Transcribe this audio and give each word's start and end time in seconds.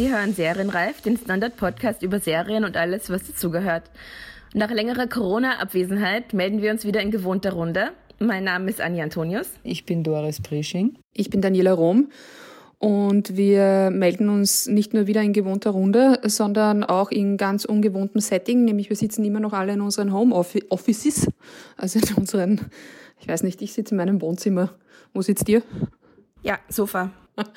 Sie 0.00 0.10
hören 0.10 0.32
Serienreif, 0.32 1.02
den 1.02 1.18
Standard-Podcast 1.18 2.02
über 2.02 2.20
Serien 2.20 2.64
und 2.64 2.74
alles, 2.74 3.10
was 3.10 3.26
dazugehört. 3.26 3.82
Nach 4.54 4.70
längerer 4.70 5.06
Corona-Abwesenheit 5.06 6.32
melden 6.32 6.62
wir 6.62 6.70
uns 6.70 6.86
wieder 6.86 7.02
in 7.02 7.10
gewohnter 7.10 7.52
Runde. 7.52 7.90
Mein 8.18 8.44
Name 8.44 8.70
ist 8.70 8.80
Anja 8.80 9.04
Antonius. 9.04 9.50
Ich 9.62 9.84
bin 9.84 10.02
Doris 10.02 10.40
Prisching. 10.40 10.96
Ich 11.12 11.28
bin 11.28 11.42
Daniela 11.42 11.74
Rom. 11.74 12.08
Und 12.78 13.36
wir 13.36 13.90
melden 13.92 14.30
uns 14.30 14.68
nicht 14.68 14.94
nur 14.94 15.06
wieder 15.06 15.20
in 15.20 15.34
gewohnter 15.34 15.72
Runde, 15.72 16.18
sondern 16.24 16.82
auch 16.82 17.10
in 17.10 17.36
ganz 17.36 17.66
ungewohntem 17.66 18.22
Setting, 18.22 18.64
nämlich 18.64 18.88
wir 18.88 18.96
sitzen 18.96 19.22
immer 19.22 19.40
noch 19.40 19.52
alle 19.52 19.74
in 19.74 19.82
unseren 19.82 20.14
Home 20.14 20.34
Offices, 20.34 21.28
also 21.76 21.98
in 21.98 22.14
unseren, 22.14 22.70
ich 23.20 23.28
weiß 23.28 23.42
nicht, 23.42 23.60
ich 23.60 23.74
sitze 23.74 23.90
in 23.90 23.98
meinem 23.98 24.22
Wohnzimmer. 24.22 24.70
Wo 25.12 25.20
sitzt 25.20 25.46
ihr? 25.50 25.62
Ja, 26.42 26.58
Sofa. 26.68 27.10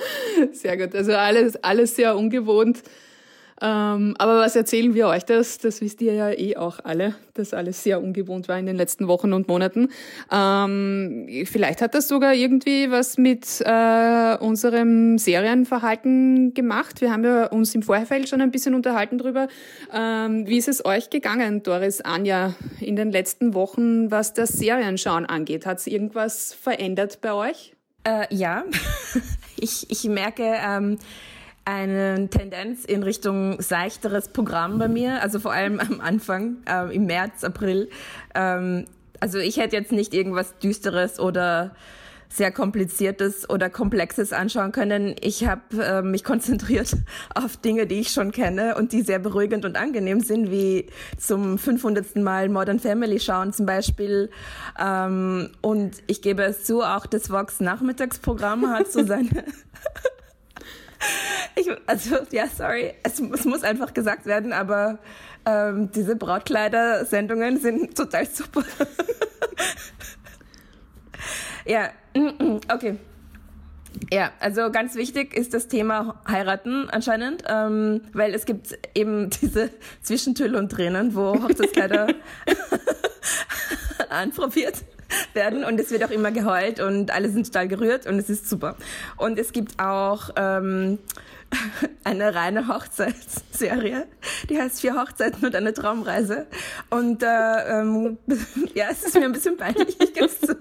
Sehr 0.52 0.78
gut. 0.78 0.96
Also 0.96 1.14
alles, 1.14 1.62
alles 1.64 1.96
sehr 1.96 2.16
ungewohnt. 2.16 2.84
Ähm, 3.62 4.16
aber 4.18 4.40
was 4.40 4.58
erzählen 4.58 4.94
wir 4.94 5.08
euch 5.08 5.24
das? 5.24 5.58
Das 5.58 5.80
wisst 5.80 6.02
ihr 6.02 6.14
ja 6.14 6.32
eh 6.32 6.58
auch 6.58 6.80
alle, 6.84 7.16
dass 7.34 7.54
alles 7.54 7.82
sehr 7.82 8.02
ungewohnt 8.02 8.50
war 8.50 8.60
in 8.60 8.66
den 8.66 8.76
letzten 8.76 9.08
Wochen 9.08 9.32
und 9.32 9.48
Monaten. 9.48 9.90
Ähm, 10.32 11.28
vielleicht 11.46 11.82
hat 11.82 11.94
das 11.96 12.10
sogar 12.10 12.34
irgendwie 12.34 12.92
was 12.92 13.18
mit 13.18 13.62
äh, 13.64 14.38
unserem 14.40 15.18
Serienverhalten 15.18 16.54
gemacht. 16.54 17.00
Wir 17.00 17.14
haben 17.14 17.24
ja 17.24 17.46
uns 17.46 17.74
im 17.74 17.84
Vorfeld 17.84 18.28
schon 18.28 18.42
ein 18.42 18.52
bisschen 18.52 18.76
unterhalten 18.76 19.18
drüber. 19.18 19.48
Ähm, 19.94 20.46
wie 20.46 20.58
ist 20.58 20.68
es 20.68 20.84
euch 20.84 21.10
gegangen, 21.10 21.64
Doris, 21.64 22.02
Anja, 22.02 22.56
in 22.82 22.98
den 22.98 23.12
letzten 23.12 23.54
Wochen, 23.54 24.12
was 24.12 24.34
das 24.34 24.50
Serienschauen 24.50 25.26
angeht? 25.26 25.66
Hat 25.66 25.78
es 25.78 25.88
irgendwas 25.88 26.54
verändert 26.54 27.22
bei 27.22 27.32
euch? 27.34 27.73
Äh, 28.04 28.34
ja, 28.36 28.64
ich, 29.58 29.90
ich 29.90 30.04
merke 30.06 30.44
ähm, 30.44 30.98
eine 31.66 32.30
Tendenz 32.30 32.84
in 32.84 33.04
Richtung 33.04 33.62
seichteres 33.62 34.28
Programm 34.30 34.78
bei 34.80 34.88
mir, 34.88 35.22
also 35.22 35.40
vor 35.40 35.54
allem 35.54 35.80
am 35.80 36.02
Anfang, 36.02 36.58
äh, 36.68 36.94
im 36.94 37.06
März, 37.06 37.44
April. 37.44 37.90
Ähm, 38.36 38.86
also 39.20 39.40
ich 39.40 39.58
hätte 39.58 39.78
jetzt 39.78 39.94
nicht 39.94 40.14
irgendwas 40.14 40.58
Düsteres 40.60 41.20
oder 41.20 41.76
sehr 42.34 42.52
kompliziertes 42.52 43.48
oder 43.50 43.70
komplexes 43.70 44.34
anschauen 44.34 44.72
können. 44.72 45.16
Ich 45.22 45.46
habe 45.46 45.62
äh, 45.84 46.02
mich 46.02 46.24
konzentriert 46.24 46.96
auf 47.36 47.58
Dinge, 47.58 47.86
die 47.86 48.00
ich 48.00 48.10
schon 48.10 48.32
kenne 48.32 48.76
und 48.76 48.92
die 48.92 49.04
sehr 49.04 49.20
beruhigend 49.20 49.66
und 49.66 49.78
angenehm 49.78 50.20
sind, 50.20 50.50
wie 50.50 50.88
zum 51.18 51.60
500. 51.60 52.16
Mal 52.16 52.50
Modern 52.50 52.80
Family 52.80 53.20
schauen 53.20 53.54
zum 53.54 53.66
Beispiel. 53.66 54.32
Ähm, 54.80 55.52
und 55.62 55.98
ich 56.08 56.22
gebe 56.22 56.44
es 56.44 56.64
zu, 56.64 56.82
auch 56.82 57.06
das 57.06 57.30
Vox 57.30 57.60
Nachmittagsprogramm 57.60 58.70
hat 58.70 58.92
so 58.92 59.06
seine 59.06 59.30
ich, 61.56 61.70
also 61.86 62.18
ja, 62.32 62.48
sorry, 62.48 62.94
es, 63.04 63.20
es, 63.20 63.46
muss 63.46 63.64
einfach 63.64 63.94
gesagt 63.94 64.26
werden, 64.26 64.54
aber 64.54 65.00
ähm, 65.46 65.92
diese 65.92 66.16
Brautkleider-Sendungen 66.16 67.60
sind 67.60 67.96
total 67.96 68.26
super. 68.28 68.64
ja, 71.66 71.90
okay. 72.74 72.98
Ja, 74.12 74.32
also 74.40 74.72
ganz 74.72 74.96
wichtig 74.96 75.36
ist 75.36 75.54
das 75.54 75.68
Thema 75.68 76.20
heiraten 76.28 76.90
anscheinend, 76.90 77.44
ähm, 77.48 78.02
weil 78.14 78.34
es 78.34 78.46
gibt 78.46 78.78
eben 78.96 79.30
diese 79.42 79.70
Zwischentüll 80.02 80.56
und 80.56 80.72
Tränen, 80.72 81.16
wo 81.16 81.34
Hochzeitskleider 81.42 82.08
anprobiert 84.10 84.84
werden 85.34 85.64
und 85.64 85.80
es 85.80 85.92
wird 85.92 86.04
auch 86.04 86.10
immer 86.10 86.32
geheult 86.32 86.80
und 86.80 87.12
alle 87.12 87.30
sind 87.30 87.46
total 87.46 87.68
gerührt 87.68 88.08
und 88.08 88.18
es 88.18 88.30
ist 88.30 88.50
super. 88.50 88.76
Und 89.18 89.38
es 89.38 89.52
gibt 89.52 89.80
auch 89.80 90.30
ähm, 90.36 90.98
eine 92.04 92.36
reine 92.36 92.68
Hochzeitsserie, 92.68 94.08
die 94.50 94.60
heißt 94.60 94.82
Vier 94.82 94.96
Hochzeiten 94.96 95.46
und 95.46 95.56
eine 95.56 95.74
Traumreise. 95.74 96.48
Und 96.90 97.24
äh, 97.24 97.28
ähm, 97.80 98.18
ja, 98.74 98.88
es 98.92 99.04
ist 99.04 99.16
mir 99.16 99.26
ein 99.26 99.32
bisschen 99.32 99.58
peinlich, 99.58 99.96
ich 100.00 100.14
gebe 100.14 100.30
zu. 100.30 100.56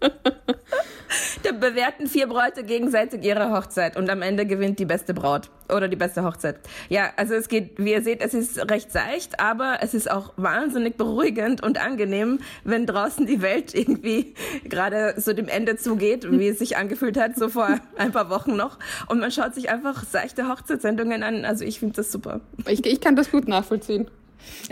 Da 1.42 1.52
bewerten 1.52 2.06
vier 2.06 2.26
Bräute 2.26 2.64
gegenseitig 2.64 3.24
ihre 3.24 3.50
Hochzeit 3.50 3.96
und 3.96 4.10
am 4.10 4.22
Ende 4.22 4.44
gewinnt 4.44 4.78
die 4.78 4.84
beste 4.84 5.14
Braut 5.14 5.50
oder 5.68 5.88
die 5.88 5.96
beste 5.96 6.24
Hochzeit. 6.24 6.56
Ja, 6.88 7.10
also 7.16 7.34
es 7.34 7.48
geht, 7.48 7.78
wie 7.78 7.92
ihr 7.92 8.02
seht, 8.02 8.20
es 8.20 8.34
ist 8.34 8.70
recht 8.70 8.92
seicht, 8.92 9.40
aber 9.40 9.78
es 9.80 9.94
ist 9.94 10.10
auch 10.10 10.32
wahnsinnig 10.36 10.96
beruhigend 10.96 11.62
und 11.62 11.82
angenehm, 11.82 12.40
wenn 12.64 12.86
draußen 12.86 13.26
die 13.26 13.42
Welt 13.42 13.74
irgendwie 13.74 14.34
gerade 14.64 15.14
so 15.16 15.32
dem 15.32 15.48
Ende 15.48 15.76
zugeht, 15.76 16.30
wie 16.30 16.48
es 16.48 16.58
sich 16.58 16.76
angefühlt 16.76 17.18
hat, 17.18 17.36
so 17.36 17.48
vor 17.48 17.68
ein 17.96 18.12
paar 18.12 18.30
Wochen 18.30 18.56
noch. 18.56 18.78
Und 19.08 19.20
man 19.20 19.30
schaut 19.30 19.54
sich 19.54 19.70
einfach 19.70 20.04
seichte 20.38 20.48
Hochzeitssendungen 20.48 21.22
an. 21.22 21.44
Also 21.44 21.64
ich 21.64 21.80
finde 21.80 21.96
das 21.96 22.12
super. 22.12 22.40
Ich, 22.68 22.84
ich 22.86 23.00
kann 23.00 23.16
das 23.16 23.30
gut 23.30 23.48
nachvollziehen. 23.48 24.06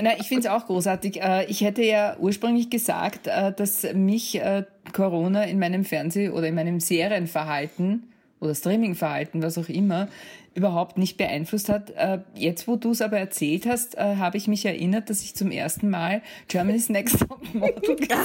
Na, 0.00 0.10
ich 0.18 0.28
finde 0.28 0.46
es 0.46 0.46
auch 0.46 0.66
großartig. 0.66 1.20
Äh, 1.20 1.46
ich 1.46 1.60
hätte 1.62 1.82
ja 1.82 2.16
ursprünglich 2.18 2.70
gesagt, 2.70 3.26
äh, 3.26 3.52
dass 3.52 3.86
mich 3.94 4.40
äh, 4.40 4.64
Corona 4.92 5.44
in 5.44 5.58
meinem 5.58 5.84
Fernseh- 5.84 6.30
oder 6.30 6.46
in 6.46 6.54
meinem 6.54 6.80
Serienverhalten 6.80 8.04
oder 8.40 8.54
Streamingverhalten, 8.54 9.42
was 9.42 9.58
auch 9.58 9.68
immer, 9.68 10.08
überhaupt 10.56 10.98
nicht 10.98 11.16
beeinflusst 11.16 11.68
hat. 11.68 11.92
Jetzt, 12.34 12.66
wo 12.66 12.76
du 12.76 12.90
es 12.90 13.02
aber 13.02 13.18
erzählt 13.18 13.66
hast, 13.66 13.96
habe 13.96 14.36
ich 14.36 14.48
mich 14.48 14.64
erinnert, 14.64 15.10
dass 15.10 15.22
ich 15.22 15.36
zum 15.36 15.50
ersten 15.50 15.90
Mal 15.90 16.22
Germany's 16.48 16.88
Next 16.88 17.20
Top 17.20 17.42
Model 17.54 17.96
ja, 18.08 18.18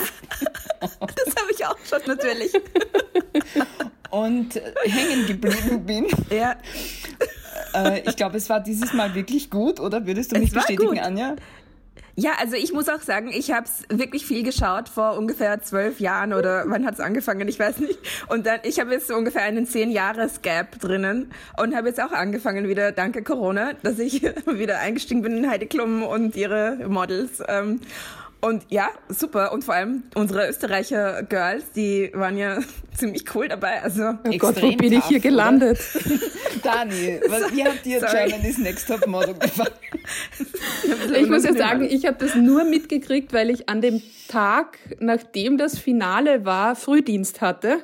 Das 0.79 1.35
habe 1.35 1.51
ich 1.51 1.65
auch 1.65 1.77
schon 1.87 1.99
natürlich. 2.07 2.53
Und 4.09 4.61
hängen 4.85 5.27
geblieben 5.27 5.85
bin. 5.85 6.07
Ja 6.29 6.57
äh, 7.73 8.01
ich 8.07 8.15
glaube, 8.15 8.37
es 8.37 8.49
war 8.49 8.59
dieses 8.59 8.93
Mal 8.93 9.15
wirklich 9.15 9.49
gut, 9.49 9.79
oder 9.79 10.05
würdest 10.05 10.31
du 10.31 10.39
mich 10.39 10.51
bestätigen, 10.51 10.89
gut. 10.89 10.99
Anja? 10.99 11.35
Ja, 12.21 12.33
also 12.39 12.55
ich 12.55 12.71
muss 12.71 12.87
auch 12.87 13.01
sagen, 13.01 13.31
ich 13.33 13.51
habe 13.51 13.65
es 13.65 13.81
wirklich 13.89 14.27
viel 14.27 14.43
geschaut 14.43 14.89
vor 14.89 15.17
ungefähr 15.17 15.59
zwölf 15.63 15.99
Jahren 15.99 16.33
oder 16.33 16.65
wann 16.67 16.85
hat 16.85 16.93
es 16.93 16.99
angefangen, 16.99 17.47
ich 17.47 17.57
weiß 17.57 17.79
nicht. 17.79 17.97
Und 18.27 18.45
dann, 18.45 18.59
ich 18.61 18.79
habe 18.79 18.91
jetzt 18.91 19.07
so 19.07 19.15
ungefähr 19.15 19.41
einen 19.41 19.65
zehn 19.65 19.89
Jahres 19.89 20.43
Gap 20.43 20.79
drinnen 20.79 21.31
und 21.57 21.75
habe 21.75 21.87
jetzt 21.87 21.99
auch 21.99 22.11
angefangen 22.11 22.67
wieder, 22.67 22.91
danke 22.91 23.23
Corona, 23.23 23.73
dass 23.81 23.97
ich 23.97 24.21
wieder 24.45 24.77
eingestiegen 24.77 25.23
bin 25.23 25.35
in 25.35 25.49
Heidi 25.49 25.65
Klum 25.65 26.03
und 26.03 26.35
ihre 26.35 26.77
Models. 26.87 27.41
Ähm, 27.47 27.79
und 28.41 28.65
ja, 28.69 28.89
super. 29.07 29.51
Und 29.51 29.63
vor 29.63 29.75
allem 29.75 30.03
unsere 30.15 30.49
Österreicher 30.49 31.23
Girls, 31.23 31.71
die 31.75 32.11
waren 32.13 32.37
ja 32.37 32.59
ziemlich 32.97 33.23
cool 33.35 33.47
dabei. 33.47 33.81
Also 33.81 34.15
oh 34.23 34.37
Gott, 34.37 34.61
wo 34.61 34.71
bin 34.75 34.93
ich 34.93 35.05
hier 35.05 35.19
gelandet? 35.19 35.79
Dani, 36.63 37.19
was, 37.27 37.51
wie 37.53 37.63
habt 37.63 37.85
ihr. 37.85 37.99
Germany's 37.99 38.57
Next 38.57 38.87
Top 38.87 39.05
Model 39.05 39.35
gefallen? 39.35 39.73
ich 41.15 41.29
muss 41.29 41.43
ja 41.43 41.53
sagen, 41.53 41.83
ich 41.83 42.05
habe 42.05 42.17
das 42.17 42.35
nur 42.35 42.63
mitgekriegt, 42.63 43.31
weil 43.31 43.49
ich 43.51 43.69
an 43.69 43.81
dem 43.81 44.01
Tag, 44.27 44.79
nachdem 44.99 45.57
das 45.57 45.77
Finale 45.77 46.43
war, 46.43 46.75
Frühdienst 46.75 47.41
hatte. 47.41 47.79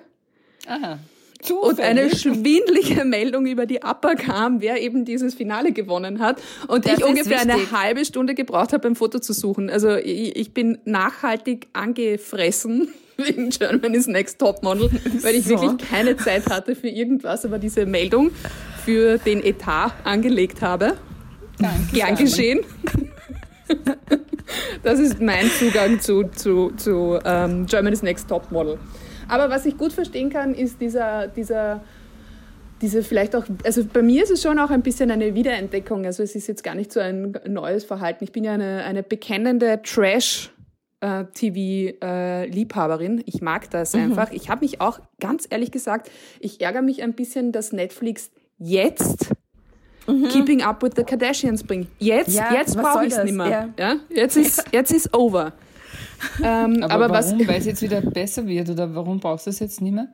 Aha. 0.67 0.99
Zufällig. 1.41 1.77
Und 1.77 1.79
eine 1.79 2.15
schwindliche 2.15 3.05
Meldung 3.05 3.45
über 3.45 3.65
die 3.65 3.79
Upper 3.83 4.15
kam, 4.15 4.61
wer 4.61 4.81
eben 4.81 5.05
dieses 5.05 5.35
Finale 5.35 5.71
gewonnen 5.71 6.19
hat. 6.19 6.41
Und 6.67 6.85
das 6.85 6.99
ich 6.99 7.05
ungefähr 7.05 7.39
wichtig. 7.39 7.53
eine 7.53 7.71
halbe 7.71 8.05
Stunde 8.05 8.33
gebraucht 8.33 8.73
habe, 8.73 8.83
beim 8.83 8.95
Foto 8.95 9.19
zu 9.19 9.33
suchen. 9.33 9.69
Also 9.69 9.95
ich, 9.95 10.35
ich 10.35 10.53
bin 10.53 10.79
nachhaltig 10.85 11.67
angefressen 11.73 12.89
wegen 13.17 13.49
Germany's 13.49 14.07
Next 14.07 14.39
Top 14.39 14.63
Model, 14.63 14.89
weil 15.21 15.35
ich 15.35 15.45
so. 15.45 15.51
wirklich 15.51 15.89
keine 15.89 16.17
Zeit 16.17 16.49
hatte 16.49 16.75
für 16.75 16.89
irgendwas, 16.89 17.45
aber 17.45 17.59
diese 17.59 17.85
Meldung 17.85 18.31
für 18.85 19.17
den 19.17 19.43
Etat 19.43 19.93
angelegt 20.03 20.61
habe. 20.61 20.97
Danke. 21.59 21.93
Gern 21.93 22.15
geschehen. 22.15 22.59
Das 24.83 24.99
ist 24.99 25.19
mein 25.19 25.49
Zugang 25.59 25.99
zu, 25.99 26.23
zu, 26.35 26.71
zu 26.77 27.19
ähm, 27.25 27.65
Germany's 27.65 28.01
Next 28.01 28.29
Top 28.29 28.51
Model. 28.51 28.77
Aber 29.27 29.49
was 29.49 29.65
ich 29.65 29.77
gut 29.77 29.93
verstehen 29.93 30.29
kann, 30.29 30.53
ist 30.53 30.81
dieser, 30.81 31.27
dieser, 31.27 31.81
diese 32.81 33.03
vielleicht 33.03 33.35
auch, 33.35 33.45
also 33.63 33.85
bei 33.85 34.01
mir 34.01 34.23
ist 34.23 34.31
es 34.31 34.41
schon 34.41 34.59
auch 34.59 34.69
ein 34.69 34.81
bisschen 34.81 35.11
eine 35.11 35.35
Wiederentdeckung. 35.35 36.05
Also 36.05 36.23
es 36.23 36.35
ist 36.35 36.47
jetzt 36.47 36.63
gar 36.63 36.75
nicht 36.75 36.91
so 36.91 36.99
ein 36.99 37.37
neues 37.47 37.83
Verhalten. 37.83 38.23
Ich 38.23 38.31
bin 38.31 38.43
ja 38.43 38.53
eine, 38.53 38.83
eine 38.83 39.03
bekennende 39.03 39.81
Trash- 39.83 40.51
TV-Liebhaberin. 40.99 43.21
ich 43.27 43.41
mag 43.41 43.69
das 43.69 43.93
mhm. 43.93 44.01
einfach. 44.01 44.31
Ich 44.31 44.49
habe 44.49 44.65
mich 44.65 44.81
auch, 44.81 44.99
ganz 45.19 45.45
ehrlich 45.47 45.69
gesagt, 45.69 46.09
ich 46.39 46.61
ärgere 46.61 46.81
mich 46.81 47.03
ein 47.03 47.13
bisschen, 47.13 47.51
dass 47.51 47.71
Netflix 47.71 48.31
jetzt 48.57 49.29
mhm. 50.07 50.27
Keeping 50.29 50.63
Up 50.63 50.81
with 50.81 50.93
the 50.95 51.03
Kardashians 51.03 51.63
bringt. 51.63 51.87
Jetzt, 51.99 52.35
ja, 52.35 52.51
jetzt 52.53 52.75
brauche 52.75 53.05
ich 53.05 53.13
es 53.13 53.23
nicht 53.23 53.35
mehr. 53.35 53.69
Ja. 53.77 53.77
ja. 53.77 53.95
Jetzt 54.09 54.37
ist 54.37 54.65
jetzt 54.71 54.91
ist 54.91 55.15
over. 55.15 55.53
Ähm, 56.43 56.83
aber, 56.83 57.05
aber 57.05 57.09
warum? 57.09 57.47
Weil 57.47 57.59
es 57.59 57.65
jetzt 57.65 57.81
wieder 57.81 58.01
besser 58.01 58.47
wird 58.47 58.69
oder 58.69 58.93
warum 58.95 59.19
brauchst 59.19 59.45
du 59.45 59.49
es 59.49 59.59
jetzt 59.59 59.81
nicht 59.81 59.93
mehr? 59.93 60.07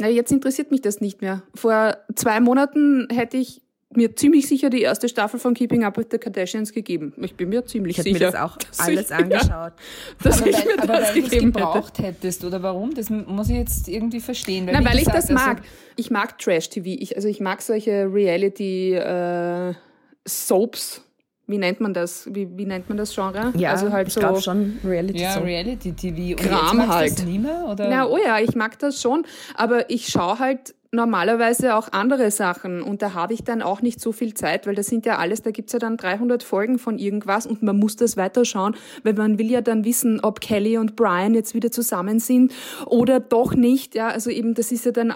Na, 0.00 0.08
jetzt 0.08 0.32
interessiert 0.32 0.70
mich 0.70 0.82
das 0.82 1.00
nicht 1.00 1.20
mehr. 1.20 1.42
Vor 1.54 1.96
zwei 2.14 2.40
Monaten 2.40 3.08
hätte 3.10 3.36
ich 3.36 3.62
mir 3.96 4.14
ziemlich 4.16 4.48
sicher 4.48 4.70
die 4.70 4.80
erste 4.82 5.08
Staffel 5.08 5.38
von 5.38 5.54
Keeping 5.54 5.84
Up 5.84 5.96
with 5.96 6.06
the 6.10 6.18
Kardashians 6.18 6.72
gegeben. 6.72 7.12
Ich 7.18 7.34
bin 7.34 7.50
mir 7.50 7.64
ziemlich 7.66 7.98
ich 7.98 8.04
sicher. 8.04 8.16
Ich 8.16 8.24
habe 8.24 8.32
mir 8.32 8.32
das 8.32 8.40
auch 8.40 8.56
alles 8.86 9.10
ich, 9.10 9.14
angeschaut. 9.14 9.74
Dass 10.22 10.40
aber 10.40 10.50
ich 10.50 10.56
weil, 10.56 10.64
mir 10.64 10.82
aber 10.82 10.94
das 10.94 11.14
weil 11.14 11.22
gegeben 11.22 11.52
gebraucht 11.52 11.98
hätte. 11.98 12.08
hättest 12.08 12.44
oder 12.44 12.62
warum? 12.62 12.94
Das 12.94 13.10
muss 13.10 13.48
ich 13.48 13.56
jetzt 13.56 13.88
irgendwie 13.88 14.20
verstehen. 14.20 14.66
Weil, 14.66 14.80
Na, 14.80 14.88
weil 14.88 14.98
ich 14.98 15.04
das 15.04 15.28
mag. 15.30 15.58
Also, 15.58 15.70
ich 15.96 16.10
mag 16.10 16.38
Trash-TV. 16.38 16.86
Ich, 16.86 17.16
also 17.16 17.28
ich 17.28 17.40
mag 17.40 17.62
solche 17.62 18.12
Reality-Soaps. 18.12 20.98
Äh, 20.98 21.02
wie 21.46 21.58
nennt 21.58 21.80
man 21.80 21.92
das? 21.92 22.28
Wie, 22.32 22.48
wie 22.56 22.66
nennt 22.66 22.88
man 22.88 22.98
das 22.98 23.14
Genre? 23.14 23.52
Ja, 23.56 23.72
also 23.72 23.90
halt 23.90 24.08
ich 24.08 24.14
so 24.14 24.20
glaube 24.20 24.40
schon 24.40 24.78
Reality. 24.84 25.20
Ja, 25.20 25.34
Reality 25.38 25.92
TV. 25.92 26.40
Und 26.40 26.48
Kram 26.48 26.88
halt. 26.88 27.12
Das 27.12 27.24
nicht 27.24 27.42
mehr, 27.42 27.66
oder? 27.70 27.88
Na, 27.88 28.06
oh 28.06 28.18
ja, 28.18 28.38
ich 28.38 28.54
mag 28.54 28.78
das 28.78 29.00
schon, 29.00 29.24
aber 29.54 29.90
ich 29.90 30.08
schaue 30.08 30.38
halt 30.38 30.74
normalerweise 30.94 31.74
auch 31.74 31.88
andere 31.92 32.30
Sachen 32.30 32.82
und 32.82 33.00
da 33.00 33.14
habe 33.14 33.32
ich 33.32 33.42
dann 33.42 33.62
auch 33.62 33.80
nicht 33.80 33.98
so 33.98 34.12
viel 34.12 34.34
Zeit, 34.34 34.66
weil 34.66 34.74
das 34.74 34.88
sind 34.88 35.06
ja 35.06 35.16
alles, 35.16 35.40
da 35.40 35.50
gibt's 35.50 35.72
ja 35.72 35.78
dann 35.78 35.96
300 35.96 36.42
Folgen 36.42 36.78
von 36.78 36.98
irgendwas 36.98 37.46
und 37.46 37.62
man 37.62 37.78
muss 37.78 37.96
das 37.96 38.18
weiterschauen, 38.18 38.76
weil 39.02 39.14
man 39.14 39.38
will 39.38 39.50
ja 39.50 39.62
dann 39.62 39.86
wissen, 39.86 40.20
ob 40.20 40.42
Kelly 40.42 40.76
und 40.76 40.94
Brian 40.94 41.32
jetzt 41.32 41.54
wieder 41.54 41.70
zusammen 41.70 42.20
sind 42.20 42.52
oder 42.84 43.20
doch 43.20 43.54
nicht. 43.54 43.94
Ja, 43.94 44.08
also 44.08 44.28
eben 44.28 44.52
das 44.52 44.70
ist 44.70 44.84
ja 44.84 44.92
dann, 44.92 45.14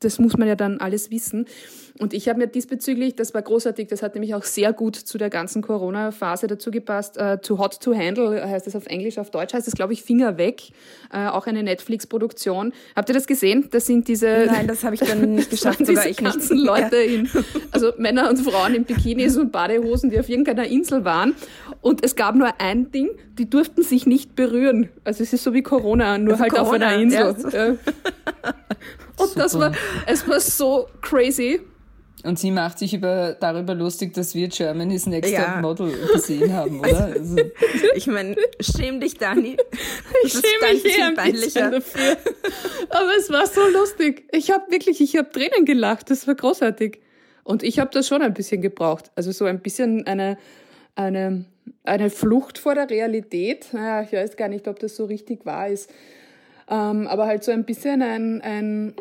das 0.00 0.18
muss 0.18 0.36
man 0.36 0.46
ja 0.46 0.54
dann 0.54 0.80
alles 0.80 1.10
wissen. 1.10 1.46
Und 2.00 2.14
ich 2.14 2.30
habe 2.30 2.38
mir 2.38 2.46
diesbezüglich, 2.46 3.14
das 3.14 3.34
war 3.34 3.42
großartig, 3.42 3.88
das 3.88 4.02
hat 4.02 4.14
nämlich 4.14 4.34
auch 4.34 4.44
sehr 4.44 4.72
gut 4.72 4.96
zu 4.96 5.18
der 5.18 5.28
ganzen 5.28 5.60
Corona-Phase 5.60 6.46
dazu 6.46 6.70
gepasst, 6.70 7.20
uh, 7.20 7.36
Too 7.36 7.58
Hot 7.58 7.78
to 7.78 7.94
Handle 7.94 8.42
heißt 8.42 8.66
das 8.66 8.74
auf 8.74 8.86
Englisch, 8.86 9.18
auf 9.18 9.30
Deutsch 9.30 9.52
heißt 9.52 9.66
das, 9.66 9.74
glaube 9.74 9.92
ich, 9.92 10.02
Finger 10.02 10.38
weg, 10.38 10.62
uh, 11.12 11.28
auch 11.28 11.46
eine 11.46 11.62
Netflix-Produktion. 11.62 12.72
Habt 12.96 13.10
ihr 13.10 13.14
das 13.14 13.26
gesehen? 13.26 13.68
Das 13.70 13.84
sind 13.84 14.08
diese... 14.08 14.46
Nein, 14.46 14.66
das 14.66 14.82
habe 14.82 14.94
ich 14.94 15.02
dann 15.02 15.34
nicht 15.34 15.50
geschafft, 15.50 15.84
sogar 15.84 16.06
ich 16.06 16.16
ganzen 16.16 16.56
nicht. 16.56 16.66
Leute 16.66 16.96
in, 16.96 17.28
also 17.70 17.92
Männer 17.98 18.30
und 18.30 18.38
Frauen 18.38 18.74
in 18.74 18.84
Bikinis 18.84 19.36
und 19.36 19.52
Badehosen, 19.52 20.08
die 20.08 20.18
auf 20.18 20.30
irgendeiner 20.30 20.66
Insel 20.68 21.04
waren. 21.04 21.34
Und 21.82 22.02
es 22.02 22.16
gab 22.16 22.34
nur 22.34 22.48
ein 22.62 22.90
Ding, 22.92 23.10
die 23.34 23.50
durften 23.50 23.82
sich 23.82 24.06
nicht 24.06 24.34
berühren. 24.34 24.88
Also 25.04 25.22
es 25.22 25.34
ist 25.34 25.44
so 25.44 25.52
wie 25.52 25.62
Corona, 25.62 26.16
nur 26.16 26.32
also 26.32 26.44
halt 26.44 26.52
Corona, 26.54 26.86
auf 26.86 26.92
einer 26.92 27.02
Insel. 27.02 27.36
Ja. 27.52 27.66
Und 29.20 29.28
Super. 29.28 29.42
das 29.42 29.58
war, 29.58 29.72
es 30.06 30.26
war 30.26 30.40
so 30.40 30.88
crazy. 31.02 31.60
Und 32.24 32.38
sie 32.38 32.50
macht 32.50 32.78
sich 32.78 32.94
über, 32.94 33.36
darüber 33.38 33.74
lustig, 33.74 34.12
dass 34.14 34.34
wir 34.34 34.48
Germany's 34.48 35.06
Next 35.06 35.32
ja. 35.32 35.44
Top 35.44 35.62
Model 35.62 35.92
gesehen 36.12 36.52
haben, 36.52 36.80
oder? 36.80 37.06
Also. 37.06 37.36
Ich 37.94 38.06
meine, 38.06 38.36
schäm 38.60 39.00
dich, 39.00 39.14
Dani. 39.16 39.56
Ich 40.24 40.32
schäme 40.32 40.72
mich 40.72 40.84
eh 40.84 41.02
ein 41.02 41.32
bisschen 41.32 41.70
dafür. 41.70 42.16
Aber 42.90 43.10
es 43.18 43.30
war 43.30 43.46
so 43.46 43.66
lustig. 43.68 44.24
Ich 44.32 44.50
habe 44.50 44.70
wirklich, 44.70 45.00
ich 45.00 45.16
habe 45.16 45.30
Tränen 45.30 45.64
gelacht. 45.64 46.10
Das 46.10 46.26
war 46.26 46.34
großartig. 46.34 47.00
Und 47.44 47.62
ich 47.62 47.78
habe 47.78 47.90
das 47.92 48.06
schon 48.06 48.22
ein 48.22 48.34
bisschen 48.34 48.60
gebraucht. 48.60 49.10
Also 49.14 49.32
so 49.32 49.44
ein 49.46 49.60
bisschen 49.60 50.06
eine, 50.06 50.36
eine, 50.94 51.44
eine 51.84 52.10
Flucht 52.10 52.58
vor 52.58 52.74
der 52.74 52.90
Realität. 52.90 53.68
Naja, 53.72 54.02
ich 54.02 54.12
weiß 54.12 54.36
gar 54.36 54.48
nicht, 54.48 54.68
ob 54.68 54.78
das 54.78 54.96
so 54.96 55.06
richtig 55.06 55.46
wahr 55.46 55.68
ist. 55.68 55.90
Ähm, 56.68 57.06
aber 57.08 57.26
halt 57.26 57.42
so 57.44 57.50
ein 57.50 57.64
bisschen 57.64 58.02
ein, 58.02 58.40
ein 58.42 58.94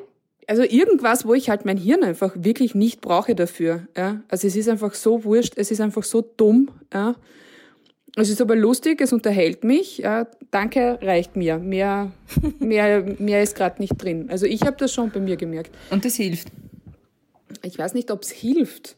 also 0.50 0.64
irgendwas, 0.64 1.28
wo 1.28 1.36
ich 1.36 1.52
halt 1.52 1.66
mein 1.66 1.78
Hirn 1.78 2.04
einfach 2.04 2.32
wirklich 2.36 2.74
nicht 2.74 3.02
brauche 3.02 3.36
dafür. 3.36 3.88
Ja? 3.96 4.22
Also 4.30 4.48
es 4.48 4.56
ist 4.56 4.68
einfach 4.68 4.96
so 4.96 5.24
wurscht, 5.24 5.54
es 5.58 5.70
ist 5.70 5.80
einfach 5.80 6.04
so 6.04 6.22
dumm. 6.22 6.72
Ja? 6.92 7.16
Es 8.16 8.32
ist 8.32 8.42
aber 8.42 8.56
lustig, 8.56 9.00
es 9.00 9.14
unterhält 9.14 9.64
mich. 9.64 10.00
Ja? 10.00 10.28
Danke, 10.50 10.98
reicht 11.04 11.36
mir. 11.36 11.60
Mehr, 11.60 12.12
mehr, 12.60 13.06
mehr 13.20 13.44
ist 13.44 13.56
gerade 13.56 13.80
nicht 13.80 13.94
drin. 14.02 14.28
Also 14.32 14.48
ich 14.48 14.64
habe 14.64 14.76
das 14.76 14.92
schon 14.92 15.12
bei 15.12 15.20
mir 15.20 15.38
gemerkt. 15.38 15.76
Und 15.92 16.04
das 16.04 16.16
hilft? 16.16 16.48
Ich 17.62 17.78
weiß 17.78 17.94
nicht, 17.94 18.10
ob 18.10 18.24
es 18.24 18.32
hilft. 18.32 18.98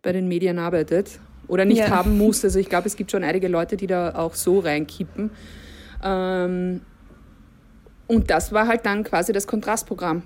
bei 0.03 0.11
den 0.11 0.27
Medien 0.27 0.59
arbeitet 0.59 1.19
oder 1.47 1.65
nicht 1.65 1.79
ja. 1.79 1.89
haben 1.89 2.17
muss. 2.17 2.43
Also 2.43 2.59
ich 2.59 2.69
glaube, 2.69 2.87
es 2.87 2.95
gibt 2.95 3.11
schon 3.11 3.23
einige 3.23 3.47
Leute, 3.47 3.77
die 3.77 3.87
da 3.87 4.15
auch 4.15 4.35
so 4.35 4.59
reinkippen. 4.59 5.31
Ähm, 6.03 6.81
und 8.07 8.29
das 8.29 8.51
war 8.51 8.67
halt 8.67 8.85
dann 8.85 9.03
quasi 9.03 9.33
das 9.33 9.47
Kontrastprogramm. 9.47 10.23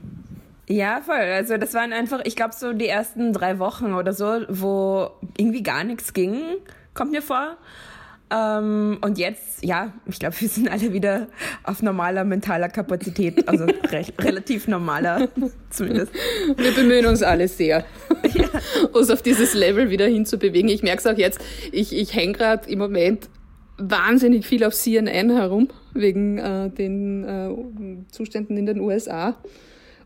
Ja, 0.67 1.01
voll. 1.01 1.15
Also 1.15 1.57
das 1.57 1.73
waren 1.73 1.91
einfach, 1.91 2.21
ich 2.23 2.35
glaube, 2.35 2.53
so 2.55 2.73
die 2.73 2.87
ersten 2.87 3.33
drei 3.33 3.59
Wochen 3.59 3.93
oder 3.93 4.13
so, 4.13 4.41
wo 4.47 5.09
irgendwie 5.37 5.63
gar 5.63 5.83
nichts 5.83 6.13
ging, 6.13 6.41
kommt 6.93 7.11
mir 7.11 7.21
vor. 7.21 7.57
Ähm, 8.31 8.97
und 9.01 9.17
jetzt, 9.17 9.63
ja, 9.63 9.91
ich 10.05 10.19
glaube, 10.19 10.35
wir 10.39 10.47
sind 10.47 10.69
alle 10.69 10.93
wieder 10.93 11.27
auf 11.63 11.81
normaler 11.81 12.23
mentaler 12.23 12.69
Kapazität, 12.69 13.47
also 13.47 13.65
re 13.91 14.05
relativ 14.19 14.67
normaler 14.67 15.27
zumindest. 15.69 16.13
Wir 16.55 16.73
bemühen 16.73 17.05
uns 17.05 17.21
alle 17.21 17.47
sehr, 17.47 17.83
ja. 18.33 18.49
uns 18.93 19.09
auf 19.09 19.21
dieses 19.21 19.53
Level 19.53 19.89
wieder 19.89 20.07
hinzubewegen. 20.07 20.69
Ich 20.69 20.83
merke 20.83 20.99
es 20.99 21.07
auch 21.07 21.17
jetzt, 21.17 21.39
ich, 21.71 21.95
ich 21.95 22.15
hänge 22.15 22.33
gerade 22.33 22.69
im 22.69 22.79
Moment 22.79 23.29
wahnsinnig 23.77 24.45
viel 24.45 24.63
auf 24.63 24.73
CNN 24.73 25.31
herum, 25.31 25.69
wegen 25.93 26.37
äh, 26.37 26.69
den 26.69 27.23
äh, 27.23 28.11
Zuständen 28.11 28.57
in 28.57 28.65
den 28.65 28.79
USA 28.79 29.37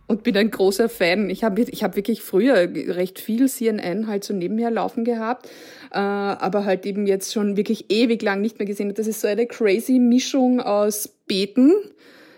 und 0.07 0.23
bin 0.23 0.37
ein 0.37 0.51
großer 0.51 0.89
Fan. 0.89 1.29
Ich 1.29 1.43
habe 1.43 1.61
ich 1.61 1.83
hab 1.83 1.95
wirklich 1.95 2.21
früher 2.21 2.55
recht 2.55 3.19
viel 3.19 3.49
CNN 3.49 4.07
halt 4.07 4.23
so 4.23 4.33
nebenher 4.33 4.71
laufen 4.71 5.03
gehabt, 5.03 5.47
äh, 5.91 5.97
aber 5.97 6.65
halt 6.65 6.85
eben 6.85 7.07
jetzt 7.07 7.33
schon 7.33 7.57
wirklich 7.57 7.85
ewig 7.89 8.21
lang 8.21 8.41
nicht 8.41 8.59
mehr 8.59 8.67
gesehen. 8.67 8.93
Das 8.93 9.07
ist 9.07 9.21
so 9.21 9.27
eine 9.27 9.47
crazy 9.47 9.99
Mischung 9.99 10.61
aus 10.61 11.09
Beten, 11.27 11.73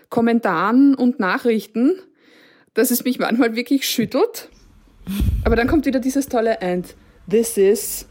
Kommentaren 0.08 0.94
und 0.94 1.20
Nachrichten, 1.20 1.92
dass 2.74 2.90
es 2.90 3.04
mich 3.04 3.18
manchmal 3.18 3.54
wirklich 3.54 3.88
schüttelt. 3.88 4.48
Aber 5.44 5.56
dann 5.56 5.66
kommt 5.66 5.86
wieder 5.86 6.00
dieses 6.00 6.28
tolle 6.28 6.58
End. 6.58 6.94
This 7.30 7.56
is 7.56 8.06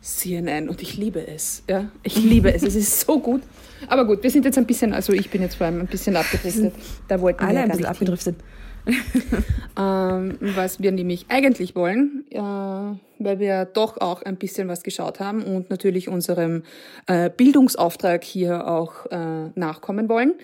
CNN 0.00 0.68
und 0.68 0.82
ich 0.82 0.96
liebe 0.96 1.26
es. 1.26 1.62
Ja, 1.68 1.90
ich 2.02 2.16
liebe 2.16 2.52
es. 2.52 2.62
Es 2.62 2.74
ist 2.74 3.00
so 3.00 3.20
gut. 3.20 3.42
Aber 3.88 4.04
gut, 4.04 4.22
wir 4.22 4.30
sind 4.30 4.44
jetzt 4.44 4.58
ein 4.58 4.66
bisschen, 4.66 4.92
also 4.92 5.12
ich 5.12 5.30
bin 5.30 5.42
jetzt 5.42 5.56
vor 5.56 5.66
allem 5.66 5.80
ein 5.80 5.86
bisschen 5.86 6.16
abgedriftet. 6.16 6.74
Da 7.08 7.20
wollten 7.20 7.44
Alle 7.44 7.54
wir 7.54 7.62
ein 7.62 7.68
bisschen 7.70 7.86
abgedriftet. 7.86 8.36
ähm, 9.78 10.38
was 10.40 10.82
wir 10.82 10.90
nämlich 10.90 11.26
eigentlich 11.28 11.76
wollen, 11.76 12.24
äh, 12.30 12.38
weil 12.38 13.38
wir 13.38 13.64
doch 13.64 14.00
auch 14.00 14.22
ein 14.22 14.36
bisschen 14.36 14.66
was 14.68 14.82
geschaut 14.82 15.20
haben 15.20 15.42
und 15.44 15.70
natürlich 15.70 16.08
unserem 16.08 16.64
äh, 17.06 17.30
Bildungsauftrag 17.30 18.24
hier 18.24 18.66
auch 18.66 19.06
äh, 19.10 19.50
nachkommen 19.54 20.08
wollen. 20.08 20.34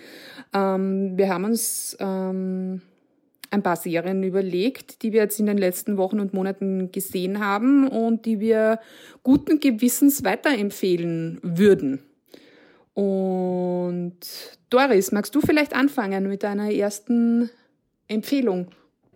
Ähm, 0.53 1.17
wir 1.17 1.29
haben 1.29 1.43
uns 1.43 1.97
ähm, 1.99 2.81
ein 3.51 3.63
paar 3.63 3.75
Serien 3.75 4.23
überlegt, 4.23 5.01
die 5.03 5.11
wir 5.11 5.21
jetzt 5.21 5.39
in 5.39 5.45
den 5.45 5.57
letzten 5.57 5.97
Wochen 5.97 6.19
und 6.19 6.33
Monaten 6.33 6.91
gesehen 6.91 7.39
haben 7.39 7.87
und 7.87 8.25
die 8.25 8.39
wir 8.39 8.79
guten 9.23 9.59
Gewissens 9.59 10.23
weiterempfehlen 10.23 11.39
würden. 11.41 11.99
Und 12.93 14.17
Doris, 14.69 15.11
magst 15.11 15.33
du 15.33 15.41
vielleicht 15.41 15.75
anfangen 15.75 16.27
mit 16.27 16.43
deiner 16.43 16.71
ersten 16.71 17.49
Empfehlung? 18.07 18.67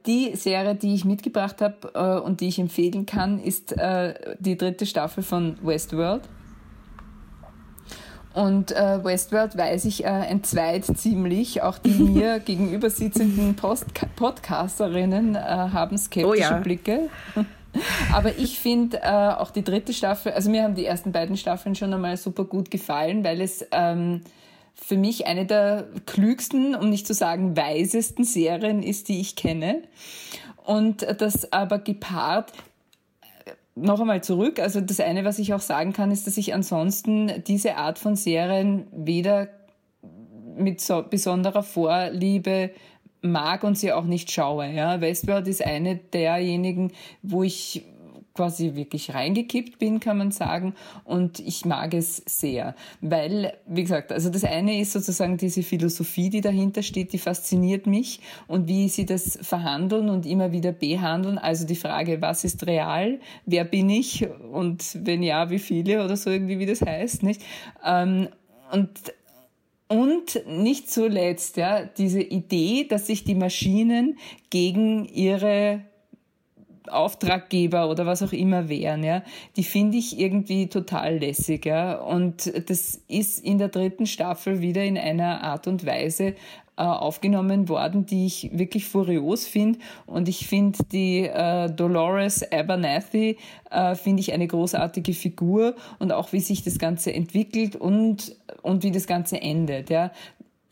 Die 0.05 0.35
Serie, 0.35 0.75
die 0.75 0.95
ich 0.95 1.05
mitgebracht 1.05 1.61
habe 1.61 1.91
äh, 1.93 2.25
und 2.25 2.41
die 2.41 2.47
ich 2.47 2.59
empfehlen 2.59 3.05
kann, 3.05 3.39
ist 3.39 3.71
äh, 3.77 4.35
die 4.39 4.57
dritte 4.57 4.85
Staffel 4.85 5.23
von 5.23 5.57
Westworld. 5.61 6.23
Und 8.33 8.71
äh, 8.71 9.03
Westworld 9.03 9.55
weiß 9.55 9.85
ich, 9.85 10.05
äh, 10.05 10.07
entzweit 10.07 10.85
ziemlich. 10.85 11.61
Auch 11.61 11.77
die 11.77 11.89
mir 11.91 12.39
gegenüber 12.39 12.89
sitzenden 12.89 13.55
Post 13.55 13.85
Podcasterinnen 14.15 15.35
äh, 15.35 15.39
haben 15.39 15.97
skeptische 15.97 16.27
oh 16.27 16.33
ja. 16.33 16.59
Blicke. 16.59 17.09
Aber 18.13 18.37
ich 18.37 18.59
finde 18.59 19.01
äh, 19.01 19.33
auch 19.33 19.51
die 19.51 19.63
dritte 19.63 19.93
Staffel, 19.93 20.31
also 20.31 20.49
mir 20.49 20.63
haben 20.63 20.75
die 20.75 20.85
ersten 20.85 21.11
beiden 21.11 21.37
Staffeln 21.37 21.75
schon 21.75 21.93
einmal 21.93 22.17
super 22.17 22.45
gut 22.45 22.69
gefallen, 22.69 23.23
weil 23.23 23.41
es 23.41 23.65
ähm, 23.71 24.21
für 24.75 24.97
mich 24.97 25.25
eine 25.25 25.45
der 25.45 25.87
klügsten, 26.05 26.75
um 26.75 26.89
nicht 26.89 27.07
zu 27.07 27.13
sagen 27.13 27.57
weisesten 27.57 28.25
Serien 28.25 28.83
ist, 28.83 29.09
die 29.09 29.19
ich 29.19 29.35
kenne. 29.35 29.81
Und 30.65 31.05
das 31.19 31.51
aber 31.51 31.79
gepaart 31.79 32.53
noch 33.75 33.99
einmal 33.99 34.23
zurück. 34.23 34.59
Also 34.59 34.81
das 34.81 34.99
eine, 34.99 35.25
was 35.25 35.39
ich 35.39 35.53
auch 35.53 35.61
sagen 35.61 35.93
kann, 35.93 36.11
ist, 36.11 36.27
dass 36.27 36.37
ich 36.37 36.53
ansonsten 36.53 37.43
diese 37.45 37.75
Art 37.75 37.99
von 37.99 38.15
Serien 38.15 38.87
weder 38.91 39.47
mit 40.55 40.81
so 40.81 41.03
besonderer 41.07 41.63
Vorliebe 41.63 42.71
mag 43.21 43.63
und 43.63 43.77
sie 43.77 43.91
auch 43.91 44.03
nicht 44.03 44.31
schaue. 44.31 44.67
Ja. 44.67 45.01
Westworld 45.01 45.47
ist 45.47 45.65
eine 45.65 45.95
derjenigen, 45.95 46.91
wo 47.21 47.43
ich 47.43 47.85
quasi 48.33 48.75
wirklich 48.75 49.13
reingekippt 49.13 49.77
bin, 49.77 49.99
kann 49.99 50.17
man 50.17 50.31
sagen. 50.31 50.73
Und 51.03 51.39
ich 51.39 51.65
mag 51.65 51.93
es 51.93 52.17
sehr, 52.25 52.75
weil, 53.01 53.53
wie 53.67 53.83
gesagt, 53.83 54.11
also 54.11 54.29
das 54.29 54.43
eine 54.43 54.79
ist 54.79 54.93
sozusagen 54.93 55.37
diese 55.37 55.63
Philosophie, 55.63 56.29
die 56.29 56.41
dahinter 56.41 56.81
steht, 56.81 57.13
die 57.13 57.19
fasziniert 57.19 57.85
mich 57.85 58.21
und 58.47 58.67
wie 58.67 58.89
sie 58.89 59.05
das 59.05 59.37
verhandeln 59.41 60.09
und 60.09 60.25
immer 60.25 60.51
wieder 60.51 60.71
behandeln. 60.71 61.37
Also 61.37 61.65
die 61.65 61.75
Frage, 61.75 62.21
was 62.21 62.43
ist 62.43 62.65
real? 62.65 63.19
Wer 63.45 63.65
bin 63.65 63.89
ich? 63.89 64.27
Und 64.51 64.97
wenn 65.03 65.21
ja, 65.21 65.49
wie 65.49 65.59
viele 65.59 66.03
oder 66.03 66.17
so 66.17 66.29
irgendwie, 66.29 66.59
wie 66.59 66.65
das 66.65 66.81
heißt, 66.81 67.23
nicht? 67.23 67.41
Ähm, 67.85 68.29
und 68.71 68.89
und 69.89 70.41
nicht 70.47 70.89
zuletzt, 70.89 71.57
ja, 71.57 71.83
diese 71.83 72.21
Idee, 72.21 72.87
dass 72.89 73.05
sich 73.05 73.25
die 73.25 73.35
Maschinen 73.35 74.17
gegen 74.49 75.05
ihre 75.05 75.81
Auftraggeber 76.89 77.89
oder 77.89 78.05
was 78.05 78.23
auch 78.23 78.33
immer 78.33 78.69
wären, 78.69 79.03
ja, 79.03 79.23
die 79.55 79.63
finde 79.63 79.97
ich 79.97 80.19
irgendwie 80.19 80.67
total 80.67 81.17
lässig, 81.17 81.65
ja. 81.65 81.97
Und 81.97 82.51
das 82.69 83.01
ist 83.07 83.39
in 83.39 83.57
der 83.57 83.69
dritten 83.69 84.05
Staffel 84.05 84.61
wieder 84.61 84.83
in 84.83 84.97
einer 84.97 85.43
Art 85.43 85.67
und 85.67 85.85
Weise 85.85 86.35
äh, 86.75 86.81
aufgenommen 86.81 87.69
worden, 87.69 88.07
die 88.07 88.25
ich 88.25 88.49
wirklich 88.51 88.85
furios 88.85 89.45
finde. 89.45 89.77
Und 90.07 90.27
ich 90.27 90.47
finde 90.47 90.79
die 90.91 91.19
äh, 91.19 91.69
Dolores 91.69 92.51
Abernathy, 92.51 93.37
äh, 93.69 93.93
finde 93.93 94.21
ich 94.21 94.33
eine 94.33 94.47
großartige 94.47 95.13
Figur 95.13 95.75
und 95.99 96.11
auch 96.11 96.33
wie 96.33 96.39
sich 96.39 96.63
das 96.63 96.79
Ganze 96.79 97.13
entwickelt 97.13 97.75
und, 97.75 98.35
und 98.63 98.81
wie 98.83 98.89
das 98.89 99.05
Ganze 99.05 99.39
endet. 99.39 99.91
Ja 99.91 100.11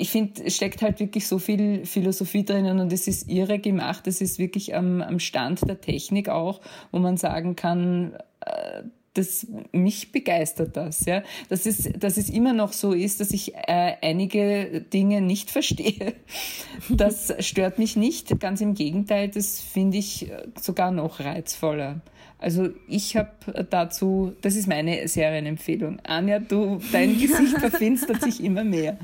ich 0.01 0.09
finde, 0.09 0.43
es 0.45 0.55
steckt 0.55 0.81
halt 0.81 0.99
wirklich 0.99 1.27
so 1.27 1.37
viel 1.37 1.85
Philosophie 1.85 2.43
drinnen 2.43 2.79
und 2.79 2.91
es 2.91 3.07
ist 3.07 3.29
irre 3.29 3.59
gemacht. 3.59 4.07
Es 4.07 4.19
ist 4.19 4.39
wirklich 4.39 4.73
am, 4.73 4.99
am 5.03 5.19
Stand 5.19 5.61
der 5.67 5.79
Technik 5.79 6.27
auch, 6.27 6.59
wo 6.91 6.97
man 6.97 7.17
sagen 7.17 7.55
kann, 7.55 8.15
äh, 8.43 8.81
das, 9.13 9.45
mich 9.71 10.11
begeistert 10.11 10.75
das, 10.75 11.05
ja. 11.05 11.21
Dass 11.49 11.67
es, 11.67 11.87
dass 11.95 12.17
es 12.17 12.31
immer 12.31 12.53
noch 12.53 12.73
so 12.73 12.93
ist, 12.93 13.19
dass 13.19 13.29
ich 13.29 13.53
äh, 13.53 13.97
einige 14.01 14.81
Dinge 14.81 15.21
nicht 15.21 15.51
verstehe. 15.51 16.15
Das 16.89 17.31
stört 17.39 17.77
mich 17.77 17.95
nicht. 17.95 18.39
Ganz 18.39 18.59
im 18.61 18.73
Gegenteil, 18.73 19.27
das 19.27 19.61
finde 19.61 19.97
ich 19.97 20.31
sogar 20.59 20.89
noch 20.89 21.19
reizvoller. 21.19 22.01
Also 22.41 22.69
ich 22.87 23.15
habe 23.15 23.29
dazu, 23.69 24.33
das 24.41 24.55
ist 24.55 24.67
meine 24.67 25.07
Serienempfehlung. 25.07 25.99
Anja, 26.03 26.39
du, 26.39 26.81
dein 26.91 27.13
Gesicht 27.19 27.59
verfinstert 27.59 28.23
sich 28.23 28.43
immer 28.43 28.63
mehr. 28.63 28.97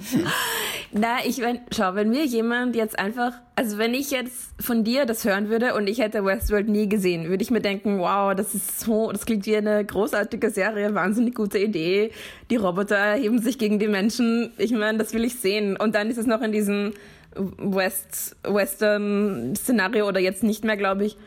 Na, 0.92 1.18
ich 1.26 1.40
mein, 1.40 1.60
schau, 1.76 1.96
wenn 1.96 2.10
mir 2.10 2.26
jemand 2.26 2.76
jetzt 2.76 2.98
einfach, 2.98 3.34
also 3.56 3.78
wenn 3.78 3.94
ich 3.94 4.10
jetzt 4.10 4.54
von 4.60 4.86
dir 4.86 5.06
das 5.06 5.26
hören 5.26 5.50
würde 5.50 5.76
und 5.76 5.88
ich 5.88 6.00
hätte 6.00 6.24
Westworld 6.24 6.70
nie 6.70 6.88
gesehen, 6.88 7.28
würde 7.28 7.44
ich 7.44 7.52
mir 7.52 7.60
denken, 7.60 8.00
wow, 8.00 8.34
das 8.34 8.56
ist 8.56 8.80
so, 8.80 9.12
das 9.12 9.26
klingt 9.26 9.46
wie 9.46 9.58
eine 9.58 9.84
großartige 9.84 10.50
Serie, 10.50 10.96
wahnsinnig 10.96 11.36
gute 11.36 11.60
Idee. 11.60 12.12
Die 12.50 12.56
Roboter 12.56 12.96
erheben 12.96 13.42
sich 13.42 13.58
gegen 13.58 13.80
die 13.80 13.90
Menschen. 13.90 14.54
Ich 14.58 14.72
meine, 14.72 14.98
das 14.98 15.14
will 15.14 15.26
ich 15.26 15.36
sehen. 15.36 15.76
Und 15.76 15.94
dann 15.94 16.10
ist 16.10 16.18
es 16.18 16.26
noch 16.26 16.42
in 16.42 16.54
diesem 16.54 16.94
West, 17.36 18.38
Western-Szenario 18.44 20.08
oder 20.08 20.22
jetzt 20.22 20.44
nicht 20.44 20.64
mehr, 20.64 20.78
glaube 20.78 21.06
ich. 21.06 21.18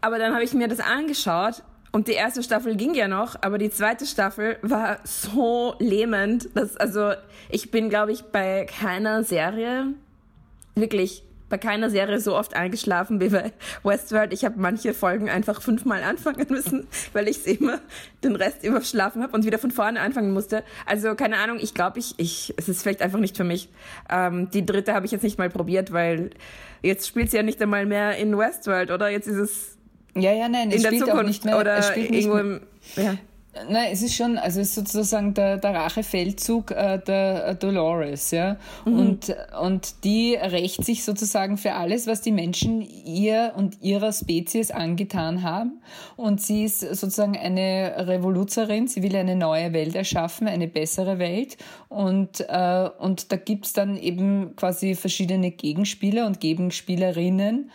Aber 0.00 0.18
dann 0.18 0.32
habe 0.32 0.44
ich 0.44 0.54
mir 0.54 0.68
das 0.68 0.78
angeschaut 0.78 1.64
und 1.92 2.08
die 2.08 2.12
erste 2.12 2.42
Staffel 2.42 2.76
ging 2.76 2.94
ja 2.94 3.08
noch, 3.08 3.36
aber 3.42 3.58
die 3.58 3.70
zweite 3.70 4.06
Staffel 4.06 4.58
war 4.62 4.98
so 5.04 5.74
lähmend, 5.78 6.48
dass, 6.54 6.76
also, 6.76 7.12
ich 7.48 7.70
bin, 7.70 7.88
glaube 7.88 8.12
ich, 8.12 8.22
bei 8.24 8.66
keiner 8.66 9.24
Serie, 9.24 9.94
wirklich, 10.74 11.22
bei 11.48 11.58
keiner 11.58 11.90
Serie 11.90 12.18
so 12.20 12.36
oft 12.36 12.54
eingeschlafen 12.54 13.20
wie 13.20 13.28
bei 13.28 13.52
Westworld. 13.84 14.32
Ich 14.32 14.44
habe 14.44 14.56
manche 14.58 14.94
Folgen 14.94 15.30
einfach 15.30 15.62
fünfmal 15.62 16.02
anfangen 16.02 16.46
müssen, 16.48 16.88
weil 17.12 17.28
ich 17.28 17.46
immer 17.46 17.80
den 18.24 18.34
Rest 18.34 18.64
überschlafen 18.64 19.22
habe 19.22 19.32
und 19.32 19.44
wieder 19.44 19.58
von 19.58 19.70
vorne 19.70 20.00
anfangen 20.00 20.32
musste. 20.32 20.64
Also 20.86 21.14
keine 21.14 21.36
Ahnung, 21.36 21.58
ich 21.60 21.74
glaube, 21.74 21.98
ich, 22.00 22.14
ich, 22.16 22.52
es 22.56 22.68
ist 22.68 22.82
vielleicht 22.82 23.00
einfach 23.00 23.20
nicht 23.20 23.36
für 23.36 23.44
mich. 23.44 23.68
Ähm, 24.10 24.50
die 24.50 24.66
dritte 24.66 24.94
habe 24.94 25.06
ich 25.06 25.12
jetzt 25.12 25.22
nicht 25.22 25.38
mal 25.38 25.48
probiert, 25.48 25.92
weil 25.92 26.30
jetzt 26.82 27.06
spielt 27.06 27.30
sie 27.30 27.36
ja 27.36 27.42
nicht 27.42 27.62
einmal 27.62 27.86
mehr 27.86 28.16
in 28.16 28.36
Westworld, 28.36 28.90
oder? 28.90 29.08
Jetzt 29.08 29.28
ist 29.28 29.36
es 29.36 29.75
ja, 30.16 30.32
ja, 30.32 30.48
nein, 30.48 30.70
es 30.70 30.84
in 30.84 30.86
spielt 30.86 31.10
auch 31.10 31.22
nicht 31.22 31.44
mehr. 31.44 31.58
Oder 31.58 31.76
es 31.76 31.88
spielt 31.88 32.10
irgendwo 32.10 32.38
im, 32.38 32.60
ja. 32.96 33.16
Nein, 33.68 33.88
es 33.92 34.02
ist 34.02 34.14
schon, 34.14 34.38
also 34.38 34.60
es 34.60 34.68
ist 34.68 34.74
sozusagen 34.74 35.34
der, 35.34 35.56
der 35.56 35.74
Rachefeldzug 35.74 36.70
äh, 36.70 36.98
der 36.98 37.46
äh, 37.46 37.54
Dolores, 37.54 38.30
ja. 38.30 38.56
Mhm. 38.84 38.98
Und, 38.98 39.36
und 39.60 40.04
die 40.04 40.34
rächt 40.34 40.84
sich 40.84 41.04
sozusagen 41.04 41.56
für 41.56 41.72
alles, 41.72 42.06
was 42.06 42.20
die 42.20 42.32
Menschen 42.32 42.82
ihr 42.82 43.54
und 43.56 43.82
ihrer 43.82 44.12
Spezies 44.12 44.70
angetan 44.70 45.42
haben. 45.42 45.80
Und 46.16 46.40
sie 46.40 46.64
ist 46.64 46.80
sozusagen 46.80 47.36
eine 47.36 47.94
Revoluzerin, 48.06 48.88
sie 48.88 49.02
will 49.02 49.16
eine 49.16 49.36
neue 49.36 49.72
Welt 49.72 49.94
erschaffen, 49.94 50.48
eine 50.48 50.68
bessere 50.68 51.18
Welt. 51.18 51.56
Und, 51.88 52.44
äh, 52.48 52.90
und 52.98 53.32
da 53.32 53.36
gibt's 53.36 53.72
dann 53.72 53.96
eben 53.96 54.54
quasi 54.56 54.94
verschiedene 54.94 55.50
Gegenspieler 55.50 56.26
und 56.26 56.40
Gegenspielerinnen 56.40 57.70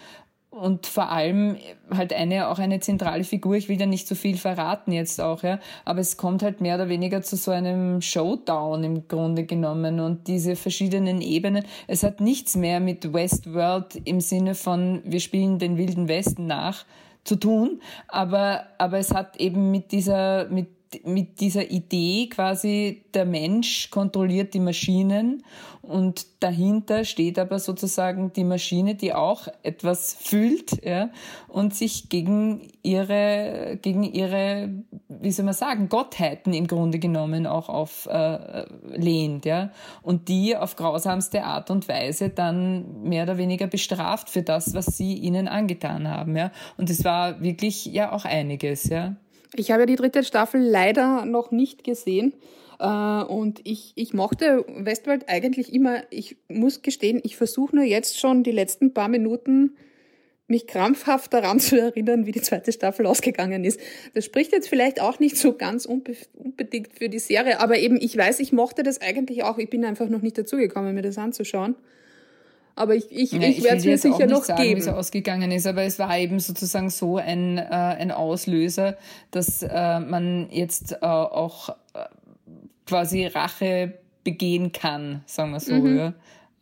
und 0.52 0.86
vor 0.86 1.10
allem 1.10 1.56
halt 1.90 2.12
eine 2.12 2.50
auch 2.50 2.60
eine 2.60 2.82
zentrale 2.82 3.24
Figur. 3.24 3.56
Ich 3.56 3.70
will 3.70 3.78
da 3.78 3.86
nicht 3.86 4.06
so 4.06 4.16
viel 4.16 4.38
verraten 4.38 4.92
jetzt 4.92 5.22
auch, 5.22 5.44
ja, 5.44 5.60
aber 5.86 6.02
es 6.02 6.18
kommt 6.18 6.44
halt 6.44 6.60
mehr 6.60 6.76
oder 6.76 6.90
weniger 6.90 7.22
zu 7.22 7.38
so 7.38 7.52
einem 7.52 8.02
Showdown 8.02 8.84
im 8.84 9.08
Grunde 9.08 9.46
genommen 9.46 10.02
und 10.02 10.28
diese 10.28 10.58
verschiedenen 10.58 11.22
Ebenen. 11.22 11.66
Es 11.88 12.04
hat 12.04 12.20
nichts 12.20 12.58
mehr 12.58 12.82
mit 12.82 13.14
Westworld 13.14 13.96
im 14.04 14.20
Sinne 14.20 14.54
von 14.54 15.02
wir 15.06 15.22
spielen 15.22 15.58
den 15.58 15.78
wilden 15.78 16.10
Westen 16.10 16.48
nach 16.48 16.86
zu 17.24 17.38
tun, 17.38 17.82
aber 18.10 18.66
aber 18.78 18.98
es 18.98 19.14
hat 19.14 19.38
eben 19.38 19.72
mit 19.72 19.94
dieser 19.94 20.50
mit 20.50 20.68
mit 21.04 21.40
dieser 21.40 21.72
Idee 21.72 22.28
quasi, 22.30 23.04
der 23.14 23.26
Mensch 23.26 23.90
kontrolliert 23.92 24.54
die 24.54 24.60
Maschinen 24.60 25.44
und 25.82 26.28
dahinter 26.42 27.06
steht 27.06 27.40
aber 27.40 27.58
sozusagen 27.58 28.34
die 28.34 28.44
Maschine, 28.44 28.96
die 28.96 29.14
auch 29.14 29.48
etwas 29.64 30.16
fühlt 30.20 30.84
ja, 30.86 31.10
und 31.48 31.74
sich 31.74 32.10
gegen 32.10 32.68
ihre, 32.84 33.80
gegen 33.82 34.04
ihre, 34.04 34.70
wie 35.10 35.32
soll 35.32 35.46
man 35.46 35.54
sagen, 35.54 35.90
Gottheiten 35.90 36.54
im 36.54 36.68
Grunde 36.68 37.00
genommen 37.00 37.48
auch 37.48 37.68
auflehnt. 37.70 39.46
Äh, 39.46 39.50
ja, 39.50 39.72
und 40.04 40.28
die 40.28 40.56
auf 40.56 40.76
grausamste 40.76 41.44
Art 41.46 41.72
und 41.72 41.88
Weise 41.88 42.30
dann 42.30 43.02
mehr 43.04 43.24
oder 43.24 43.38
weniger 43.38 43.68
bestraft 43.68 44.30
für 44.30 44.44
das, 44.44 44.74
was 44.74 44.86
sie 44.98 45.16
ihnen 45.16 45.48
angetan 45.48 46.08
haben. 46.08 46.36
Ja. 46.36 46.52
Und 46.78 46.90
es 46.90 47.04
war 47.04 47.42
wirklich 47.42 47.86
ja 47.86 48.12
auch 48.12 48.26
einiges. 48.26 48.88
Ja. 48.88 49.16
Ich 49.56 49.72
habe 49.72 49.82
ja 49.82 49.86
die 49.86 49.96
dritte 49.96 50.24
Staffel 50.24 50.62
leider 50.62 51.26
noch 51.26 51.52
nicht 51.52 51.84
gesehen. 51.84 52.34
Äh, 52.80 52.86
und 52.86 53.62
ich, 53.64 53.94
ich 53.96 54.14
mochte 54.14 54.66
Westworld 54.68 55.30
eigentlich 55.30 55.74
immer, 55.74 56.04
ich 56.10 56.38
muss 56.48 56.82
gestehen, 56.82 57.22
ich 57.24 57.36
versuche 57.36 57.76
nur 57.76 57.86
jetzt 57.86 58.20
schon 58.20 58.44
die 58.44 58.52
letzten 58.52 58.94
paar 58.94 59.08
Minuten 59.08 59.76
mich 60.48 60.68
krampfhaft 60.68 61.34
daran 61.34 61.60
zu 61.60 61.80
erinnern, 61.80 62.26
wie 62.26 62.32
die 62.32 62.42
zweite 62.42 62.72
Staffel 62.72 63.06
ausgegangen 63.06 63.64
ist. 63.64 63.80
Das 64.14 64.26
spricht 64.26 64.52
jetzt 64.52 64.70
vielleicht 64.70 65.02
auch 65.02 65.20
nicht 65.20 65.38
so 65.38 65.54
ganz 65.54 65.86
unbedingt 65.86 66.94
für 66.94 67.10
die 67.10 67.20
Serie, 67.20 67.60
aber 67.60 67.80
eben 67.80 67.98
ich 68.00 68.16
weiß, 68.16 68.40
ich 68.40 68.52
mochte 68.52 68.84
das 68.84 69.02
eigentlich 69.02 69.44
auch. 69.44 69.58
Ich 69.58 69.70
bin 69.70 69.86
einfach 69.86 70.10
noch 70.10 70.22
nicht 70.22 70.38
dazugekommen, 70.38 70.94
mir 70.94 71.02
das 71.02 71.18
anzuschauen. 71.18 71.76
Aber 72.76 72.96
ich, 72.96 73.12
ich, 73.12 73.32
ja, 73.34 73.42
ich 73.42 73.64
werde 73.64 73.78
es 73.78 73.86
mir 73.86 73.98
sicher 73.98 74.28
noch 74.28 74.44
sagen, 74.44 74.62
geben. 74.62 74.78
Wie 74.78 74.82
es 74.82 74.88
ausgegangen 74.88 75.52
ist, 75.52 75.68
aber 75.68 75.84
es 75.84 76.00
war 76.00 76.18
eben 76.18 76.40
sozusagen 76.40 76.90
so 76.90 77.18
ein, 77.18 77.58
äh, 77.58 77.62
ein 77.62 78.12
Auslöser, 78.12 78.98
dass 79.32 79.62
äh, 79.62 80.00
man 80.00 80.50
jetzt 80.52 80.94
äh, 80.94 81.06
auch 81.06 81.70
äh, 81.70 82.06
quasi 82.86 83.26
Rache 83.26 83.94
begehen 84.24 84.72
kann, 84.72 85.22
sagen 85.26 85.52
wir 85.52 85.60
so. 85.60 85.74
Mhm. 85.74 85.98
Ja. 85.98 86.14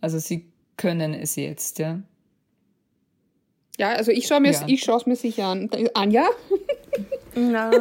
Also 0.02 0.20
sie 0.20 0.46
können 0.78 1.14
es 1.14 1.36
jetzt, 1.36 1.80
ja. 1.80 2.00
Ja, 3.78 3.92
also 3.92 4.12
ich 4.12 4.28
schaue 4.28 4.42
mir 4.42 4.52
ja. 4.52 4.64
ich 4.68 4.84
schaue 4.84 4.98
es 4.98 5.06
mir 5.06 5.16
sicher 5.16 5.46
an. 5.46 5.70
Anja? 5.94 6.28
Na. 7.36 7.72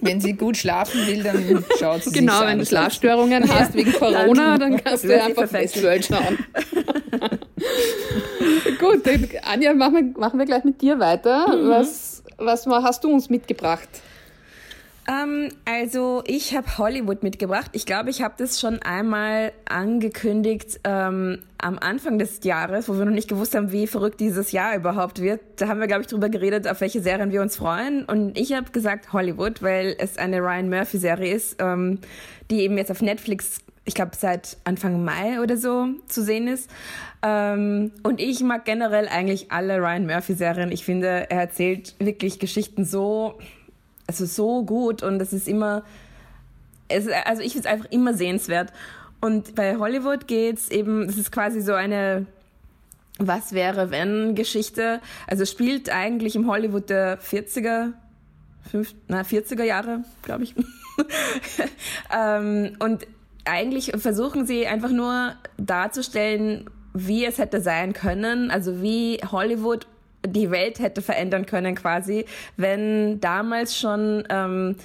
wenn 0.00 0.20
sie 0.20 0.32
gut 0.32 0.56
schlafen 0.56 1.06
will, 1.06 1.22
dann 1.22 1.64
schaut 1.78 2.02
sie 2.02 2.10
Genau, 2.10 2.40
wenn 2.44 2.58
du 2.58 2.66
Schlafstörungen 2.66 3.48
hast 3.52 3.74
wegen 3.74 3.92
Corona, 3.92 4.58
dann 4.58 4.76
kannst 4.84 5.04
du 5.04 5.22
einfach 5.22 5.48
Festival 5.48 6.02
schauen. 6.02 6.38
Gut, 8.78 9.02
Anja, 9.44 9.74
machen 9.74 9.94
wir, 9.94 10.20
machen 10.20 10.38
wir 10.38 10.46
gleich 10.46 10.64
mit 10.64 10.80
dir 10.80 10.98
weiter. 10.98 11.56
Mhm. 11.56 11.68
Was, 11.68 12.22
was 12.38 12.66
hast 12.66 13.04
du 13.04 13.12
uns 13.12 13.30
mitgebracht? 13.30 13.88
Ähm, 15.08 15.50
also 15.64 16.22
ich 16.26 16.56
habe 16.56 16.78
Hollywood 16.78 17.22
mitgebracht. 17.22 17.70
Ich 17.72 17.86
glaube, 17.86 18.10
ich 18.10 18.22
habe 18.22 18.34
das 18.38 18.60
schon 18.60 18.80
einmal 18.82 19.52
angekündigt 19.68 20.80
ähm, 20.84 21.42
am 21.58 21.78
Anfang 21.78 22.18
des 22.18 22.42
Jahres, 22.42 22.88
wo 22.88 22.98
wir 22.98 23.04
noch 23.04 23.12
nicht 23.12 23.28
gewusst 23.28 23.54
haben, 23.54 23.70
wie 23.70 23.86
verrückt 23.86 24.18
dieses 24.18 24.50
Jahr 24.52 24.74
überhaupt 24.74 25.20
wird. 25.22 25.40
Da 25.56 25.68
haben 25.68 25.78
wir, 25.78 25.86
glaube 25.86 26.02
ich, 26.02 26.08
drüber 26.08 26.28
geredet, 26.28 26.66
auf 26.66 26.80
welche 26.80 27.00
Serien 27.00 27.30
wir 27.30 27.40
uns 27.40 27.56
freuen. 27.56 28.04
Und 28.04 28.36
ich 28.36 28.52
habe 28.52 28.72
gesagt 28.72 29.12
Hollywood, 29.12 29.62
weil 29.62 29.94
es 29.98 30.18
eine 30.18 30.40
Ryan 30.40 30.68
Murphy-Serie 30.68 31.34
ist, 31.34 31.56
ähm, 31.60 32.00
die 32.50 32.62
eben 32.62 32.76
jetzt 32.76 32.90
auf 32.90 33.00
Netflix 33.00 33.60
ich 33.86 33.94
glaube, 33.94 34.12
seit 34.18 34.58
Anfang 34.64 35.04
Mai 35.04 35.40
oder 35.40 35.56
so 35.56 35.86
zu 36.08 36.22
sehen 36.22 36.48
ist. 36.48 36.68
Ähm, 37.22 37.92
und 38.02 38.20
ich 38.20 38.40
mag 38.42 38.64
generell 38.64 39.08
eigentlich 39.08 39.52
alle 39.52 39.78
Ryan 39.78 40.06
Murphy-Serien. 40.06 40.72
Ich 40.72 40.84
finde, 40.84 41.30
er 41.30 41.40
erzählt 41.40 41.94
wirklich 42.00 42.40
Geschichten 42.40 42.84
so, 42.84 43.38
also 44.08 44.26
so 44.26 44.64
gut 44.64 45.02
und 45.02 45.22
es 45.22 45.32
ist 45.32 45.46
immer, 45.48 45.84
es, 46.88 47.06
also 47.24 47.42
ich 47.42 47.52
finde 47.52 47.68
es 47.68 47.72
einfach 47.72 47.90
immer 47.90 48.12
sehenswert. 48.12 48.72
Und 49.20 49.54
bei 49.54 49.76
Hollywood 49.76 50.26
geht's 50.26 50.68
eben, 50.68 51.08
es 51.08 51.16
ist 51.16 51.30
quasi 51.30 51.60
so 51.60 51.72
eine 51.72 52.26
Was 53.18 53.52
wäre 53.52 53.90
wenn 53.92 54.34
Geschichte. 54.34 55.00
Also 55.28 55.46
spielt 55.46 55.90
eigentlich 55.90 56.34
im 56.34 56.48
Hollywood 56.48 56.90
der 56.90 57.20
40er, 57.20 57.92
50, 58.70 58.96
na, 59.06 59.22
40er 59.22 59.62
Jahre, 59.62 60.04
glaube 60.22 60.42
ich. 60.42 60.54
ähm, 62.14 62.76
und 62.80 63.06
eigentlich 63.46 63.92
versuchen 63.96 64.46
sie 64.46 64.66
einfach 64.66 64.90
nur 64.90 65.34
darzustellen, 65.58 66.68
wie 66.94 67.24
es 67.24 67.38
hätte 67.38 67.60
sein 67.60 67.92
können, 67.92 68.50
also 68.50 68.82
wie 68.82 69.20
Hollywood 69.30 69.86
die 70.26 70.50
Welt 70.50 70.78
hätte 70.78 71.02
verändern 71.02 71.46
können 71.46 71.74
quasi, 71.74 72.24
wenn 72.56 73.20
damals 73.20 73.78
schon 73.78 74.24
ähm, 74.30 74.76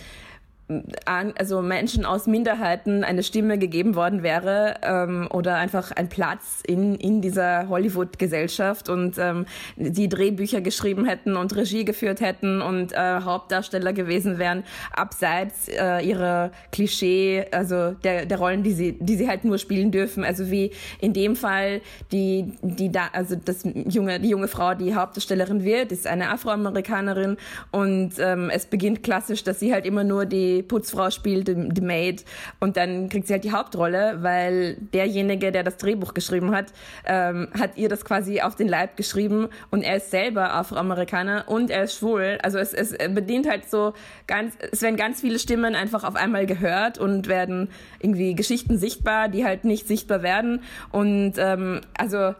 also 1.05 1.61
Menschen 1.61 2.05
aus 2.05 2.27
Minderheiten 2.27 3.03
eine 3.03 3.23
Stimme 3.23 3.57
gegeben 3.57 3.95
worden 3.95 4.23
wäre 4.23 4.75
ähm, 4.83 5.27
oder 5.31 5.55
einfach 5.55 5.91
ein 5.91 6.09
Platz 6.09 6.61
in, 6.65 6.95
in 6.95 7.21
dieser 7.21 7.69
Hollywood-Gesellschaft 7.69 8.89
und 8.89 9.17
ähm, 9.17 9.45
die 9.75 10.09
Drehbücher 10.09 10.61
geschrieben 10.61 11.05
hätten 11.05 11.35
und 11.35 11.55
Regie 11.55 11.85
geführt 11.85 12.21
hätten 12.21 12.61
und 12.61 12.93
äh, 12.93 13.21
Hauptdarsteller 13.21 13.93
gewesen 13.93 14.37
wären, 14.37 14.63
abseits 14.93 15.67
äh, 15.67 16.05
ihrer 16.05 16.51
Klischee, 16.71 17.45
also 17.51 17.91
der, 18.03 18.25
der 18.25 18.37
Rollen, 18.37 18.63
die 18.63 18.73
sie, 18.73 18.97
die 18.99 19.15
sie 19.15 19.27
halt 19.27 19.45
nur 19.45 19.57
spielen 19.57 19.91
dürfen. 19.91 20.23
Also 20.23 20.51
wie 20.51 20.71
in 20.99 21.13
dem 21.13 21.35
Fall 21.35 21.81
die, 22.11 22.53
die 22.61 22.91
da, 22.91 23.09
also 23.13 23.35
das 23.35 23.63
junge, 23.63 24.19
die 24.19 24.29
junge 24.29 24.47
Frau, 24.47 24.73
die 24.73 24.95
Hauptdarstellerin 24.95 25.63
wird, 25.63 25.91
ist 25.91 26.07
eine 26.07 26.29
Afroamerikanerin 26.29 27.37
und 27.71 28.13
ähm, 28.19 28.49
es 28.49 28.65
beginnt 28.65 29.03
klassisch, 29.03 29.43
dass 29.43 29.59
sie 29.59 29.73
halt 29.73 29.85
immer 29.85 30.03
nur 30.03 30.25
die 30.25 30.60
Putzfrau 30.63 31.09
spielt, 31.09 31.47
die, 31.47 31.81
Maid, 31.81 32.25
und 32.59 32.77
dann 32.77 33.09
kriegt 33.09 33.27
sie 33.27 33.33
halt 33.33 33.43
die 33.43 33.51
Hauptrolle, 33.51 34.19
weil 34.21 34.75
derjenige, 34.93 35.51
der 35.51 35.63
das 35.63 35.77
Drehbuch 35.77 36.13
geschrieben 36.13 36.51
hat, 36.55 36.73
ähm, 37.05 37.49
hat 37.59 37.77
ihr 37.77 37.89
das 37.89 38.05
quasi 38.05 38.41
auf 38.41 38.55
den 38.55 38.67
Leib 38.67 38.97
geschrieben 38.97 39.49
und 39.69 39.83
er 39.83 39.97
ist 39.97 40.11
selber 40.11 40.53
Afroamerikaner 40.53 41.45
und 41.47 41.69
er 41.69 41.83
ist 41.83 41.97
schwul. 41.97 42.37
Also 42.43 42.59
es, 42.59 42.73
es 42.73 42.97
bedient 43.13 43.49
halt 43.49 43.69
so 43.69 43.93
ganz, 44.27 44.55
es 44.71 44.81
werden 44.81 44.97
ganz 44.97 45.21
viele 45.21 45.39
Stimmen 45.39 45.75
einfach 45.75 46.03
auf 46.03 46.15
einmal 46.15 46.45
gehört 46.45 46.97
und 46.97 47.27
werden 47.27 47.69
irgendwie 47.99 48.35
Geschichten 48.35 48.77
sichtbar, 48.77 49.29
die 49.29 49.45
halt 49.45 49.65
nicht 49.65 49.87
sichtbar 49.87 50.23
werden. 50.23 50.63
Und 50.91 51.33
ähm, 51.37 51.81
also 51.97 52.33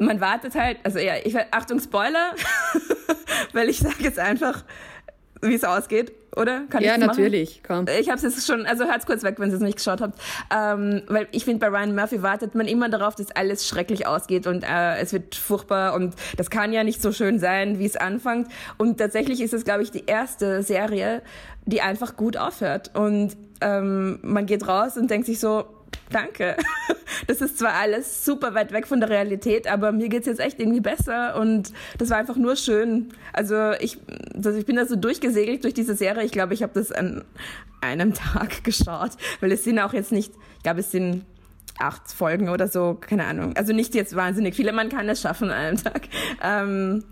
man 0.00 0.20
wartet 0.20 0.54
halt, 0.54 0.78
also 0.82 0.98
ja, 0.98 1.14
ich 1.22 1.36
Achtung 1.52 1.80
Spoiler, 1.80 2.34
weil 3.52 3.68
ich 3.68 3.78
sage 3.78 3.96
jetzt 4.00 4.18
einfach, 4.18 4.64
wie 5.40 5.54
es 5.54 5.64
ausgeht, 5.64 6.12
oder? 6.36 6.64
Kann 6.70 6.82
ja, 6.82 6.98
natürlich. 6.98 7.62
Komm. 7.66 7.86
Ich 8.00 8.08
habe 8.08 8.16
es 8.16 8.22
jetzt 8.22 8.46
schon, 8.46 8.66
also 8.66 8.84
hört's 8.84 9.06
kurz 9.06 9.22
weg, 9.22 9.36
wenn 9.38 9.50
ihr 9.50 9.56
es 9.56 9.60
nicht 9.60 9.76
geschaut 9.76 10.00
habt. 10.00 10.18
Ähm, 10.54 11.02
weil 11.08 11.28
ich 11.32 11.44
finde, 11.44 11.60
bei 11.60 11.68
Ryan 11.68 11.94
Murphy 11.94 12.22
wartet 12.22 12.54
man 12.54 12.66
immer 12.66 12.88
darauf, 12.88 13.14
dass 13.14 13.30
alles 13.30 13.66
schrecklich 13.66 14.06
ausgeht 14.06 14.46
und 14.46 14.62
äh, 14.62 14.98
es 14.98 15.12
wird 15.12 15.34
furchtbar 15.34 15.94
und 15.94 16.14
das 16.36 16.50
kann 16.50 16.72
ja 16.72 16.84
nicht 16.84 17.02
so 17.02 17.12
schön 17.12 17.38
sein, 17.38 17.78
wie 17.78 17.86
es 17.86 17.96
anfängt. 17.96 18.48
Und 18.78 18.98
tatsächlich 18.98 19.40
ist 19.40 19.54
es, 19.54 19.64
glaube 19.64 19.82
ich, 19.82 19.90
die 19.90 20.04
erste 20.06 20.62
Serie, 20.62 21.22
die 21.66 21.80
einfach 21.80 22.16
gut 22.16 22.36
aufhört. 22.36 22.90
Und 22.94 23.36
ähm, 23.60 24.18
man 24.22 24.46
geht 24.46 24.66
raus 24.66 24.96
und 24.96 25.10
denkt 25.10 25.26
sich 25.26 25.40
so, 25.40 25.64
danke. 26.10 26.56
Das 27.26 27.40
ist 27.40 27.58
zwar 27.58 27.74
alles 27.74 28.24
super 28.24 28.54
weit 28.54 28.72
weg 28.72 28.86
von 28.86 28.98
der 29.00 29.08
Realität, 29.08 29.66
aber 29.68 29.92
mir 29.92 30.08
geht's 30.08 30.26
jetzt 30.26 30.40
echt 30.40 30.58
irgendwie 30.58 30.80
besser 30.80 31.36
und 31.36 31.72
das 31.96 32.10
war 32.10 32.18
einfach 32.18 32.36
nur 32.36 32.56
schön. 32.56 33.10
Also 33.32 33.72
ich, 33.78 33.98
also 34.34 34.50
ich 34.50 34.66
bin 34.66 34.76
da 34.76 34.84
so 34.84 34.96
durchgesegelt 34.96 35.62
durch 35.62 35.74
diese 35.74 35.94
Serie. 35.94 36.24
Ich 36.24 36.32
glaube, 36.32 36.54
ich 36.54 36.62
habe 36.62 36.72
das 36.74 36.90
an 36.92 37.24
einem 37.80 38.14
Tag 38.14 38.64
geschaut, 38.64 39.12
weil 39.40 39.52
es 39.52 39.64
sind 39.64 39.78
auch 39.78 39.92
jetzt 39.92 40.12
nicht, 40.12 40.32
ich 40.56 40.62
glaube, 40.62 40.80
es 40.80 40.90
sind 40.90 41.24
acht 41.78 42.10
Folgen 42.12 42.48
oder 42.48 42.68
so, 42.68 42.94
keine 43.00 43.24
Ahnung. 43.24 43.56
Also 43.56 43.72
nicht 43.72 43.94
jetzt 43.94 44.16
wahnsinnig 44.16 44.54
viele, 44.54 44.72
man 44.72 44.88
kann 44.88 45.08
es 45.08 45.20
schaffen 45.20 45.50
an 45.50 45.56
einem 45.56 45.82
Tag. 45.82 46.08
Ähm, 46.42 47.04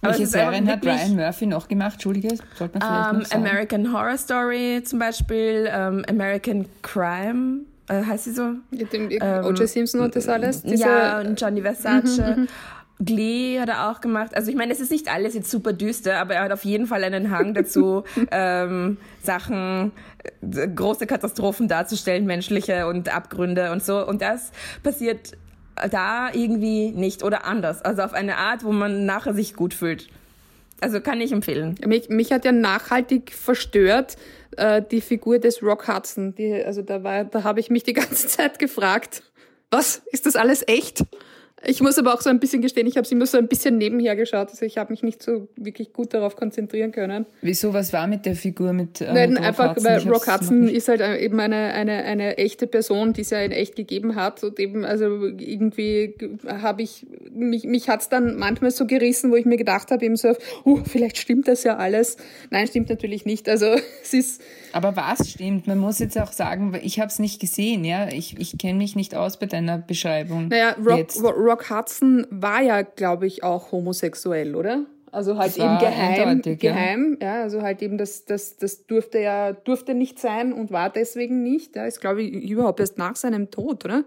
welche 0.00 0.26
Serien 0.26 0.68
hat 0.68 0.84
Ryan 0.84 1.16
Murphy 1.16 1.46
noch 1.46 1.66
gemacht? 1.68 1.94
Entschuldige, 1.94 2.36
sollte 2.56 2.78
man 2.78 2.88
vielleicht 2.88 3.10
um, 3.10 3.18
noch 3.18 3.26
sagen. 3.26 3.42
American 3.42 3.92
Horror 3.92 4.18
Story 4.18 4.82
zum 4.84 4.98
Beispiel, 4.98 5.68
um, 5.68 6.04
American 6.08 6.66
Crime 6.82 7.62
äh, 7.88 8.04
heißt 8.04 8.24
sie 8.24 8.32
so? 8.32 8.52
Mit 8.70 8.92
dem 8.92 9.08
ähm, 9.10 9.44
O.J. 9.44 9.68
Simpson 9.68 10.00
und 10.00 10.14
das 10.14 10.28
alles? 10.28 10.62
Diese 10.62 10.84
ja, 10.84 11.20
und 11.20 11.40
Johnny 11.40 11.62
Versace. 11.62 12.18
Mhm, 12.18 12.42
mhm, 12.42 12.48
Glee 13.00 13.60
hat 13.60 13.68
er 13.68 13.90
auch 13.90 14.00
gemacht. 14.00 14.34
Also 14.34 14.50
ich 14.50 14.56
meine, 14.56 14.72
es 14.72 14.80
ist 14.80 14.90
nicht 14.90 15.12
alles 15.12 15.34
jetzt 15.34 15.50
super 15.50 15.72
düster, 15.72 16.18
aber 16.18 16.34
er 16.34 16.42
hat 16.42 16.52
auf 16.52 16.64
jeden 16.64 16.86
Fall 16.86 17.04
einen 17.04 17.30
Hang 17.30 17.54
dazu, 17.54 18.04
ähm, 18.30 18.98
Sachen, 19.22 19.92
äh, 20.42 20.68
große 20.68 21.06
Katastrophen 21.06 21.68
darzustellen, 21.68 22.26
menschliche 22.26 22.86
und 22.86 23.14
Abgründe 23.14 23.72
und 23.72 23.82
so. 23.82 24.04
Und 24.06 24.20
das 24.20 24.50
passiert 24.82 25.36
da 25.90 26.30
irgendwie 26.32 26.90
nicht 26.90 27.22
oder 27.22 27.44
anders. 27.44 27.82
Also 27.82 28.02
auf 28.02 28.12
eine 28.12 28.36
Art, 28.36 28.64
wo 28.64 28.72
man 28.72 29.06
nachher 29.06 29.32
sich 29.34 29.54
gut 29.54 29.74
fühlt. 29.74 30.08
Also 30.80 31.00
kann 31.00 31.20
ich 31.20 31.32
empfehlen. 31.32 31.76
Mich, 31.86 32.08
mich 32.08 32.32
hat 32.32 32.44
ja 32.44 32.52
nachhaltig 32.52 33.32
verstört 33.32 34.16
äh, 34.56 34.82
die 34.82 35.00
Figur 35.00 35.38
des 35.38 35.62
Rock 35.62 35.88
Hudson. 35.88 36.34
Die, 36.34 36.52
also 36.64 36.82
da 36.82 37.02
war, 37.02 37.24
da 37.24 37.44
habe 37.44 37.60
ich 37.60 37.70
mich 37.70 37.82
die 37.82 37.92
ganze 37.92 38.26
Zeit 38.28 38.58
gefragt, 38.58 39.22
was 39.70 40.02
ist 40.12 40.26
das 40.26 40.36
alles 40.36 40.66
echt? 40.66 41.04
Ich 41.64 41.80
muss 41.80 41.98
aber 41.98 42.14
auch 42.14 42.20
so 42.20 42.30
ein 42.30 42.38
bisschen 42.38 42.62
gestehen, 42.62 42.86
ich 42.86 42.96
habe 42.96 43.04
es 43.04 43.10
immer 43.10 43.26
so 43.26 43.36
ein 43.36 43.48
bisschen 43.48 43.78
nebenher 43.78 44.14
geschaut. 44.14 44.50
Also 44.50 44.64
ich 44.64 44.78
habe 44.78 44.92
mich 44.92 45.02
nicht 45.02 45.22
so 45.22 45.48
wirklich 45.56 45.92
gut 45.92 46.14
darauf 46.14 46.36
konzentrieren 46.36 46.92
können. 46.92 47.26
Wieso, 47.42 47.72
was 47.74 47.92
war 47.92 48.06
mit 48.06 48.26
der 48.26 48.36
Figur? 48.36 48.72
Mit, 48.72 49.00
äh, 49.00 49.12
Nein, 49.12 49.34
mit 49.34 49.42
einfach, 49.42 49.74
Hudson? 49.74 49.84
weil 49.84 50.08
Rock 50.08 50.32
Hudson 50.32 50.68
ist 50.68 50.88
halt 50.88 51.00
eben 51.20 51.40
eine, 51.40 51.56
eine, 51.74 52.04
eine 52.04 52.38
echte 52.38 52.68
Person, 52.68 53.12
die 53.12 53.22
es 53.22 53.30
ja 53.30 53.40
in 53.40 53.50
echt 53.50 53.74
gegeben 53.74 54.14
hat. 54.14 54.44
Und 54.44 54.60
eben, 54.60 54.84
also 54.84 55.26
irgendwie 55.26 56.14
habe 56.46 56.82
ich, 56.82 57.06
mich, 57.32 57.64
mich 57.64 57.88
hat's 57.88 58.08
dann 58.08 58.36
manchmal 58.36 58.70
so 58.70 58.86
gerissen, 58.86 59.32
wo 59.32 59.36
ich 59.36 59.44
mir 59.44 59.56
gedacht 59.56 59.90
habe, 59.90 60.04
eben 60.04 60.16
so, 60.16 60.34
uh, 60.64 60.80
vielleicht 60.84 61.18
stimmt 61.18 61.48
das 61.48 61.64
ja 61.64 61.76
alles. 61.76 62.18
Nein, 62.50 62.68
stimmt 62.68 62.88
natürlich 62.88 63.24
nicht. 63.24 63.48
Also 63.48 63.66
es 64.02 64.14
ist... 64.14 64.42
Aber 64.72 64.94
was 64.94 65.30
stimmt? 65.30 65.66
Man 65.66 65.78
muss 65.78 65.98
jetzt 65.98 66.18
auch 66.20 66.30
sagen, 66.32 66.78
ich 66.82 67.00
habe 67.00 67.08
es 67.08 67.18
nicht 67.18 67.40
gesehen, 67.40 67.84
ja. 67.84 68.08
Ich, 68.12 68.38
ich 68.38 68.58
kenne 68.58 68.78
mich 68.78 68.94
nicht 68.94 69.16
aus 69.16 69.38
bei 69.38 69.46
deiner 69.46 69.78
Beschreibung. 69.78 70.48
Naja, 70.48 70.76
Rock, 70.84 71.08
Rock 71.48 71.70
Hudson 71.70 72.26
war 72.30 72.62
ja, 72.62 72.82
glaube 72.82 73.26
ich, 73.26 73.42
auch 73.42 73.72
homosexuell, 73.72 74.54
oder? 74.54 74.84
Also 75.10 75.38
halt 75.38 75.56
eben 75.56 75.78
geheim, 75.78 76.42
geheim, 76.42 77.16
ja. 77.20 77.36
ja. 77.36 77.42
also 77.42 77.62
halt 77.62 77.80
eben 77.82 77.96
das, 77.96 78.26
das, 78.26 78.56
das 78.58 78.86
durfte 78.86 79.18
ja, 79.18 79.52
durfte 79.52 79.94
nicht 79.94 80.18
sein 80.18 80.52
und 80.52 80.70
war 80.70 80.90
deswegen 80.90 81.42
nicht. 81.42 81.76
Ja, 81.76 81.86
ist 81.86 82.00
glaube 82.00 82.22
ich 82.22 82.50
überhaupt 82.50 82.80
erst 82.80 82.98
nach 82.98 83.16
seinem 83.16 83.50
Tod, 83.50 83.84
oder? 83.84 84.04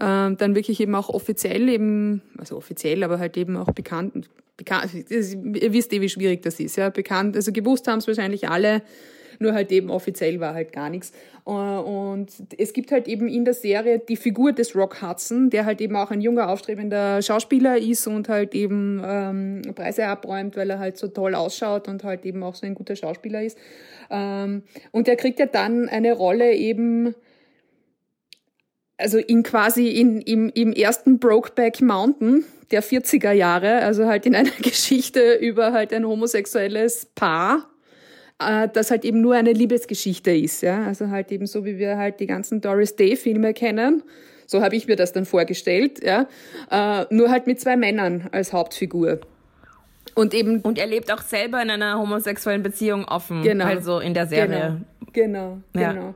Ähm, 0.00 0.36
dann 0.36 0.54
wirklich 0.54 0.80
eben 0.80 0.94
auch 0.94 1.08
offiziell 1.08 1.68
eben, 1.68 2.22
also 2.36 2.56
offiziell, 2.56 3.02
aber 3.02 3.18
halt 3.18 3.36
eben 3.36 3.56
auch 3.56 3.70
bekannt, 3.72 4.28
bekannt, 4.56 4.92
ihr 4.94 5.72
wisst 5.72 5.92
eh, 5.92 6.00
wie 6.00 6.08
schwierig 6.08 6.42
das 6.42 6.60
ist, 6.60 6.76
ja, 6.76 6.90
bekannt, 6.90 7.34
also 7.34 7.52
gewusst 7.52 7.88
haben 7.88 7.98
es 7.98 8.06
wahrscheinlich 8.06 8.48
alle, 8.48 8.82
nur 9.40 9.52
halt 9.52 9.72
eben 9.72 9.90
offiziell 9.90 10.40
war 10.40 10.54
halt 10.54 10.72
gar 10.72 10.90
nichts. 10.90 11.12
Äh, 11.46 11.50
und 11.50 12.28
es 12.56 12.72
gibt 12.72 12.92
halt 12.92 13.08
eben 13.08 13.28
in 13.28 13.44
der 13.44 13.54
Serie 13.54 13.98
die 13.98 14.16
Figur 14.16 14.52
des 14.52 14.74
Rock 14.74 15.02
Hudson, 15.02 15.50
der 15.50 15.64
halt 15.64 15.80
eben 15.80 15.96
auch 15.96 16.10
ein 16.10 16.20
junger, 16.20 16.48
aufstrebender 16.48 17.22
Schauspieler 17.22 17.78
ist 17.78 18.06
und 18.06 18.28
halt 18.28 18.54
eben 18.54 19.02
ähm, 19.04 19.62
Preise 19.74 20.06
abräumt, 20.06 20.56
weil 20.56 20.70
er 20.70 20.78
halt 20.78 20.98
so 20.98 21.08
toll 21.08 21.34
ausschaut 21.34 21.88
und 21.88 22.04
halt 22.04 22.24
eben 22.24 22.42
auch 22.42 22.54
so 22.54 22.66
ein 22.66 22.74
guter 22.74 22.96
Schauspieler 22.96 23.42
ist. 23.42 23.58
Ähm, 24.10 24.62
und 24.92 25.06
der 25.06 25.16
kriegt 25.16 25.38
ja 25.38 25.46
dann 25.46 25.88
eine 25.88 26.12
Rolle 26.12 26.54
eben 26.54 27.14
also 28.98 29.18
in 29.18 29.44
quasi 29.44 29.88
in, 29.88 30.20
im, 30.20 30.50
im 30.50 30.72
ersten 30.72 31.18
Brokeback 31.18 31.80
Mountain 31.80 32.44
der 32.70 32.82
40er 32.82 33.32
Jahre, 33.32 33.78
also 33.78 34.06
halt 34.06 34.26
in 34.26 34.34
einer 34.34 34.50
Geschichte 34.62 35.34
über 35.34 35.72
halt 35.72 35.92
ein 35.94 36.06
homosexuelles 36.06 37.06
Paar, 37.14 37.70
äh, 38.38 38.68
das 38.72 38.90
halt 38.90 39.04
eben 39.04 39.20
nur 39.20 39.34
eine 39.34 39.52
Liebesgeschichte 39.52 40.30
ist. 40.30 40.62
Ja? 40.62 40.84
Also 40.84 41.10
halt 41.10 41.32
eben 41.32 41.46
so, 41.46 41.64
wie 41.64 41.78
wir 41.78 41.96
halt 41.96 42.20
die 42.20 42.26
ganzen 42.26 42.60
Doris 42.60 42.96
Day-Filme 42.96 43.54
kennen. 43.54 44.02
So 44.46 44.62
habe 44.62 44.76
ich 44.76 44.86
mir 44.86 44.96
das 44.96 45.12
dann 45.12 45.26
vorgestellt. 45.26 46.02
Ja? 46.02 46.26
Äh, 46.70 47.06
nur 47.14 47.30
halt 47.30 47.46
mit 47.46 47.60
zwei 47.60 47.76
Männern 47.76 48.28
als 48.32 48.52
Hauptfigur. 48.52 49.20
Und 50.14 50.34
eben. 50.34 50.60
Und 50.60 50.78
er 50.78 50.86
lebt 50.86 51.12
auch 51.12 51.22
selber 51.22 51.62
in 51.62 51.70
einer 51.70 51.98
homosexuellen 51.98 52.62
Beziehung 52.62 53.04
offen. 53.04 53.42
Genau. 53.42 53.66
Also 53.66 54.00
in 54.00 54.14
der 54.14 54.26
Serie. 54.26 54.80
Genau, 55.12 55.58
genau. 55.72 55.80
Ja. 55.80 55.92
genau. 55.92 56.14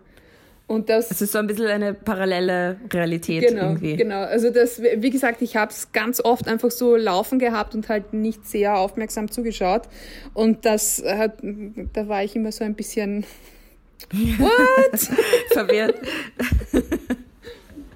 Und 0.66 0.88
das, 0.88 1.10
es 1.10 1.20
ist 1.20 1.32
so 1.32 1.38
ein 1.38 1.46
bisschen 1.46 1.66
eine 1.66 1.92
parallele 1.92 2.78
Realität 2.92 3.46
genau, 3.46 3.62
irgendwie. 3.62 3.96
Genau, 3.96 4.22
also 4.22 4.50
das, 4.50 4.80
wie 4.80 5.10
gesagt, 5.10 5.42
ich 5.42 5.56
habe 5.56 5.70
es 5.70 5.92
ganz 5.92 6.20
oft 6.20 6.48
einfach 6.48 6.70
so 6.70 6.96
laufen 6.96 7.38
gehabt 7.38 7.74
und 7.74 7.88
halt 7.88 8.14
nicht 8.14 8.46
sehr 8.46 8.78
aufmerksam 8.78 9.30
zugeschaut. 9.30 9.82
Und 10.34 10.64
das 10.64 11.02
hat, 11.04 11.38
da 11.92 12.08
war 12.08 12.24
ich 12.24 12.36
immer 12.36 12.52
so 12.52 12.64
ein 12.64 12.74
bisschen 12.74 13.24
What? 14.12 15.00
Verwirrt. 15.52 15.96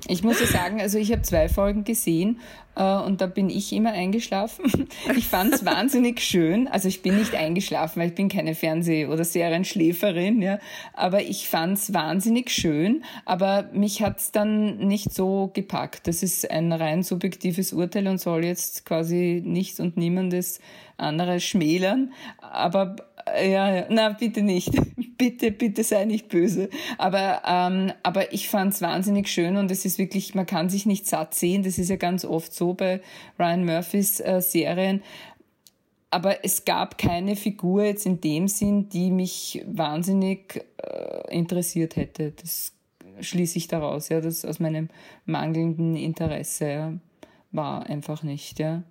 Ich 0.09 0.23
muss 0.23 0.41
ja 0.41 0.47
sagen, 0.47 0.81
also 0.81 0.99
ich 0.99 1.11
habe 1.11 1.23
zwei 1.23 1.49
Folgen 1.49 1.83
gesehen 1.83 2.39
äh, 2.77 2.97
und 2.97 3.21
da 3.21 3.27
bin 3.27 3.51
ich 3.51 3.73
immer 3.73 3.93
eingeschlafen. 3.93 4.89
Ich 5.17 5.29
fand 5.29 5.55
es 5.55 5.65
wahnsinnig 5.65 6.21
schön. 6.21 6.69
Also 6.69 6.89
ich 6.89 7.03
bin 7.03 7.17
nicht 7.17 7.35
eingeschlafen, 7.35 8.01
weil 8.01 8.09
ich 8.09 8.15
bin 8.15 8.29
keine 8.29 8.55
Fernseh- 8.55 9.07
oder 9.07 9.25
Serienschläferin, 9.25 10.43
ja. 10.43 10.59
Aber 10.93 11.23
ich 11.23 11.49
fand 11.49 11.79
es 11.79 11.95
wahnsinnig 11.95 12.51
schön. 12.51 13.05
Aber 13.25 13.69
mich 13.73 14.03
hat 14.03 14.19
es 14.19 14.33
dann 14.33 14.79
nicht 14.79 15.13
so 15.13 15.51
gepackt. 15.55 16.07
Das 16.07 16.23
ist 16.23 16.51
ein 16.51 16.73
rein 16.73 17.03
subjektives 17.03 17.73
Urteil 17.73 18.09
und 18.09 18.19
soll 18.19 18.45
jetzt 18.45 18.85
quasi 18.85 19.43
nichts 19.45 19.81
und 19.81 19.97
niemandes 19.97 20.61
anderes 20.99 21.45
schmälern. 21.45 22.13
Aber 22.39 22.97
ja, 23.27 23.75
ja, 23.75 23.87
na 23.89 24.11
bitte 24.11 24.43
nicht. 24.43 24.71
bitte, 25.19 25.51
bitte 25.51 25.85
sei 25.85 26.05
nicht 26.05 26.29
böse. 26.29 26.69
Aber, 26.99 27.43
ähm, 27.47 27.93
aber 28.03 28.33
ich 28.33 28.49
fand's 28.49 28.83
wahnsinnig 28.83 29.29
schön 29.29 29.57
und 29.57 29.71
es 29.71 29.85
ist 29.85 29.99
wirklich, 29.99 30.35
man 30.35 30.47
kann 30.47 30.69
sich 30.69 30.87
nicht 30.87 31.07
satt 31.07 31.35
sehen. 31.35 31.63
Das 31.63 31.79
ist 31.79 31.91
ja 31.91 31.97
ganz 31.97 32.25
oft 32.25 32.55
so 32.55 32.75
bei 32.75 33.01
Ryan 33.39 33.65
Murphys 33.65 34.21
äh, 34.21 34.41
Serien. 34.41 35.03
Aber 36.11 36.45
es 36.45 36.65
gab 36.65 36.99
keine 36.99 37.37
Figur 37.37 37.85
jetzt 37.85 38.07
in 38.07 38.21
dem 38.21 38.49
Sinn, 38.49 38.89
die 38.89 39.11
mich 39.11 39.63
wahnsinnig 39.67 40.65
äh, 40.83 41.35
interessiert 41.35 41.97
hätte. 41.97 42.33
Das 42.33 42.73
schließe 43.21 43.59
ich 43.59 43.69
daraus, 43.69 44.09
ja, 44.09 44.21
das 44.21 44.45
aus 44.45 44.61
meinem 44.61 44.89
mangelnden 45.25 45.97
Interesse 45.97 47.01
war 47.51 47.87
einfach 47.87 48.23
nicht, 48.23 48.59
ja. 48.59 48.83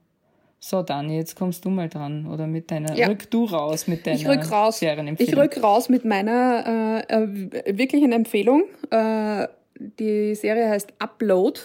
So, 0.67 0.82
Dani, 0.82 1.15
jetzt 1.15 1.36
kommst 1.36 1.63
du 1.63 1.69
mal 1.69 1.89
dran. 1.89 2.25
Oder 2.25 2.47
mit 2.47 2.71
deiner. 2.71 2.95
Ja. 2.95 3.06
Rück 3.06 3.30
du 3.30 3.45
raus 3.45 3.86
mit 3.86 4.08
deiner 4.08 4.15
ich 4.17 4.28
rück 4.28 4.51
raus. 4.51 4.82
Ich 4.82 5.38
rück 5.38 5.62
raus 5.62 5.89
mit 5.89 6.06
meiner 6.06 7.04
äh, 7.08 7.13
äh, 7.13 7.78
wirklichen 7.78 8.12
Empfehlung. 8.12 8.63
Äh, 8.89 9.47
die 9.75 10.34
Serie 10.34 10.67
heißt 10.67 10.93
Upload. 10.97 11.60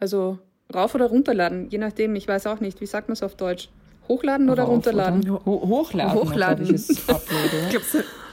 Also 0.00 0.38
rauf 0.74 0.94
oder 0.94 1.06
runterladen, 1.06 1.70
je 1.70 1.78
nachdem. 1.78 2.14
Ich 2.14 2.28
weiß 2.28 2.46
auch 2.48 2.60
nicht. 2.60 2.82
Wie 2.82 2.86
sagt 2.86 3.08
man 3.08 3.14
es 3.14 3.22
auf 3.22 3.36
Deutsch? 3.36 3.70
Hochladen 4.06 4.50
oder 4.50 4.64
rauf 4.64 4.72
runterladen? 4.72 5.30
Oder? 5.30 5.46
Ho 5.46 5.68
hochladen. 5.68 6.14
Hochladen. 6.20 6.74
Ich, 6.74 6.90
ich 6.90 7.06
glaube, 7.06 7.22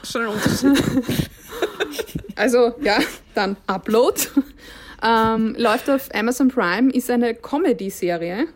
schon 0.02 0.20
ein 0.20 0.28
Unterschied. 0.28 0.84
also, 2.36 2.74
ja, 2.82 2.98
dann 3.34 3.56
Upload. 3.66 4.20
Ähm, 5.06 5.54
läuft 5.58 5.90
auf 5.90 6.08
Amazon 6.14 6.48
Prime, 6.48 6.90
ist 6.90 7.10
eine 7.10 7.34
Comedy-Serie 7.34 8.46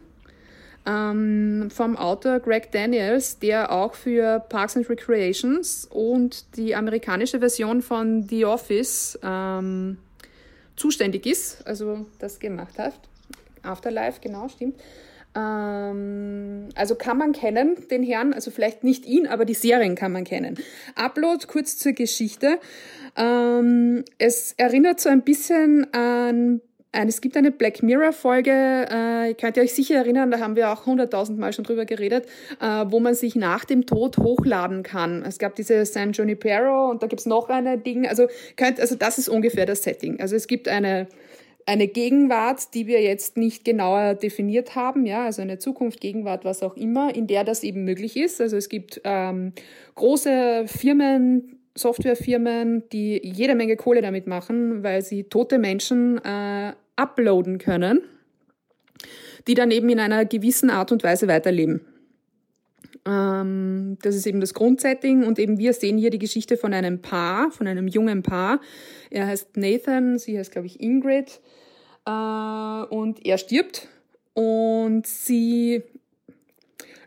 ähm, 0.88 1.68
vom 1.70 1.96
Autor 1.96 2.40
Greg 2.40 2.72
Daniels, 2.72 3.38
der 3.38 3.70
auch 3.70 3.94
für 3.94 4.40
Parks 4.48 4.77
and 4.77 4.88
Recreations 4.88 5.85
und 5.85 6.57
die 6.57 6.74
amerikanische 6.74 7.40
Version 7.40 7.83
von 7.83 8.27
The 8.29 8.46
Office 8.46 9.18
ähm, 9.22 9.98
zuständig 10.77 11.27
ist, 11.27 11.66
also 11.66 12.07
das 12.18 12.38
gemacht 12.38 12.79
hat. 12.79 12.94
Afterlife, 13.62 14.20
genau, 14.22 14.48
stimmt. 14.48 14.81
Ähm, 15.35 16.70
also 16.74 16.94
kann 16.94 17.18
man 17.18 17.33
kennen, 17.33 17.77
den 17.90 18.03
Herrn, 18.03 18.33
also 18.33 18.51
vielleicht 18.51 18.83
nicht 18.83 19.05
ihn, 19.05 19.27
aber 19.27 19.44
die 19.44 19.55
Serien 19.55 19.94
kann 19.94 20.12
man 20.12 20.24
kennen. 20.24 20.59
Upload, 20.94 21.46
kurz 21.48 21.77
zur 21.77 21.92
Geschichte. 21.92 22.59
Ähm, 23.14 24.05
es 24.16 24.55
erinnert 24.57 25.01
so 25.01 25.11
ein 25.11 25.22
bisschen 25.22 25.92
an 25.92 26.62
es 27.07 27.21
gibt 27.21 27.37
eine 27.37 27.53
Black 27.53 27.83
Mirror-Folge, 27.83 28.51
äh, 28.51 29.35
könnt 29.35 29.57
ihr 29.57 29.63
euch 29.63 29.75
sicher 29.75 29.97
erinnern, 29.97 30.31
da 30.31 30.41
haben 30.41 30.57
wir 30.57 30.73
auch 30.73 30.87
hunderttausendmal 30.87 31.53
schon 31.53 31.65
drüber 31.65 31.85
geredet, 31.85 32.27
äh, 32.61 32.85
wo 32.89 32.99
man 32.99 33.15
sich 33.15 33.37
nach 33.37 33.65
dem 33.65 33.87
Tod 33.87 34.19
hochladen 34.19 34.83
kann. 34.83 35.23
Es 35.23 35.39
gab 35.39 35.55
diese 35.55 35.85
San 35.85 36.13
Junipero 36.13 36.91
und 36.91 37.03
da 37.03 37.07
gibt's 37.07 37.27
noch 37.27 37.49
eine 37.49 37.79
Ding. 37.79 38.09
Also, 38.09 38.27
könnt, 38.57 38.81
also 38.81 38.97
das 38.97 39.19
ist 39.19 39.29
ungefähr 39.29 39.67
das 39.67 39.83
Setting. 39.83 40.21
Also 40.21 40.35
es 40.35 40.47
gibt 40.49 40.67
eine, 40.67 41.07
eine 41.67 41.87
Gegenwart, 41.87 42.75
die 42.75 42.87
wir 42.87 43.03
jetzt 43.03 43.37
nicht 43.37 43.65
genauer 43.65 44.15
definiert 44.15 44.75
haben, 44.75 45.05
ja, 45.05 45.27
also 45.27 45.43
eine 45.43 45.59
Zukunft, 45.59 46.01
Gegenwart, 46.01 46.45
was 46.45 46.63
auch 46.63 46.77
immer, 46.77 47.15
in 47.15 47.27
der 47.27 47.45
das 47.45 47.63
eben 47.63 47.85
möglich 47.85 48.17
ist. 48.17 48.41
Also 48.41 48.57
es 48.57 48.69
gibt 48.69 49.01
ähm, 49.05 49.53
große 49.95 50.65
Firmen, 50.67 51.59
Softwarefirmen, 51.75 52.89
die 52.91 53.21
jede 53.23 53.55
Menge 53.55 53.77
Kohle 53.77 54.03
damit 54.03 54.27
machen, 54.27 54.83
weil 54.83 55.03
sie 55.03 55.25
tote 55.25 55.59
Menschen 55.59 56.19
äh, 56.25 56.73
uploaden 56.99 57.59
können, 57.59 58.03
die 59.47 59.55
dann 59.55 59.71
eben 59.71 59.89
in 59.89 60.01
einer 60.01 60.25
gewissen 60.25 60.71
Art 60.71 60.93
und 60.93 61.03
Weise 61.05 61.29
weiterleben. 61.29 61.81
Ähm, 63.07 63.97
das 64.03 64.15
ist 64.15 64.27
eben 64.27 64.41
das 64.41 64.55
Grundsetting 64.55 65.25
und 65.25 65.39
eben 65.39 65.59
wir 65.59 65.73
sehen 65.73 65.99
hier 65.99 66.11
die 66.11 66.19
Geschichte 66.19 66.57
von 66.57 66.75
einem 66.75 67.01
Paar, 67.01 67.51
von 67.51 67.67
einem 67.67 67.89
jungen 67.89 68.23
Paar. 68.23 68.61
Er 69.11 69.27
heißt 69.27 69.57
Nathan, 69.57 70.19
sie 70.19 70.39
heißt 70.39 70.53
glaube 70.53 70.67
ich 70.67 70.81
Ingrid 70.81 71.41
äh, 72.07 72.11
und 72.11 73.25
er 73.25 73.39
stirbt 73.39 73.89
und 74.35 75.07
sie 75.07 75.83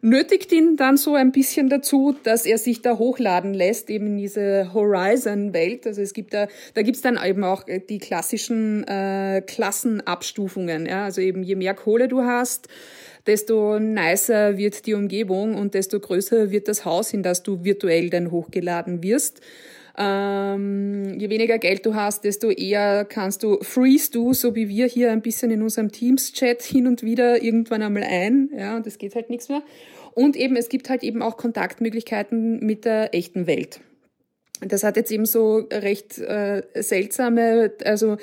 nötigt 0.02 0.52
ihn 0.52 0.76
dann 0.76 0.98
so 0.98 1.16
ein 1.16 1.32
bisschen 1.32 1.70
dazu, 1.70 2.16
dass 2.24 2.46
er 2.46 2.58
sich 2.58 2.82
da 2.82 2.98
hochladen 2.98 3.54
lässt, 3.54 3.90
eben 3.90 4.08
in 4.08 4.18
diese 4.18 4.74
Horizon-Welt. 4.74 5.86
Also 5.88 6.02
es 6.02 6.14
gibt 6.14 6.34
da, 6.34 6.48
da 6.74 6.82
gibt's 6.82 7.02
dann 7.02 7.20
eben 7.24 7.44
auch 7.44 7.68
äh, 7.68 7.80
die 7.80 8.00
klassischen 8.00 8.84
äh, 8.88 9.42
Klassenabstufungen. 9.46 10.86
Ja? 10.86 11.06
Also 11.06 11.22
eben 11.22 11.44
je 11.44 11.56
mehr 11.56 11.74
Kohle 11.74 12.08
du 12.08 12.24
hast, 12.24 12.68
desto 13.28 13.80
nicer 13.80 14.58
wird 14.58 14.86
die 14.88 14.96
Umgebung 14.96 15.56
und 15.56 15.76
desto 15.76 16.00
größer 16.00 16.52
wird 16.52 16.68
das 16.68 16.86
Haus, 16.86 17.14
in 17.14 17.22
das 17.22 17.44
du 17.44 17.64
virtuell 17.64 18.10
dann 18.10 18.32
hochgeladen 18.32 19.04
wirst. 19.04 19.42
Ähm, 19.98 21.20
je 21.20 21.30
weniger 21.30 21.58
Geld 21.58 21.86
du 21.86 21.96
hast, 21.96 22.24
desto 22.24 22.50
eher 22.50 23.06
kannst 23.06 23.44
du, 23.44 23.60
freeze 23.62 24.10
du, 24.10 24.34
so 24.34 24.56
wie 24.56 24.70
wir 24.70 24.88
hier 24.88 25.12
ein 25.12 25.22
bisschen 25.22 25.52
in 25.52 25.62
unserem 25.62 25.92
Teams-Chat 25.92 26.64
hin 26.64 26.88
und 26.88 27.04
wieder 27.04 27.44
irgendwann 27.44 27.82
einmal 27.82 28.04
ein, 28.04 28.50
ja, 28.58 28.78
und 28.78 28.88
es 28.88 28.98
geht 28.98 29.16
halt 29.16 29.30
nichts 29.30 29.50
mehr. 29.50 29.62
Und 30.14 30.36
eben, 30.36 30.56
es 30.56 30.70
gibt 30.70 30.90
halt 30.90 31.04
eben 31.04 31.22
auch 31.22 31.38
Kontaktmöglichkeiten 31.38 32.66
mit 32.66 32.86
der 32.86 33.14
echten 33.16 33.48
Welt. 33.48 33.82
Das 34.62 34.84
hat 34.84 34.96
jetzt 34.96 35.12
eben 35.12 35.26
so 35.26 35.68
recht 35.72 36.20
äh, 36.20 36.62
seltsame, 36.76 37.72
also 37.84 38.18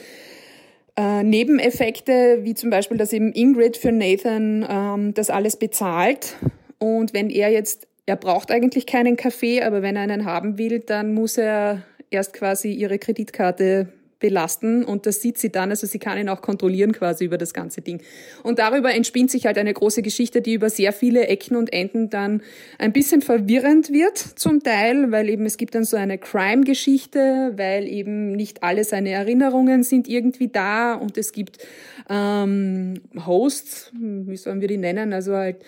äh, 0.96 1.22
Nebeneffekte, 1.22 2.40
wie 2.42 2.54
zum 2.54 2.70
Beispiel, 2.70 2.96
dass 2.96 3.12
eben 3.12 3.32
Ingrid 3.32 3.76
für 3.76 3.92
Nathan 3.92 4.66
ähm, 4.68 5.14
das 5.14 5.30
alles 5.30 5.56
bezahlt. 5.56 6.36
Und 6.78 7.12
wenn 7.14 7.30
er 7.30 7.50
jetzt, 7.50 7.88
er 8.06 8.16
braucht 8.16 8.50
eigentlich 8.50 8.86
keinen 8.86 9.16
Kaffee, 9.16 9.62
aber 9.62 9.82
wenn 9.82 9.96
er 9.96 10.02
einen 10.02 10.24
haben 10.24 10.58
will, 10.58 10.80
dann 10.80 11.14
muss 11.14 11.38
er 11.38 11.82
erst 12.10 12.32
quasi 12.32 12.72
ihre 12.72 12.98
Kreditkarte 12.98 13.92
belasten 14.18 14.84
und 14.84 15.06
das 15.06 15.20
sieht 15.20 15.38
sie 15.38 15.50
dann, 15.50 15.70
also 15.70 15.86
sie 15.86 15.98
kann 15.98 16.18
ihn 16.18 16.28
auch 16.28 16.42
kontrollieren 16.42 16.92
quasi 16.92 17.24
über 17.24 17.38
das 17.38 17.54
ganze 17.54 17.80
Ding. 17.80 18.02
Und 18.42 18.58
darüber 18.58 18.92
entspinnt 18.92 19.30
sich 19.30 19.46
halt 19.46 19.58
eine 19.58 19.72
große 19.72 20.02
Geschichte, 20.02 20.42
die 20.42 20.54
über 20.54 20.70
sehr 20.70 20.92
viele 20.92 21.28
Ecken 21.28 21.56
und 21.56 21.72
Enden 21.72 22.10
dann 22.10 22.42
ein 22.78 22.92
bisschen 22.92 23.22
verwirrend 23.22 23.92
wird 23.92 24.18
zum 24.18 24.62
Teil, 24.62 25.10
weil 25.12 25.28
eben 25.28 25.46
es 25.46 25.56
gibt 25.56 25.74
dann 25.74 25.84
so 25.84 25.96
eine 25.96 26.18
Crime-Geschichte, 26.18 27.52
weil 27.56 27.86
eben 27.86 28.32
nicht 28.32 28.62
alle 28.62 28.84
seine 28.84 29.10
Erinnerungen 29.10 29.82
sind 29.82 30.08
irgendwie 30.08 30.48
da 30.48 30.94
und 30.94 31.16
es 31.16 31.32
gibt 31.32 31.58
ähm, 32.10 32.94
Hosts, 33.26 33.92
wie 33.94 34.36
sollen 34.36 34.60
wir 34.60 34.68
die 34.68 34.78
nennen, 34.78 35.12
also 35.12 35.34
halt 35.34 35.58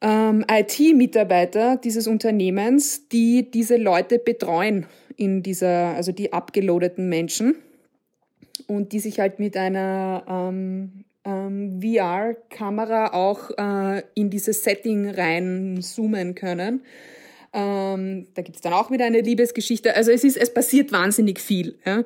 ähm, 0.00 0.44
IT-Mitarbeiter 0.50 1.76
dieses 1.76 2.06
Unternehmens, 2.06 3.08
die 3.08 3.50
diese 3.50 3.76
Leute 3.76 4.18
betreuen 4.18 4.86
in 5.16 5.42
dieser, 5.42 5.94
also 5.94 6.12
die 6.12 6.32
abgeloadeten 6.32 7.08
Menschen 7.08 7.56
und 8.66 8.92
die 8.92 9.00
sich 9.00 9.20
halt 9.20 9.38
mit 9.38 9.56
einer 9.56 10.24
ähm, 10.28 11.04
ähm, 11.24 11.80
VR-Kamera 11.82 13.12
auch 13.12 13.50
äh, 13.58 14.02
in 14.14 14.30
dieses 14.30 14.62
Setting 14.62 15.10
rein 15.10 15.80
zoomen 15.82 16.34
können. 16.34 16.82
Ähm, 17.52 18.26
da 18.34 18.42
gibt 18.42 18.56
es 18.56 18.62
dann 18.62 18.72
auch 18.72 18.90
wieder 18.90 19.06
eine 19.06 19.20
Liebesgeschichte. 19.20 19.94
Also 19.94 20.10
es 20.10 20.24
ist, 20.24 20.36
es 20.36 20.52
passiert 20.52 20.92
wahnsinnig 20.92 21.40
viel. 21.40 21.78
Ja. 21.84 22.04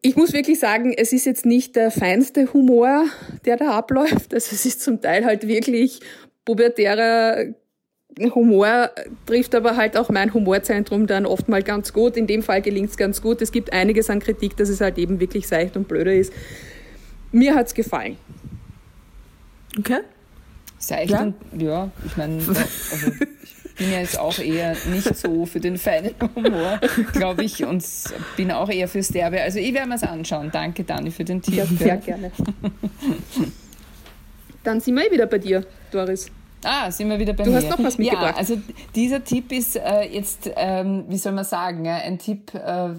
Ich 0.00 0.16
muss 0.16 0.32
wirklich 0.32 0.58
sagen, 0.58 0.92
es 0.92 1.12
ist 1.12 1.26
jetzt 1.26 1.46
nicht 1.46 1.74
der 1.74 1.90
feinste 1.90 2.52
Humor, 2.52 3.06
der 3.44 3.56
da 3.56 3.72
abläuft. 3.72 4.32
Also 4.34 4.54
es 4.54 4.64
ist 4.64 4.80
zum 4.80 5.00
Teil 5.00 5.24
halt 5.24 5.48
wirklich 5.48 6.00
pubertärer 6.44 7.46
Humor 8.18 8.90
trifft 9.26 9.54
aber 9.54 9.76
halt 9.76 9.96
auch 9.96 10.10
mein 10.10 10.32
Humorzentrum 10.34 11.06
dann 11.06 11.26
oft 11.26 11.48
mal 11.48 11.62
ganz 11.62 11.92
gut. 11.92 12.16
In 12.16 12.26
dem 12.26 12.42
Fall 12.42 12.62
gelingt 12.62 12.90
es 12.90 12.96
ganz 12.96 13.22
gut. 13.22 13.40
Es 13.40 13.52
gibt 13.52 13.72
einiges 13.72 14.10
an 14.10 14.20
Kritik, 14.20 14.56
dass 14.56 14.68
es 14.68 14.80
halt 14.80 14.98
eben 14.98 15.20
wirklich 15.20 15.48
seicht 15.48 15.76
und 15.76 15.88
blöder 15.88 16.12
ist. 16.12 16.32
Mir 17.32 17.54
hat 17.54 17.68
es 17.68 17.74
gefallen. 17.74 18.16
Okay. 19.78 20.00
Seicht 20.78 21.12
ja. 21.12 21.22
und 21.22 21.34
ja, 21.62 21.90
ich 22.04 22.16
meine, 22.16 22.36
also 22.36 23.12
ich 23.64 23.74
bin 23.76 23.92
ja 23.92 24.00
jetzt 24.00 24.18
auch 24.18 24.38
eher 24.38 24.76
nicht 24.92 25.16
so 25.16 25.46
für 25.46 25.60
den 25.60 25.78
feinen 25.78 26.14
Humor, 26.34 26.80
glaube 27.12 27.44
ich, 27.44 27.64
und 27.64 27.84
bin 28.36 28.50
auch 28.50 28.68
eher 28.68 28.88
fürs 28.88 29.08
Derbe. 29.08 29.40
Also 29.40 29.60
ich 29.60 29.72
werde 29.72 29.88
mir 29.88 29.94
es 29.94 30.02
anschauen. 30.02 30.50
Danke, 30.52 30.84
Dani, 30.84 31.10
für 31.10 31.24
den 31.24 31.40
Tipp. 31.40 31.54
Ja, 31.54 31.66
sehr 31.66 31.96
gerne. 31.96 32.32
Dann 34.64 34.80
sind 34.80 34.96
wir 34.96 35.08
eh 35.08 35.12
wieder 35.12 35.26
bei 35.26 35.38
dir, 35.38 35.64
Doris. 35.90 36.30
Ah, 36.64 36.90
sind 36.90 37.08
wir 37.10 37.18
wieder 37.18 37.32
bei 37.32 37.44
du 37.44 37.50
mir. 37.50 37.60
Du 37.60 37.66
hast 37.66 37.78
noch 37.78 37.84
was 37.84 37.98
mitgebracht. 37.98 38.34
Ja, 38.34 38.36
also 38.36 38.56
dieser 38.94 39.24
Tipp 39.24 39.52
ist 39.52 39.76
äh, 39.76 40.02
jetzt, 40.02 40.50
ähm, 40.56 41.04
wie 41.08 41.18
soll 41.18 41.32
man 41.32 41.44
sagen, 41.44 41.84
ja, 41.84 41.96
ein 41.96 42.18
Tipp, 42.18 42.54
äh, 42.54 42.90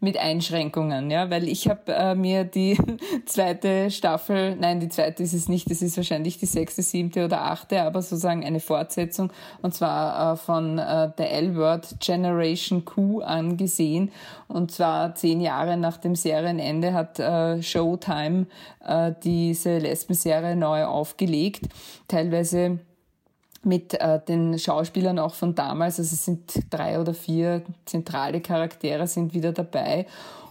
mit 0.00 0.16
Einschränkungen, 0.16 1.10
ja, 1.10 1.28
weil 1.28 1.48
ich 1.48 1.68
habe 1.68 1.92
äh, 1.92 2.14
mir 2.14 2.44
die 2.44 2.78
zweite 3.26 3.90
Staffel, 3.90 4.54
nein, 4.54 4.78
die 4.78 4.88
zweite 4.88 5.24
ist 5.24 5.32
es 5.32 5.48
nicht, 5.48 5.68
das 5.70 5.82
ist 5.82 5.96
wahrscheinlich 5.96 6.38
die 6.38 6.46
sechste, 6.46 6.82
siebte 6.82 7.24
oder 7.24 7.42
achte, 7.42 7.82
aber 7.82 8.00
sozusagen 8.00 8.44
eine 8.44 8.60
Fortsetzung 8.60 9.32
und 9.60 9.74
zwar 9.74 10.34
äh, 10.34 10.36
von 10.36 10.78
äh, 10.78 11.10
der 11.18 11.32
L-Word 11.32 11.96
Generation 11.98 12.84
Q 12.84 13.22
angesehen 13.22 14.12
und 14.46 14.70
zwar 14.70 15.16
zehn 15.16 15.40
Jahre 15.40 15.76
nach 15.76 15.96
dem 15.96 16.14
Serienende 16.14 16.92
hat 16.92 17.18
äh, 17.18 17.60
Showtime 17.60 18.46
äh, 18.86 19.12
diese 19.24 19.78
Lesbenserie 19.78 20.54
neu 20.54 20.84
aufgelegt, 20.84 21.64
teilweise 22.06 22.78
mit 23.62 23.94
äh, 23.94 24.20
den 24.26 24.58
Schauspielern 24.58 25.18
auch 25.18 25.34
von 25.34 25.54
damals. 25.54 25.98
Also 25.98 26.14
es 26.14 26.24
sind 26.24 26.64
drei 26.70 27.00
oder 27.00 27.14
vier 27.14 27.62
zentrale 27.84 28.40
Charaktere 28.40 29.06
sind 29.06 29.34
wieder 29.34 29.52
dabei. 29.52 30.06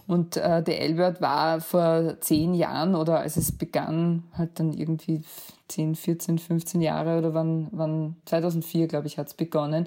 Und 0.06 0.38
äh, 0.38 0.62
der 0.62 0.80
Elbert 0.80 1.20
war 1.20 1.60
vor 1.60 2.18
zehn 2.20 2.54
Jahren 2.54 2.94
oder 2.94 3.20
als 3.20 3.36
es 3.36 3.52
begann, 3.52 4.24
halt 4.32 4.58
dann 4.58 4.72
irgendwie 4.72 5.22
10, 5.68 5.96
14, 5.96 6.38
15 6.38 6.80
Jahre 6.80 7.18
oder 7.18 7.34
wann, 7.34 7.68
wann 7.72 8.16
2004, 8.24 8.88
glaube 8.88 9.06
ich, 9.06 9.18
hat 9.18 9.26
es 9.26 9.34
begonnen, 9.34 9.86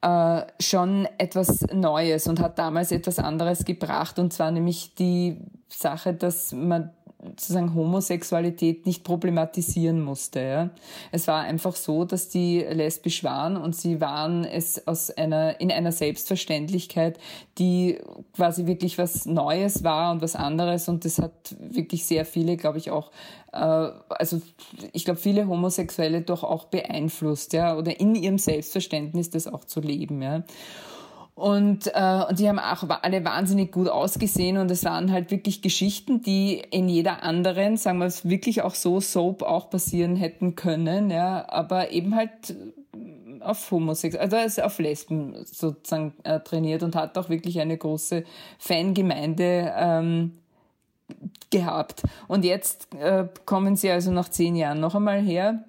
äh, 0.00 0.42
schon 0.60 1.08
etwas 1.18 1.66
Neues 1.72 2.28
und 2.28 2.40
hat 2.40 2.58
damals 2.58 2.92
etwas 2.92 3.18
anderes 3.18 3.64
gebracht. 3.64 4.20
Und 4.20 4.32
zwar 4.32 4.52
nämlich 4.52 4.94
die 4.94 5.38
Sache, 5.68 6.14
dass 6.14 6.52
man 6.52 6.90
sozusagen 7.22 7.74
Homosexualität 7.74 8.86
nicht 8.86 9.04
problematisieren 9.04 10.02
musste. 10.02 10.40
Ja. 10.40 10.70
Es 11.12 11.28
war 11.28 11.42
einfach 11.42 11.76
so, 11.76 12.04
dass 12.04 12.28
die 12.28 12.60
lesbisch 12.60 13.24
waren 13.24 13.56
und 13.56 13.76
sie 13.76 14.00
waren 14.00 14.44
es 14.44 14.86
aus 14.86 15.10
einer, 15.10 15.60
in 15.60 15.70
einer 15.70 15.92
Selbstverständlichkeit, 15.92 17.18
die 17.58 17.98
quasi 18.34 18.66
wirklich 18.66 18.98
was 18.98 19.26
Neues 19.26 19.84
war 19.84 20.12
und 20.12 20.22
was 20.22 20.36
anderes 20.36 20.88
und 20.88 21.04
das 21.04 21.18
hat 21.18 21.54
wirklich 21.58 22.04
sehr 22.04 22.24
viele, 22.24 22.56
glaube 22.56 22.78
ich, 22.78 22.90
auch 22.90 23.10
äh, 23.52 23.58
also 24.08 24.40
ich 24.92 25.04
glaube, 25.04 25.20
viele 25.20 25.46
Homosexuelle 25.46 26.22
doch 26.22 26.42
auch 26.42 26.66
beeinflusst, 26.66 27.52
ja, 27.52 27.76
oder 27.76 28.00
in 28.00 28.14
ihrem 28.14 28.38
Selbstverständnis 28.38 29.30
das 29.30 29.46
auch 29.46 29.64
zu 29.64 29.80
leben, 29.80 30.22
ja. 30.22 30.42
Und, 31.34 31.86
äh, 31.94 32.24
und 32.28 32.38
die 32.38 32.48
haben 32.48 32.58
auch 32.58 32.84
alle 33.02 33.24
wahnsinnig 33.24 33.72
gut 33.72 33.88
ausgesehen 33.88 34.58
und 34.58 34.70
es 34.70 34.84
waren 34.84 35.10
halt 35.10 35.30
wirklich 35.30 35.62
Geschichten, 35.62 36.20
die 36.20 36.62
in 36.70 36.90
jeder 36.90 37.22
anderen, 37.22 37.78
sagen 37.78 37.98
wir 37.98 38.06
es 38.06 38.28
wirklich 38.28 38.60
auch 38.62 38.74
so, 38.74 39.00
Soap 39.00 39.42
auch 39.42 39.70
passieren 39.70 40.14
hätten 40.14 40.56
können, 40.56 41.10
ja, 41.10 41.48
aber 41.48 41.90
eben 41.90 42.14
halt 42.14 42.54
auf 43.40 43.70
Homosex, 43.70 44.14
also 44.14 44.36
er 44.36 44.44
ist 44.44 44.62
auf 44.62 44.78
Lesben 44.78 45.34
sozusagen 45.44 46.12
äh, 46.24 46.38
trainiert 46.40 46.82
und 46.82 46.94
hat 46.94 47.16
auch 47.16 47.30
wirklich 47.30 47.60
eine 47.60 47.78
große 47.78 48.24
Fangemeinde 48.58 49.72
ähm, 49.74 50.38
gehabt. 51.50 52.02
Und 52.28 52.44
jetzt 52.44 52.94
äh, 52.94 53.26
kommen 53.46 53.76
sie 53.76 53.90
also 53.90 54.10
nach 54.10 54.28
zehn 54.28 54.54
Jahren 54.54 54.80
noch 54.80 54.94
einmal 54.94 55.20
her 55.22 55.64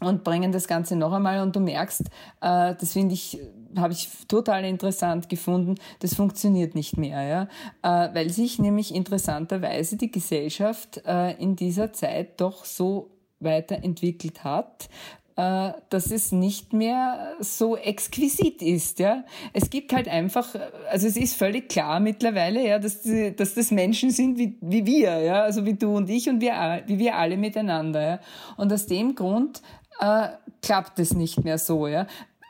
und 0.00 0.24
bringen 0.24 0.52
das 0.52 0.68
Ganze 0.68 0.96
noch 0.96 1.12
einmal 1.12 1.40
und 1.40 1.56
du 1.56 1.60
merkst, 1.60 2.02
äh, 2.40 2.74
das 2.74 2.92
finde 2.92 3.14
ich, 3.14 3.40
habe 3.76 3.92
ich 3.92 4.08
total 4.28 4.64
interessant 4.64 5.28
gefunden, 5.28 5.76
das 6.00 6.14
funktioniert 6.14 6.74
nicht 6.74 6.96
mehr, 6.96 7.22
ja, 7.22 8.08
äh, 8.08 8.14
weil 8.14 8.30
sich 8.30 8.58
nämlich 8.58 8.94
interessanterweise 8.94 9.96
die 9.96 10.10
Gesellschaft 10.10 11.02
äh, 11.06 11.32
in 11.42 11.56
dieser 11.56 11.92
Zeit 11.92 12.40
doch 12.40 12.64
so 12.64 13.10
weiterentwickelt 13.40 14.44
hat, 14.44 14.88
äh, 15.36 15.72
dass 15.90 16.10
es 16.10 16.32
nicht 16.32 16.72
mehr 16.72 17.34
so 17.40 17.76
exquisit 17.76 18.62
ist. 18.62 18.98
Ja, 18.98 19.24
es 19.52 19.68
gibt 19.68 19.92
halt 19.92 20.08
einfach, 20.08 20.48
also 20.90 21.06
es 21.06 21.16
ist 21.16 21.36
völlig 21.36 21.68
klar 21.68 22.00
mittlerweile, 22.00 22.66
ja, 22.66 22.78
dass, 22.78 23.02
die, 23.02 23.36
dass 23.36 23.52
das 23.54 23.70
Menschen 23.70 24.10
sind 24.10 24.38
wie, 24.38 24.56
wie 24.62 24.86
wir, 24.86 25.20
ja, 25.20 25.42
also 25.42 25.66
wie 25.66 25.74
du 25.74 25.94
und 25.94 26.08
ich 26.08 26.28
und 26.30 26.40
wir, 26.40 26.82
wie 26.86 26.98
wir 26.98 27.16
alle 27.16 27.36
miteinander. 27.36 28.00
Ja, 28.00 28.20
und 28.56 28.72
aus 28.72 28.86
dem 28.86 29.14
Grund 29.14 29.60
äh, 30.00 30.28
klappt 30.62 30.98
es 30.98 31.14
nicht 31.14 31.44
mehr 31.44 31.58
so. 31.58 31.86
Ja? 31.86 32.06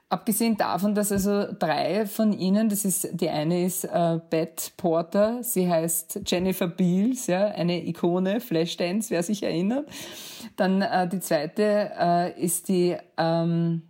Abgesehen 0.08 0.56
davon, 0.56 0.94
dass 0.94 1.10
also 1.10 1.46
drei 1.58 2.06
von 2.06 2.32
ihnen, 2.32 2.68
das 2.68 2.84
ist 2.84 3.08
die 3.12 3.28
eine 3.28 3.64
ist 3.64 3.84
äh, 3.84 4.20
Beth 4.30 4.72
Porter, 4.76 5.42
sie 5.42 5.68
heißt 5.68 6.20
Jennifer 6.24 6.68
Beals, 6.68 7.26
ja, 7.26 7.46
eine 7.48 7.84
Ikone, 7.84 8.40
Flashdance, 8.40 9.10
wer 9.10 9.24
sich 9.24 9.42
erinnert. 9.42 9.88
Dann 10.56 10.80
äh, 10.80 11.08
die 11.08 11.18
zweite 11.18 11.90
äh, 11.98 12.40
ist 12.40 12.68
die 12.68 12.96
ähm, 13.18 13.82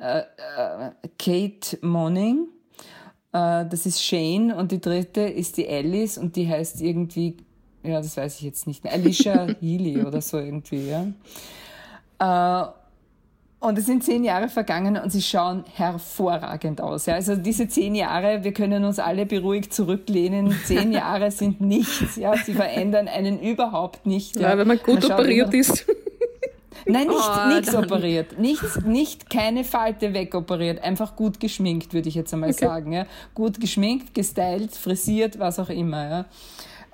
äh, 0.00 0.20
äh, 0.20 0.90
Kate 1.18 1.78
Monning, 1.82 2.48
äh, 3.32 3.66
das 3.66 3.86
ist 3.86 4.02
Shane 4.02 4.52
und 4.52 4.72
die 4.72 4.80
dritte 4.80 5.20
ist 5.20 5.58
die 5.58 5.68
Alice 5.68 6.16
und 6.16 6.36
die 6.36 6.48
heißt 6.48 6.80
irgendwie, 6.80 7.36
ja, 7.82 8.00
das 8.00 8.16
weiß 8.16 8.36
ich 8.36 8.42
jetzt 8.42 8.66
nicht 8.66 8.82
mehr, 8.82 8.94
Alicia 8.94 9.46
Healy 9.60 10.04
oder 10.04 10.20
so 10.22 10.38
irgendwie, 10.38 10.88
ja. 10.88 11.06
Äh, 12.22 12.64
und 13.60 13.78
es 13.78 13.86
sind 13.86 14.02
zehn 14.02 14.24
Jahre 14.24 14.48
vergangen 14.48 14.96
und 14.96 15.10
sie 15.10 15.22
schauen 15.22 15.64
hervorragend 15.74 16.80
aus. 16.80 17.06
Ja. 17.06 17.14
Also 17.14 17.36
diese 17.36 17.68
zehn 17.68 17.94
Jahre, 17.94 18.42
wir 18.42 18.52
können 18.52 18.84
uns 18.84 18.98
alle 18.98 19.24
beruhigt 19.24 19.72
zurücklehnen. 19.72 20.52
Zehn 20.64 20.90
Jahre 20.92 21.30
sind 21.30 21.60
nichts. 21.60 22.16
Ja. 22.16 22.36
Sie 22.36 22.54
verändern 22.54 23.06
einen 23.06 23.40
überhaupt 23.40 24.04
nicht. 24.04 24.34
Ja, 24.36 24.50
ja 24.50 24.58
wenn 24.58 24.66
man 24.66 24.78
gut 24.78 25.08
man 25.08 25.12
operiert 25.12 25.54
ist. 25.54 25.86
Nein, 26.86 27.06
nicht 27.06 27.20
oh, 27.20 27.48
nichts 27.48 27.74
operiert. 27.76 28.38
Nichts, 28.40 28.80
nicht 28.80 29.30
keine 29.30 29.62
Falte 29.62 30.12
wegoperiert. 30.12 30.82
Einfach 30.82 31.14
gut 31.14 31.38
geschminkt, 31.38 31.94
würde 31.94 32.08
ich 32.08 32.16
jetzt 32.16 32.34
einmal 32.34 32.50
okay. 32.50 32.64
sagen. 32.64 32.92
Ja. 32.92 33.06
Gut 33.32 33.60
geschminkt, 33.60 34.12
gestylt, 34.12 34.74
frisiert, 34.74 35.38
was 35.38 35.60
auch 35.60 35.68
immer. 35.68 36.10
Ja. 36.10 36.24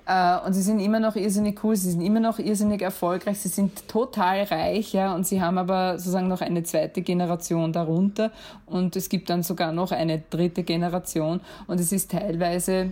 Äh, 0.09 0.39
und 0.43 0.53
sie 0.53 0.63
sind 0.63 0.79
immer 0.79 0.99
noch 0.99 1.15
irrsinnig 1.15 1.63
cool, 1.63 1.75
sie 1.75 1.91
sind 1.91 2.01
immer 2.01 2.19
noch 2.19 2.39
irrsinnig 2.39 2.81
erfolgreich, 2.81 3.37
sie 3.37 3.47
sind 3.47 3.87
total 3.87 4.41
reich, 4.43 4.91
ja, 4.91 5.13
und 5.13 5.27
sie 5.27 5.39
haben 5.39 5.59
aber 5.59 5.99
sozusagen 5.99 6.27
noch 6.27 6.41
eine 6.41 6.63
zweite 6.63 7.03
Generation 7.03 7.71
darunter 7.71 8.31
und 8.65 8.95
es 8.95 9.09
gibt 9.09 9.29
dann 9.29 9.43
sogar 9.43 9.71
noch 9.71 9.91
eine 9.91 10.23
dritte 10.31 10.63
Generation 10.63 11.41
und 11.67 11.79
es 11.79 11.91
ist 11.91 12.09
teilweise 12.09 12.91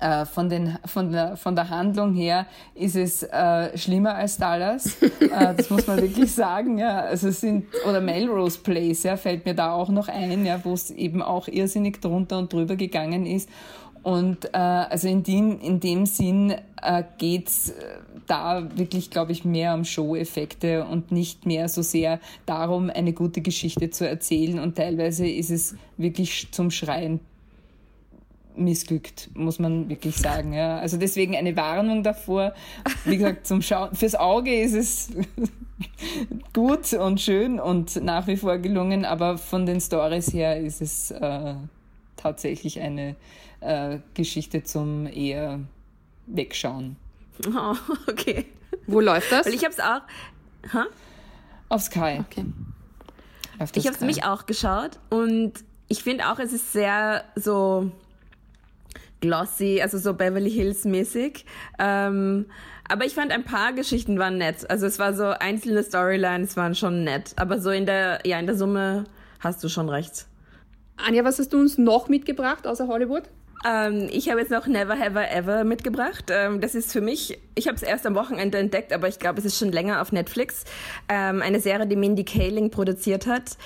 äh, 0.00 0.26
von, 0.26 0.48
den, 0.48 0.76
von, 0.84 1.12
der, 1.12 1.36
von 1.36 1.54
der 1.54 1.70
Handlung 1.70 2.12
her 2.12 2.46
ist 2.74 2.96
es 2.96 3.22
äh, 3.22 3.78
schlimmer 3.78 4.16
als 4.16 4.36
Dallas. 4.36 5.00
äh, 5.02 5.54
das 5.56 5.70
muss 5.70 5.86
man 5.86 6.02
wirklich 6.02 6.34
sagen. 6.34 6.76
Ja. 6.76 7.00
Also 7.00 7.28
es 7.28 7.40
sind, 7.40 7.64
oder 7.88 8.02
Melrose 8.02 8.58
Place 8.58 9.04
ja, 9.04 9.16
fällt 9.16 9.46
mir 9.46 9.54
da 9.54 9.72
auch 9.72 9.88
noch 9.88 10.08
ein, 10.08 10.44
ja, 10.44 10.62
wo 10.64 10.74
es 10.74 10.90
eben 10.90 11.22
auch 11.22 11.48
irrsinnig 11.48 12.02
drunter 12.02 12.36
und 12.36 12.52
drüber 12.52 12.76
gegangen 12.76 13.24
ist. 13.24 13.48
Und 14.06 14.54
äh, 14.54 14.58
also 14.58 15.08
in 15.08 15.24
dem, 15.24 15.58
in 15.58 15.80
dem 15.80 16.06
Sinn 16.06 16.54
äh, 16.80 17.02
geht's 17.18 17.70
äh, 17.70 17.74
da 18.28 18.62
wirklich, 18.76 19.10
glaube 19.10 19.32
ich, 19.32 19.44
mehr 19.44 19.74
um 19.74 19.84
Show-Effekte 19.84 20.84
und 20.84 21.10
nicht 21.10 21.44
mehr 21.44 21.68
so 21.68 21.82
sehr 21.82 22.20
darum, 22.46 22.88
eine 22.88 23.12
gute 23.12 23.40
Geschichte 23.40 23.90
zu 23.90 24.08
erzählen. 24.08 24.60
Und 24.60 24.76
teilweise 24.76 25.26
ist 25.26 25.50
es 25.50 25.74
wirklich 25.96 26.52
zum 26.52 26.70
Schreien 26.70 27.18
missglückt, 28.54 29.28
muss 29.34 29.58
man 29.58 29.88
wirklich 29.88 30.14
sagen. 30.14 30.52
Ja. 30.52 30.78
Also 30.78 30.98
deswegen 30.98 31.34
eine 31.34 31.56
Warnung 31.56 32.04
davor. 32.04 32.54
Wie 33.06 33.16
gesagt, 33.16 33.44
zum 33.44 33.60
Schauen, 33.60 33.92
fürs 33.92 34.14
Auge 34.14 34.54
ist 34.54 34.74
es 34.74 35.10
gut 36.52 36.92
und 36.92 37.20
schön 37.20 37.58
und 37.58 37.96
nach 38.04 38.28
wie 38.28 38.36
vor 38.36 38.58
gelungen, 38.58 39.04
aber 39.04 39.36
von 39.36 39.66
den 39.66 39.80
Stories 39.80 40.32
her 40.32 40.60
ist 40.60 40.80
es 40.80 41.10
äh, 41.10 41.54
tatsächlich 42.16 42.78
eine 42.78 43.16
äh, 43.66 43.98
Geschichte 44.14 44.62
zum 44.62 45.06
eher 45.06 45.60
Wegschauen. 46.26 46.96
Oh, 47.54 47.76
okay. 48.08 48.46
Wo 48.86 49.00
läuft 49.00 49.30
das? 49.30 49.44
Weil 49.44 49.52
ich 49.52 49.62
habe 49.62 49.74
es 49.74 49.80
auch. 49.80 50.00
Ha? 50.72 50.86
Auf 51.68 51.82
Sky. 51.82 52.18
Okay. 52.20 52.46
Auf 53.58 53.72
ich 53.74 53.86
habe 53.86 53.94
es 53.94 54.00
mich 54.00 54.24
auch 54.24 54.46
geschaut 54.46 54.98
und 55.10 55.52
ich 55.88 56.02
finde 56.02 56.30
auch, 56.30 56.38
es 56.38 56.54
ist 56.54 56.72
sehr 56.72 57.24
so 57.34 57.90
glossy, 59.20 59.80
also 59.82 59.98
so 59.98 60.14
Beverly 60.14 60.50
Hills 60.50 60.84
mäßig. 60.84 61.44
Ähm, 61.78 62.46
aber 62.88 63.04
ich 63.04 63.14
fand 63.14 63.32
ein 63.32 63.44
paar 63.44 63.72
Geschichten 63.72 64.18
waren 64.18 64.38
nett. 64.38 64.68
Also 64.70 64.86
es 64.86 64.98
war 64.98 65.14
so 65.14 65.24
einzelne 65.24 65.82
Storylines 65.82 66.56
waren 66.56 66.74
schon 66.74 67.04
nett. 67.04 67.32
Aber 67.36 67.60
so 67.60 67.70
in 67.70 67.86
der, 67.86 68.20
ja, 68.24 68.38
in 68.38 68.46
der 68.46 68.56
Summe 68.56 69.04
hast 69.40 69.62
du 69.64 69.68
schon 69.68 69.88
recht. 69.88 70.26
Anja, 70.96 71.24
was 71.24 71.38
hast 71.38 71.52
du 71.52 71.58
uns 71.58 71.78
noch 71.78 72.08
mitgebracht 72.08 72.66
außer 72.66 72.88
Hollywood? 72.88 73.24
Ähm, 73.64 74.08
ich 74.10 74.28
habe 74.28 74.40
jetzt 74.40 74.50
noch 74.50 74.66
Never 74.66 74.94
Ever 74.94 75.30
Ever 75.30 75.64
mitgebracht. 75.64 76.26
Ähm, 76.30 76.60
das 76.60 76.74
ist 76.74 76.92
für 76.92 77.00
mich, 77.00 77.38
ich 77.54 77.66
habe 77.66 77.76
es 77.76 77.82
erst 77.82 78.06
am 78.06 78.14
Wochenende 78.14 78.58
entdeckt, 78.58 78.92
aber 78.92 79.08
ich 79.08 79.18
glaube, 79.18 79.38
es 79.38 79.44
ist 79.44 79.58
schon 79.58 79.72
länger 79.72 80.02
auf 80.02 80.12
Netflix. 80.12 80.64
Ähm, 81.08 81.42
eine 81.42 81.60
Serie, 81.60 81.86
die 81.86 81.96
Mindy 81.96 82.24
Kaling 82.24 82.70
produziert 82.70 83.26
hat. 83.26 83.56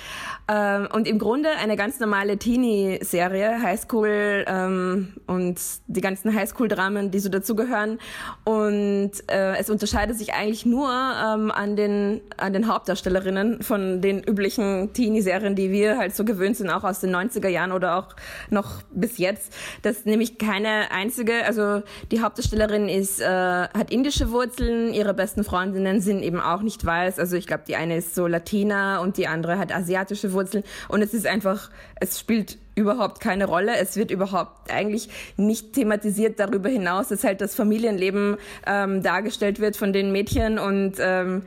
Ähm, 0.47 0.87
und 0.93 1.07
im 1.07 1.19
Grunde 1.19 1.49
eine 1.61 1.75
ganz 1.75 1.99
normale 1.99 2.37
Teenie-Serie, 2.37 3.61
Highschool 3.61 4.45
ähm, 4.47 5.13
und 5.27 5.59
die 5.87 6.01
ganzen 6.01 6.33
Highschool-Dramen, 6.33 7.11
die 7.11 7.19
so 7.19 7.29
dazugehören. 7.29 7.99
Und 8.43 9.11
äh, 9.27 9.57
es 9.57 9.69
unterscheidet 9.69 10.17
sich 10.17 10.33
eigentlich 10.33 10.65
nur 10.65 10.89
ähm, 10.89 11.51
an, 11.51 11.75
den, 11.75 12.21
an 12.37 12.53
den 12.53 12.67
Hauptdarstellerinnen 12.67 13.61
von 13.61 14.01
den 14.01 14.23
üblichen 14.23 14.93
Teenie-Serien, 14.93 15.55
die 15.55 15.71
wir 15.71 15.97
halt 15.97 16.15
so 16.15 16.25
gewöhnt 16.25 16.57
sind, 16.57 16.69
auch 16.69 16.83
aus 16.83 17.01
den 17.01 17.15
90er 17.15 17.49
Jahren 17.49 17.71
oder 17.71 17.97
auch 17.97 18.15
noch 18.49 18.81
bis 18.91 19.17
jetzt 19.17 19.53
dass 19.81 20.05
nämlich 20.05 20.37
keine 20.37 20.91
einzige, 20.91 21.45
also 21.45 21.81
die 22.11 22.21
Hauptdarstellerin 22.21 22.89
ist, 22.89 23.21
äh, 23.21 23.25
hat 23.25 23.91
indische 23.91 24.31
Wurzeln, 24.31 24.93
ihre 24.93 25.13
besten 25.13 25.43
Freundinnen 25.43 26.01
sind 26.01 26.23
eben 26.23 26.39
auch 26.39 26.61
nicht 26.61 26.85
weiß, 26.85 27.19
also 27.19 27.35
ich 27.35 27.47
glaube, 27.47 27.63
die 27.67 27.75
eine 27.75 27.97
ist 27.97 28.15
so 28.15 28.27
Latina 28.27 28.99
und 28.99 29.17
die 29.17 29.27
andere 29.27 29.57
hat 29.57 29.73
asiatische 29.73 30.33
Wurzeln. 30.33 30.63
Und 30.87 31.01
es 31.01 31.13
ist 31.13 31.27
einfach, 31.27 31.69
es 31.99 32.19
spielt 32.19 32.57
überhaupt 32.75 33.19
keine 33.19 33.45
Rolle. 33.45 33.75
Es 33.77 33.95
wird 33.95 34.11
überhaupt 34.11 34.71
eigentlich 34.71 35.09
nicht 35.37 35.73
thematisiert 35.73 36.39
darüber 36.39 36.69
hinaus, 36.69 37.09
dass 37.09 37.23
halt 37.23 37.41
das 37.41 37.55
Familienleben 37.55 38.37
ähm, 38.65 39.03
dargestellt 39.03 39.59
wird 39.59 39.77
von 39.77 39.93
den 39.93 40.11
Mädchen. 40.11 40.59
Und 40.59 40.93
ähm, 40.99 41.43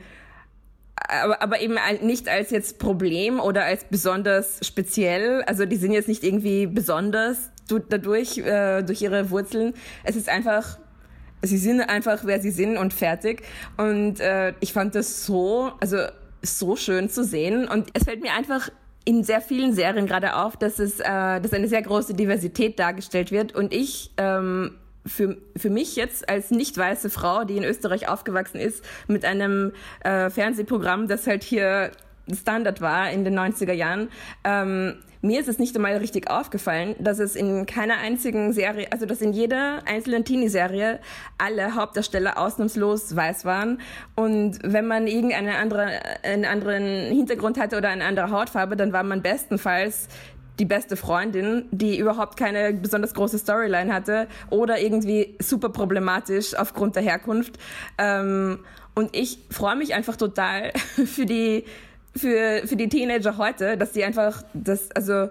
aber, 0.95 1.41
aber 1.41 1.59
eben 1.61 1.77
nicht 2.01 2.29
als 2.29 2.51
jetzt 2.51 2.79
Problem 2.79 3.39
oder 3.39 3.65
als 3.65 3.85
besonders 3.85 4.59
speziell. 4.65 5.43
Also 5.43 5.65
die 5.65 5.75
sind 5.75 5.91
jetzt 5.91 6.07
nicht 6.07 6.23
irgendwie 6.23 6.67
besonders 6.67 7.51
dadurch, 7.89 8.37
äh, 8.37 8.83
durch 8.83 9.01
ihre 9.01 9.29
Wurzeln. 9.29 9.73
Es 10.03 10.15
ist 10.15 10.29
einfach, 10.29 10.77
sie 11.41 11.57
sind 11.57 11.81
einfach, 11.81 12.25
wer 12.25 12.39
sie 12.39 12.51
sind 12.51 12.77
und 12.77 12.93
fertig. 12.93 13.43
Und 13.77 14.19
äh, 14.19 14.53
ich 14.59 14.73
fand 14.73 14.95
das 14.95 15.25
so, 15.25 15.71
also 15.79 15.97
so 16.41 16.75
schön 16.75 17.09
zu 17.09 17.23
sehen. 17.23 17.67
Und 17.67 17.89
es 17.93 18.03
fällt 18.03 18.21
mir 18.21 18.33
einfach 18.33 18.69
in 19.03 19.23
sehr 19.23 19.41
vielen 19.41 19.73
Serien 19.73 20.07
gerade 20.07 20.35
auf, 20.35 20.57
dass 20.57 20.79
es, 20.79 20.99
äh, 20.99 21.03
dass 21.41 21.53
eine 21.53 21.67
sehr 21.67 21.81
große 21.81 22.13
Diversität 22.13 22.79
dargestellt 22.79 23.31
wird. 23.31 23.53
Und 23.53 23.73
ich 23.73 24.11
ähm, 24.17 24.77
für, 25.05 25.37
für 25.55 25.69
mich 25.69 25.95
jetzt 25.95 26.29
als 26.29 26.51
nicht 26.51 26.77
weiße 26.77 27.09
Frau, 27.09 27.43
die 27.43 27.57
in 27.57 27.63
Österreich 27.63 28.07
aufgewachsen 28.07 28.59
ist, 28.59 28.83
mit 29.07 29.25
einem 29.25 29.71
äh, 30.03 30.29
Fernsehprogramm, 30.29 31.07
das 31.07 31.27
halt 31.27 31.43
hier 31.43 31.91
Standard 32.33 32.81
war 32.81 33.11
in 33.11 33.23
den 33.23 33.37
90er 33.37 33.73
Jahren, 33.73 34.09
ähm, 34.43 34.95
mir 35.25 35.39
ist 35.39 35.47
es 35.47 35.57
nicht 35.57 35.75
einmal 35.75 35.97
richtig 35.97 36.29
aufgefallen, 36.29 36.95
dass 36.99 37.17
es 37.17 37.35
in 37.35 37.65
keiner 37.65 37.97
einzigen 37.97 38.53
Serie, 38.53 38.91
also 38.91 39.07
dass 39.07 39.21
in 39.21 39.33
jeder 39.33 39.79
einzelnen 39.87 40.23
Teenie-Serie 40.23 40.99
alle 41.39 41.73
Hauptdarsteller 41.73 42.37
ausnahmslos 42.37 43.15
weiß 43.15 43.43
waren. 43.43 43.81
Und 44.15 44.59
wenn 44.61 44.85
man 44.85 45.07
irgendeinen 45.07 45.55
andere, 45.55 45.99
anderen 46.23 47.11
Hintergrund 47.11 47.59
hatte 47.59 47.75
oder 47.75 47.89
eine 47.89 48.05
andere 48.05 48.29
Hautfarbe, 48.29 48.75
dann 48.75 48.93
war 48.93 49.01
man 49.01 49.23
bestenfalls 49.23 50.09
die 50.59 50.65
beste 50.65 50.95
Freundin, 50.95 51.65
die 51.71 51.97
überhaupt 51.97 52.37
keine 52.37 52.73
besonders 52.73 53.13
große 53.13 53.37
Storyline 53.37 53.93
hatte 53.93 54.27
oder 54.49 54.79
irgendwie 54.79 55.35
super 55.39 55.69
problematisch 55.69 56.55
aufgrund 56.55 56.95
der 56.95 57.03
Herkunft. 57.03 57.57
Ähm, 57.97 58.59
und 58.93 59.15
ich 59.15 59.39
freue 59.49 59.75
mich 59.75 59.93
einfach 59.93 60.15
total 60.15 60.71
für 61.05 61.25
die, 61.25 61.65
für, 62.15 62.61
für 62.65 62.75
die 62.75 62.89
Teenager 62.89 63.37
heute, 63.37 63.77
dass 63.77 63.93
sie 63.93 64.03
einfach 64.03 64.43
das, 64.53 64.91
also 64.91 65.29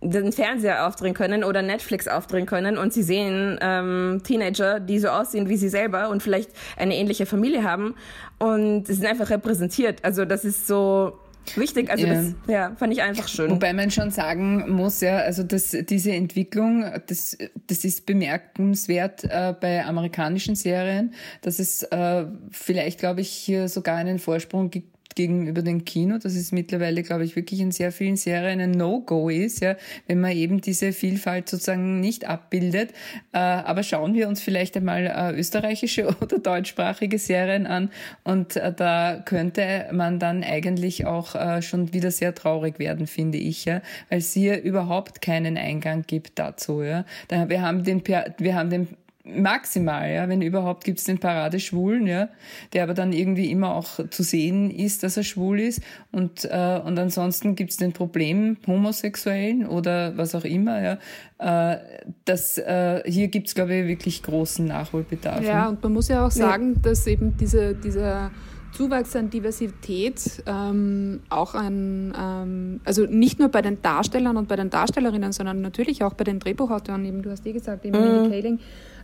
den 0.00 0.32
Fernseher 0.32 0.86
aufdrehen 0.86 1.14
können 1.14 1.44
oder 1.44 1.62
Netflix 1.62 2.08
aufdrehen 2.08 2.46
können 2.46 2.78
und 2.78 2.92
sie 2.92 3.02
sehen 3.02 3.58
ähm, 3.60 4.20
Teenager, 4.22 4.80
die 4.80 4.98
so 4.98 5.08
aussehen 5.08 5.48
wie 5.48 5.56
sie 5.56 5.68
selber 5.68 6.08
und 6.10 6.22
vielleicht 6.22 6.50
eine 6.76 6.96
ähnliche 6.96 7.26
Familie 7.26 7.64
haben 7.64 7.94
und 8.38 8.86
sie 8.86 8.94
sind 8.94 9.06
einfach 9.06 9.30
repräsentiert. 9.30 10.04
Also 10.04 10.24
das 10.24 10.44
ist 10.44 10.66
so, 10.66 11.18
wichtig. 11.56 11.90
Also 11.90 12.06
ja. 12.06 12.14
das 12.14 12.34
ja, 12.46 12.76
fand 12.76 12.92
ich 12.92 13.02
einfach 13.02 13.28
schön. 13.28 13.50
Wobei 13.50 13.72
man 13.72 13.90
schon 13.90 14.10
sagen 14.10 14.70
muss, 14.70 15.00
ja, 15.00 15.18
also 15.18 15.42
dass 15.42 15.70
diese 15.70 16.12
Entwicklung, 16.12 16.84
das, 17.06 17.36
das 17.66 17.84
ist 17.84 18.06
bemerkenswert 18.06 19.24
äh, 19.24 19.54
bei 19.58 19.84
amerikanischen 19.84 20.54
Serien, 20.54 21.14
dass 21.42 21.58
es 21.58 21.82
äh, 21.84 22.26
vielleicht, 22.50 22.98
glaube 22.98 23.20
ich, 23.20 23.30
hier 23.30 23.68
sogar 23.68 23.96
einen 23.96 24.18
Vorsprung 24.18 24.70
gibt 24.70 24.97
gegenüber 25.14 25.62
dem 25.62 25.84
Kino, 25.84 26.18
dass 26.18 26.34
es 26.34 26.52
mittlerweile, 26.52 27.02
glaube 27.02 27.24
ich, 27.24 27.36
wirklich 27.36 27.60
in 27.60 27.72
sehr 27.72 27.92
vielen 27.92 28.16
Serien 28.16 28.60
ein 28.60 28.70
No-Go 28.70 29.28
ist, 29.28 29.60
ja, 29.60 29.76
wenn 30.06 30.20
man 30.20 30.32
eben 30.32 30.60
diese 30.60 30.92
Vielfalt 30.92 31.48
sozusagen 31.48 32.00
nicht 32.00 32.28
abbildet. 32.28 32.92
Äh, 33.32 33.38
aber 33.38 33.82
schauen 33.82 34.14
wir 34.14 34.28
uns 34.28 34.40
vielleicht 34.40 34.76
einmal 34.76 35.06
äh, 35.06 35.38
österreichische 35.38 36.08
oder 36.20 36.38
deutschsprachige 36.38 37.18
Serien 37.18 37.66
an 37.66 37.90
und 38.24 38.56
äh, 38.56 38.72
da 38.72 39.22
könnte 39.24 39.86
man 39.92 40.18
dann 40.18 40.42
eigentlich 40.42 41.06
auch 41.06 41.36
schon 41.62 41.92
wieder 41.92 42.10
sehr 42.10 42.34
traurig 42.34 42.78
werden, 42.78 43.06
finde 43.06 43.38
ich, 43.38 43.64
ja, 43.64 43.80
weil 44.08 44.18
es 44.18 44.32
hier 44.32 44.62
überhaupt 44.62 45.20
keinen 45.20 45.56
Eingang 45.56 46.04
gibt 46.06 46.38
dazu, 46.38 46.82
ja. 46.82 47.04
wir 47.28 47.62
haben 47.62 47.84
den, 47.84 48.02
wir 48.06 48.54
haben 48.54 48.70
den 48.70 48.88
maximal, 49.36 50.10
ja, 50.10 50.28
wenn 50.28 50.42
überhaupt 50.42 50.84
gibt 50.84 50.98
es 50.98 51.04
den 51.04 51.18
Paradeschwulen, 51.18 52.06
ja, 52.06 52.28
der 52.72 52.84
aber 52.84 52.94
dann 52.94 53.12
irgendwie 53.12 53.50
immer 53.50 53.74
auch 53.74 54.00
zu 54.10 54.22
sehen 54.22 54.70
ist, 54.70 55.02
dass 55.02 55.16
er 55.16 55.22
schwul 55.22 55.60
ist 55.60 55.82
und 56.12 56.44
äh, 56.44 56.80
und 56.84 56.98
ansonsten 56.98 57.54
gibt 57.54 57.70
es 57.70 57.76
den 57.76 57.92
Problem 57.92 58.56
Homosexuellen 58.66 59.66
oder 59.66 60.16
was 60.16 60.34
auch 60.34 60.44
immer, 60.44 60.80
ja, 60.82 60.98
äh, 61.38 61.78
das 62.24 62.58
äh, 62.58 63.02
hier 63.06 63.28
gibt 63.28 63.48
es 63.48 63.54
glaube 63.54 63.74
ich 63.74 63.86
wirklich 63.86 64.22
großen 64.22 64.66
Nachholbedarf. 64.66 65.44
Ja, 65.44 65.68
und 65.68 65.82
man 65.82 65.92
muss 65.92 66.08
ja 66.08 66.26
auch 66.26 66.30
sagen, 66.30 66.74
ja. 66.74 66.90
dass 66.90 67.06
eben 67.06 67.36
diese 67.36 67.74
dieser 67.74 68.30
Zuwachs 68.72 69.16
an 69.16 69.30
Diversität 69.30 70.42
ähm, 70.46 71.20
auch 71.30 71.54
an, 71.54 72.14
ähm, 72.16 72.80
also 72.84 73.06
nicht 73.06 73.38
nur 73.38 73.48
bei 73.48 73.62
den 73.62 73.82
Darstellern 73.82 74.36
und 74.36 74.48
bei 74.48 74.56
den 74.56 74.70
Darstellerinnen, 74.70 75.32
sondern 75.32 75.60
natürlich 75.62 76.04
auch 76.04 76.14
bei 76.14 76.24
den 76.24 76.38
Drehbuchautoren, 76.38 77.04
eben 77.04 77.22
du 77.22 77.30
hast 77.30 77.46
eh 77.46 77.52
gesagt, 77.52 77.84
eben 77.84 77.98
mhm. 77.98 78.30
Kaling, 78.30 78.58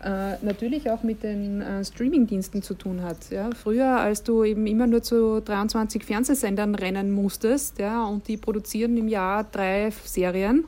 äh, 0.05 0.37
natürlich 0.43 0.91
auch 0.91 1.03
mit 1.03 1.23
den 1.23 1.63
äh, 1.63 1.85
Streamingdiensten 1.85 2.63
zu 2.63 2.75
tun 2.75 3.03
hat. 3.03 3.31
Ja? 3.31 3.51
Früher, 3.55 3.99
als 3.99 4.23
du 4.23 4.45
eben 4.45 4.67
immer 4.67 4.87
nur 4.87 5.03
zu 5.03 5.41
23 5.41 6.05
Fernsehsendern 6.05 6.75
rennen 6.75 7.11
musstest 7.11 7.79
ja, 7.79 8.05
und 8.05 8.29
die 8.29 8.37
produzieren 8.37 8.97
im 8.97 9.09
Jahr 9.09 9.45
drei 9.45 9.91
Serien, 10.05 10.65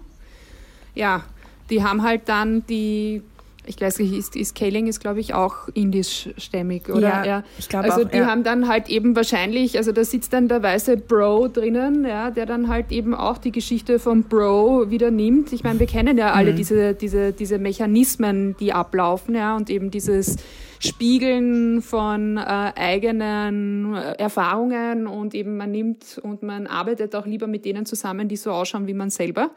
ja, 0.94 1.22
die 1.68 1.84
haben 1.84 2.02
halt 2.02 2.28
dann 2.28 2.64
die 2.66 3.22
ich 3.66 3.80
weiß 3.80 3.98
nicht, 3.98 4.12
ist, 4.12 4.36
ist 4.36 4.54
Kaling 4.54 4.86
ist, 4.86 5.00
glaube 5.00 5.20
ich, 5.20 5.34
auch 5.34 5.68
indischstämmig, 5.74 6.88
oder? 6.88 7.00
Ja, 7.00 7.24
ja. 7.24 7.44
ich 7.58 7.68
glaube 7.68 7.90
Also 7.90 8.04
auch, 8.04 8.10
die 8.10 8.18
ja. 8.18 8.26
haben 8.26 8.44
dann 8.44 8.68
halt 8.68 8.88
eben 8.88 9.16
wahrscheinlich, 9.16 9.76
also 9.76 9.92
da 9.92 10.04
sitzt 10.04 10.32
dann 10.32 10.48
der 10.48 10.62
weiße 10.62 10.96
Bro 10.96 11.48
drinnen, 11.48 12.04
ja, 12.04 12.30
der 12.30 12.46
dann 12.46 12.68
halt 12.68 12.92
eben 12.92 13.14
auch 13.14 13.38
die 13.38 13.52
Geschichte 13.52 13.98
vom 13.98 14.24
Bro 14.24 14.90
wieder 14.90 15.10
nimmt. 15.10 15.52
Ich 15.52 15.64
meine, 15.64 15.80
wir 15.80 15.86
kennen 15.86 16.16
ja 16.18 16.32
alle 16.32 16.52
mhm. 16.52 16.56
diese, 16.56 16.94
diese, 16.94 17.32
diese 17.32 17.58
Mechanismen, 17.58 18.56
die 18.58 18.72
ablaufen, 18.72 19.34
ja, 19.34 19.56
und 19.56 19.70
eben 19.70 19.90
dieses 19.90 20.36
Spiegeln 20.80 21.82
von 21.82 22.36
äh, 22.36 22.40
eigenen 22.40 23.94
äh, 23.94 24.12
Erfahrungen 24.18 25.06
und 25.06 25.34
eben 25.34 25.56
man 25.56 25.70
nimmt 25.70 26.20
und 26.22 26.42
man 26.42 26.66
arbeitet 26.66 27.14
auch 27.14 27.26
lieber 27.26 27.46
mit 27.46 27.64
denen 27.64 27.86
zusammen, 27.86 28.28
die 28.28 28.36
so 28.36 28.50
ausschauen 28.50 28.86
wie 28.86 28.94
man 28.94 29.10
selber. 29.10 29.50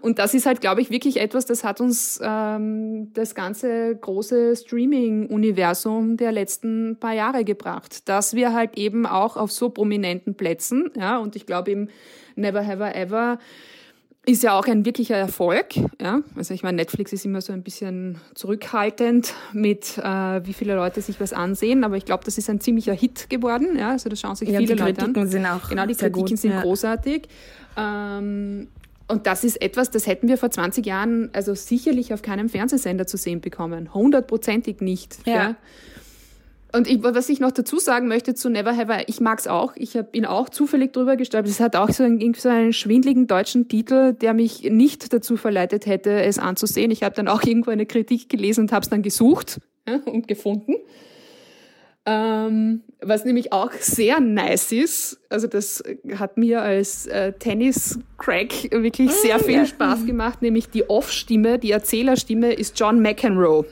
Und 0.00 0.18
das 0.18 0.34
ist 0.34 0.46
halt, 0.46 0.60
glaube 0.60 0.80
ich, 0.80 0.90
wirklich 0.90 1.18
etwas, 1.20 1.46
das 1.46 1.64
hat 1.64 1.80
uns 1.80 2.20
ähm, 2.22 3.12
das 3.14 3.34
ganze 3.34 3.96
große 3.96 4.56
Streaming-Universum 4.56 6.16
der 6.16 6.32
letzten 6.32 6.96
paar 6.98 7.14
Jahre 7.14 7.44
gebracht, 7.44 8.08
dass 8.08 8.34
wir 8.34 8.52
halt 8.52 8.76
eben 8.76 9.06
auch 9.06 9.36
auf 9.36 9.52
so 9.52 9.70
prominenten 9.70 10.34
Plätzen, 10.34 10.90
ja, 10.96 11.18
und 11.18 11.36
ich 11.36 11.46
glaube 11.46 11.70
eben 11.70 11.88
Never 12.36 12.66
Have 12.66 12.84
I 12.84 12.94
Ever 12.94 13.38
ist 14.30 14.42
ja 14.42 14.58
auch 14.58 14.66
ein 14.66 14.84
wirklicher 14.84 15.16
Erfolg. 15.16 15.76
Ja? 16.00 16.20
Also 16.36 16.54
ich 16.54 16.62
meine, 16.62 16.76
Netflix 16.76 17.12
ist 17.12 17.24
immer 17.24 17.40
so 17.40 17.52
ein 17.52 17.62
bisschen 17.62 18.18
zurückhaltend 18.34 19.34
mit, 19.52 19.98
äh, 19.98 20.46
wie 20.46 20.52
viele 20.52 20.74
Leute 20.74 21.02
sich 21.02 21.20
was 21.20 21.32
ansehen, 21.32 21.84
aber 21.84 21.96
ich 21.96 22.04
glaube, 22.04 22.24
das 22.24 22.38
ist 22.38 22.48
ein 22.48 22.60
ziemlicher 22.60 22.92
Hit 22.92 23.28
geworden. 23.28 23.76
Ja? 23.78 23.90
Also 23.90 24.08
das 24.08 24.20
schauen 24.20 24.36
sich 24.36 24.48
ja, 24.48 24.58
viele 24.58 24.74
Leute 24.74 24.84
an. 24.84 24.94
Die 24.94 25.00
Kritiken 25.00 25.28
sind 25.28 25.46
auch 25.46 25.68
Genau, 25.68 25.86
die 25.86 25.94
Kritiken 25.94 26.26
gut. 26.26 26.38
sind 26.38 26.52
ja. 26.52 26.62
großartig. 26.62 27.28
Ähm, 27.76 28.68
und 29.08 29.26
das 29.26 29.42
ist 29.42 29.60
etwas, 29.60 29.90
das 29.90 30.06
hätten 30.06 30.28
wir 30.28 30.38
vor 30.38 30.50
20 30.50 30.86
Jahren 30.86 31.30
also 31.32 31.54
sicherlich 31.54 32.14
auf 32.14 32.22
keinem 32.22 32.48
Fernsehsender 32.48 33.06
zu 33.06 33.16
sehen 33.16 33.40
bekommen. 33.40 33.92
Hundertprozentig 33.92 34.80
nicht. 34.80 35.18
Ja. 35.26 35.34
ja? 35.34 35.56
Und 36.72 36.88
ich, 36.88 37.02
was 37.02 37.28
ich 37.28 37.40
noch 37.40 37.50
dazu 37.50 37.78
sagen 37.78 38.06
möchte 38.06 38.34
zu 38.34 38.48
Never 38.48 38.76
Have 38.76 38.92
I, 38.92 39.04
ich 39.06 39.20
mag's 39.20 39.46
auch. 39.46 39.72
Ich 39.76 39.96
hab 39.96 40.14
ihn 40.14 40.24
auch 40.24 40.48
zufällig 40.48 40.92
drüber 40.92 41.16
gestolpert. 41.16 41.50
Es 41.50 41.60
hat 41.60 41.76
auch 41.76 41.90
so 41.90 42.04
einen, 42.04 42.34
so 42.34 42.48
einen 42.48 42.72
schwindligen 42.72 43.26
deutschen 43.26 43.68
Titel, 43.68 44.12
der 44.12 44.34
mich 44.34 44.62
nicht 44.62 45.12
dazu 45.12 45.36
verleitet 45.36 45.86
hätte, 45.86 46.22
es 46.22 46.38
anzusehen. 46.38 46.90
Ich 46.90 47.02
habe 47.02 47.14
dann 47.14 47.28
auch 47.28 47.42
irgendwo 47.42 47.70
eine 47.70 47.86
Kritik 47.86 48.28
gelesen 48.28 48.62
und 48.62 48.72
habe 48.72 48.84
es 48.84 48.88
dann 48.88 49.02
gesucht 49.02 49.60
ja, 49.88 49.96
und 50.04 50.28
gefunden. 50.28 50.74
Ähm, 52.06 52.82
was 53.02 53.24
nämlich 53.24 53.52
auch 53.52 53.72
sehr 53.72 54.20
nice 54.20 54.72
ist, 54.72 55.20
also 55.28 55.46
das 55.46 55.82
hat 56.16 56.38
mir 56.38 56.62
als 56.62 57.06
äh, 57.06 57.34
Tennis-Crack 57.34 58.72
wirklich 58.72 59.12
sehr 59.12 59.36
mm, 59.36 59.40
viel. 59.40 59.66
Spaß 59.66 60.06
gemacht, 60.06 60.40
nämlich 60.40 60.70
die 60.70 60.88
Off-Stimme, 60.88 61.58
die 61.58 61.72
Erzählerstimme 61.72 62.54
ist 62.54 62.78
John 62.80 63.02
McEnroe. 63.02 63.66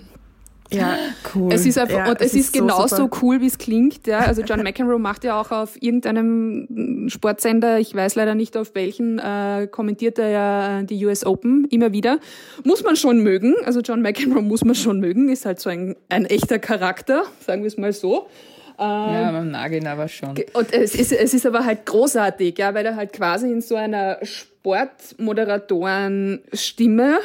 Ja, 0.70 0.98
cool. 1.34 1.52
Es 1.52 1.64
ist 1.64 1.78
einfach, 1.78 1.98
ja, 1.98 2.10
und 2.10 2.20
es, 2.20 2.34
ist, 2.34 2.46
ist 2.46 2.52
genauso 2.52 2.96
so 2.96 3.08
cool, 3.22 3.40
wie 3.40 3.46
es 3.46 3.56
klingt. 3.58 4.06
Ja, 4.06 4.18
also 4.20 4.42
John 4.42 4.62
McEnroe 4.64 4.98
macht 4.98 5.24
ja 5.24 5.40
auch 5.40 5.50
auf 5.50 5.80
irgendeinem 5.80 7.08
Sportsender, 7.08 7.78
ich 7.78 7.94
weiß 7.94 8.16
leider 8.16 8.34
nicht 8.34 8.54
auf 8.56 8.74
welchen, 8.74 9.18
äh, 9.18 9.68
kommentiert 9.70 10.18
er 10.18 10.28
ja 10.28 10.82
die 10.82 11.06
US 11.06 11.24
Open 11.24 11.66
immer 11.70 11.92
wieder. 11.92 12.18
Muss 12.64 12.84
man 12.84 12.96
schon 12.96 13.22
mögen. 13.22 13.54
Also 13.64 13.80
John 13.80 14.02
McEnroe 14.02 14.42
muss 14.42 14.62
man 14.64 14.74
schon 14.74 15.00
mögen. 15.00 15.30
Ist 15.30 15.46
halt 15.46 15.60
so 15.60 15.70
ein, 15.70 15.96
ein 16.08 16.26
echter 16.26 16.58
Charakter, 16.58 17.22
sagen 17.40 17.62
wir 17.62 17.68
es 17.68 17.78
mal 17.78 17.92
so. 17.92 18.28
ja, 18.78 19.32
man 19.32 19.50
mag 19.50 19.72
ihn 19.72 19.86
aber 19.86 20.08
schon. 20.08 20.34
Und 20.52 20.72
es 20.72 20.94
ist, 20.94 21.12
es 21.12 21.34
ist 21.34 21.46
aber 21.46 21.64
halt 21.64 21.86
großartig, 21.86 22.58
ja, 22.58 22.74
weil 22.74 22.84
er 22.84 22.96
halt 22.96 23.14
quasi 23.14 23.50
in 23.50 23.62
so 23.62 23.74
einer 23.74 24.18
Sportmoderatoren-Stimme 24.22 27.18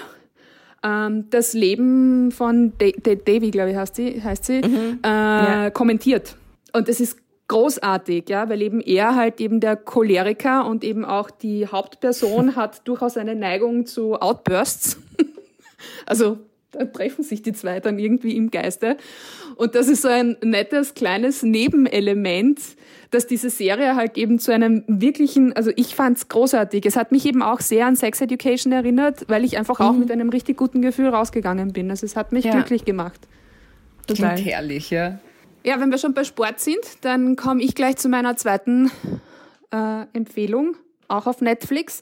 ähm, 0.83 1.29
das 1.29 1.53
Leben 1.53 2.31
von 2.31 2.73
da 2.77 3.15
Davy, 3.15 3.51
glaube 3.51 3.71
ich, 3.71 3.77
heißt 3.77 3.95
sie, 3.95 4.21
heißt 4.21 4.45
sie 4.45 4.61
mhm. 4.61 4.99
äh, 5.03 5.07
ja. 5.07 5.69
kommentiert. 5.69 6.35
Und 6.73 6.87
das 6.87 6.99
ist 6.99 7.17
großartig, 7.47 8.29
ja, 8.29 8.49
weil 8.49 8.61
eben 8.61 8.81
er 8.81 9.15
halt 9.15 9.39
eben 9.39 9.59
der 9.59 9.75
Choleriker 9.75 10.65
und 10.65 10.83
eben 10.83 11.05
auch 11.05 11.29
die 11.29 11.67
Hauptperson 11.67 12.55
hat 12.55 12.87
durchaus 12.87 13.17
eine 13.17 13.35
Neigung 13.35 13.85
zu 13.85 14.15
Outbursts. 14.15 14.97
also 16.05 16.37
treffen 16.93 17.23
sich 17.23 17.41
die 17.41 17.53
zwei 17.53 17.79
dann 17.79 17.99
irgendwie 17.99 18.35
im 18.35 18.51
Geiste. 18.51 18.97
Und 19.55 19.75
das 19.75 19.87
ist 19.87 20.01
so 20.01 20.07
ein 20.07 20.37
nettes 20.43 20.93
kleines 20.93 21.43
Nebenelement, 21.43 22.59
dass 23.11 23.27
diese 23.27 23.49
Serie 23.49 23.95
halt 23.95 24.17
eben 24.17 24.39
zu 24.39 24.51
einem 24.51 24.83
wirklichen, 24.87 25.53
also 25.53 25.71
ich 25.75 25.95
fand's 25.95 26.27
großartig. 26.27 26.85
Es 26.85 26.95
hat 26.95 27.11
mich 27.11 27.25
eben 27.25 27.41
auch 27.41 27.59
sehr 27.59 27.85
an 27.85 27.95
Sex 27.95 28.21
Education 28.21 28.71
erinnert, 28.73 29.25
weil 29.27 29.43
ich 29.45 29.57
einfach 29.57 29.79
mhm. 29.79 29.85
auch 29.85 29.93
mit 29.93 30.11
einem 30.11 30.29
richtig 30.29 30.57
guten 30.57 30.81
Gefühl 30.81 31.09
rausgegangen 31.09 31.73
bin. 31.73 31.89
Also 31.89 32.05
es 32.05 32.15
hat 32.15 32.31
mich 32.31 32.45
ja. 32.45 32.51
glücklich 32.51 32.85
gemacht. 32.85 33.21
Total 34.07 34.35
Klingt 34.35 34.49
herrlich, 34.49 34.89
ja. 34.89 35.19
Ja, 35.65 35.79
wenn 35.79 35.91
wir 35.91 35.97
schon 35.97 36.13
bei 36.13 36.25
Sport 36.25 36.59
sind, 36.59 36.81
dann 37.01 37.35
komme 37.35 37.61
ich 37.61 37.73
gleich 37.73 37.95
zu 37.95 38.09
meiner 38.09 38.35
zweiten 38.35 38.91
äh, 39.71 40.05
Empfehlung, 40.11 40.75
auch 41.07 41.25
auf 41.25 41.39
Netflix, 41.39 42.01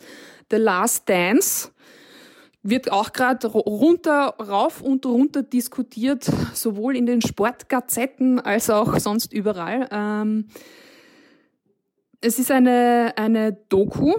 The 0.49 0.57
Last 0.57 1.07
Dance 1.07 1.69
wird 2.64 2.91
auch 2.91 3.12
gerade 3.12 3.47
runter, 3.47 4.36
rauf 4.39 4.82
und 4.82 5.05
runter 5.05 5.41
diskutiert, 5.41 6.26
sowohl 6.53 6.95
in 6.95 7.05
den 7.05 7.22
Sportgazetten 7.22 8.39
als 8.39 8.70
auch 8.70 8.99
sonst 8.99 9.34
überall. 9.34 9.88
Ähm, 9.91 10.47
es 12.22 12.38
ist 12.38 12.51
eine, 12.51 13.14
eine 13.16 13.53
Doku, 13.70 14.14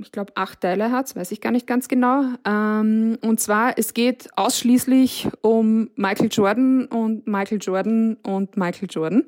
ich 0.00 0.10
glaube 0.10 0.32
acht 0.36 0.62
Teile 0.62 0.90
hat, 0.90 1.14
weiß 1.14 1.32
ich 1.32 1.42
gar 1.42 1.50
nicht 1.50 1.66
ganz 1.66 1.86
genau. 1.88 2.24
Ähm, 2.46 3.18
und 3.20 3.40
zwar, 3.40 3.78
es 3.78 3.92
geht 3.92 4.30
ausschließlich 4.36 5.28
um 5.42 5.90
Michael 5.96 6.28
Jordan 6.30 6.86
und 6.86 7.26
Michael 7.26 7.58
Jordan 7.60 8.16
und 8.22 8.56
Michael 8.56 8.88
Jordan. 8.90 9.24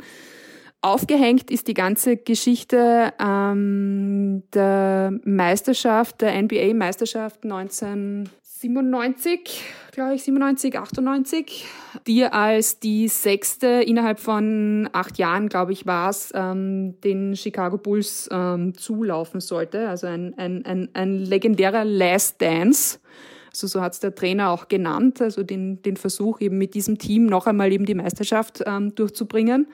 Aufgehängt 0.85 1.51
ist 1.51 1.67
die 1.67 1.73
ganze 1.73 2.19
Geschichte 2.19 3.15
ähm, 3.19 4.43
der 4.53 5.19
Meisterschaft, 5.25 6.21
der 6.21 6.43
NBA-Meisterschaft 6.43 7.47
19 7.47 8.29
97, 8.43 9.63
glaube 9.93 10.15
ich, 10.15 10.25
97, 10.25 10.79
98, 10.79 11.67
die 12.07 12.25
als 12.25 12.81
die 12.81 13.09
sechste 13.09 13.67
innerhalb 13.67 14.21
von 14.21 14.91
acht 14.93 15.17
Jahren, 15.17 15.49
glaube 15.49 15.73
ich, 15.73 15.87
war 15.87 16.11
es, 16.11 16.31
ähm, 16.35 17.01
den 17.01 17.35
Chicago 17.35 17.79
Bulls 17.79 18.29
ähm, 18.31 18.77
zulaufen 18.77 19.41
sollte. 19.41 19.89
Also 19.89 20.07
ein, 20.07 20.35
ein, 20.37 20.67
ein, 20.67 20.91
ein 20.93 21.17
legendärer 21.17 21.87
Last 21.87 22.43
Dance. 22.43 22.99
Also 23.51 23.69
so 23.69 23.81
hat 23.81 23.95
es 23.95 24.01
der 24.01 24.15
Trainer 24.15 24.51
auch 24.51 24.69
genannt, 24.69 25.23
also 25.23 25.45
den, 25.45 25.81
den 25.81 25.97
Versuch 25.97 26.43
eben 26.43 26.59
mit 26.59 26.75
diesem 26.75 26.99
Team 26.99 27.25
noch 27.25 27.47
einmal 27.47 27.73
eben 27.73 27.87
die 27.87 27.95
Meisterschaft 27.95 28.63
ähm, 28.67 28.95
durchzubringen. 28.95 29.67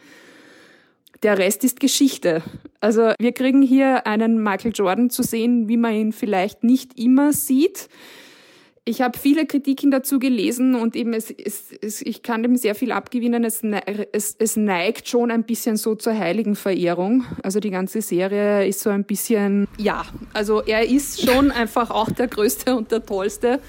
Der 1.22 1.38
Rest 1.38 1.64
ist 1.64 1.80
Geschichte. 1.80 2.42
Also 2.80 3.12
wir 3.18 3.32
kriegen 3.32 3.62
hier 3.62 4.06
einen 4.06 4.42
Michael 4.42 4.72
Jordan 4.74 5.10
zu 5.10 5.22
sehen, 5.22 5.68
wie 5.68 5.76
man 5.76 5.94
ihn 5.94 6.12
vielleicht 6.12 6.64
nicht 6.64 6.98
immer 6.98 7.32
sieht 7.32 7.88
ich 8.84 9.02
habe 9.02 9.18
viele 9.18 9.46
Kritiken 9.46 9.90
dazu 9.90 10.18
gelesen 10.18 10.74
und 10.74 10.96
eben 10.96 11.12
es, 11.12 11.30
es, 11.30 11.72
es, 11.80 12.02
ich 12.02 12.22
kann 12.22 12.42
dem 12.42 12.56
sehr 12.56 12.74
viel 12.74 12.92
abgewinnen. 12.92 13.44
Es, 13.44 13.62
es, 14.12 14.36
es 14.38 14.56
neigt 14.56 15.08
schon 15.08 15.30
ein 15.30 15.44
bisschen 15.44 15.76
so 15.76 15.94
zur 15.94 16.18
heiligen 16.18 16.56
Verehrung. 16.56 17.24
Also 17.42 17.60
die 17.60 17.70
ganze 17.70 18.02
Serie 18.02 18.66
ist 18.66 18.80
so 18.80 18.90
ein 18.90 19.04
bisschen, 19.04 19.68
ja, 19.76 20.04
also 20.32 20.62
er 20.62 20.86
ist 20.88 21.24
schon 21.24 21.50
einfach 21.50 21.90
auch 21.90 22.10
der 22.10 22.28
Größte 22.28 22.74
und 22.74 22.90
der 22.90 23.04
Tollste. 23.04 23.60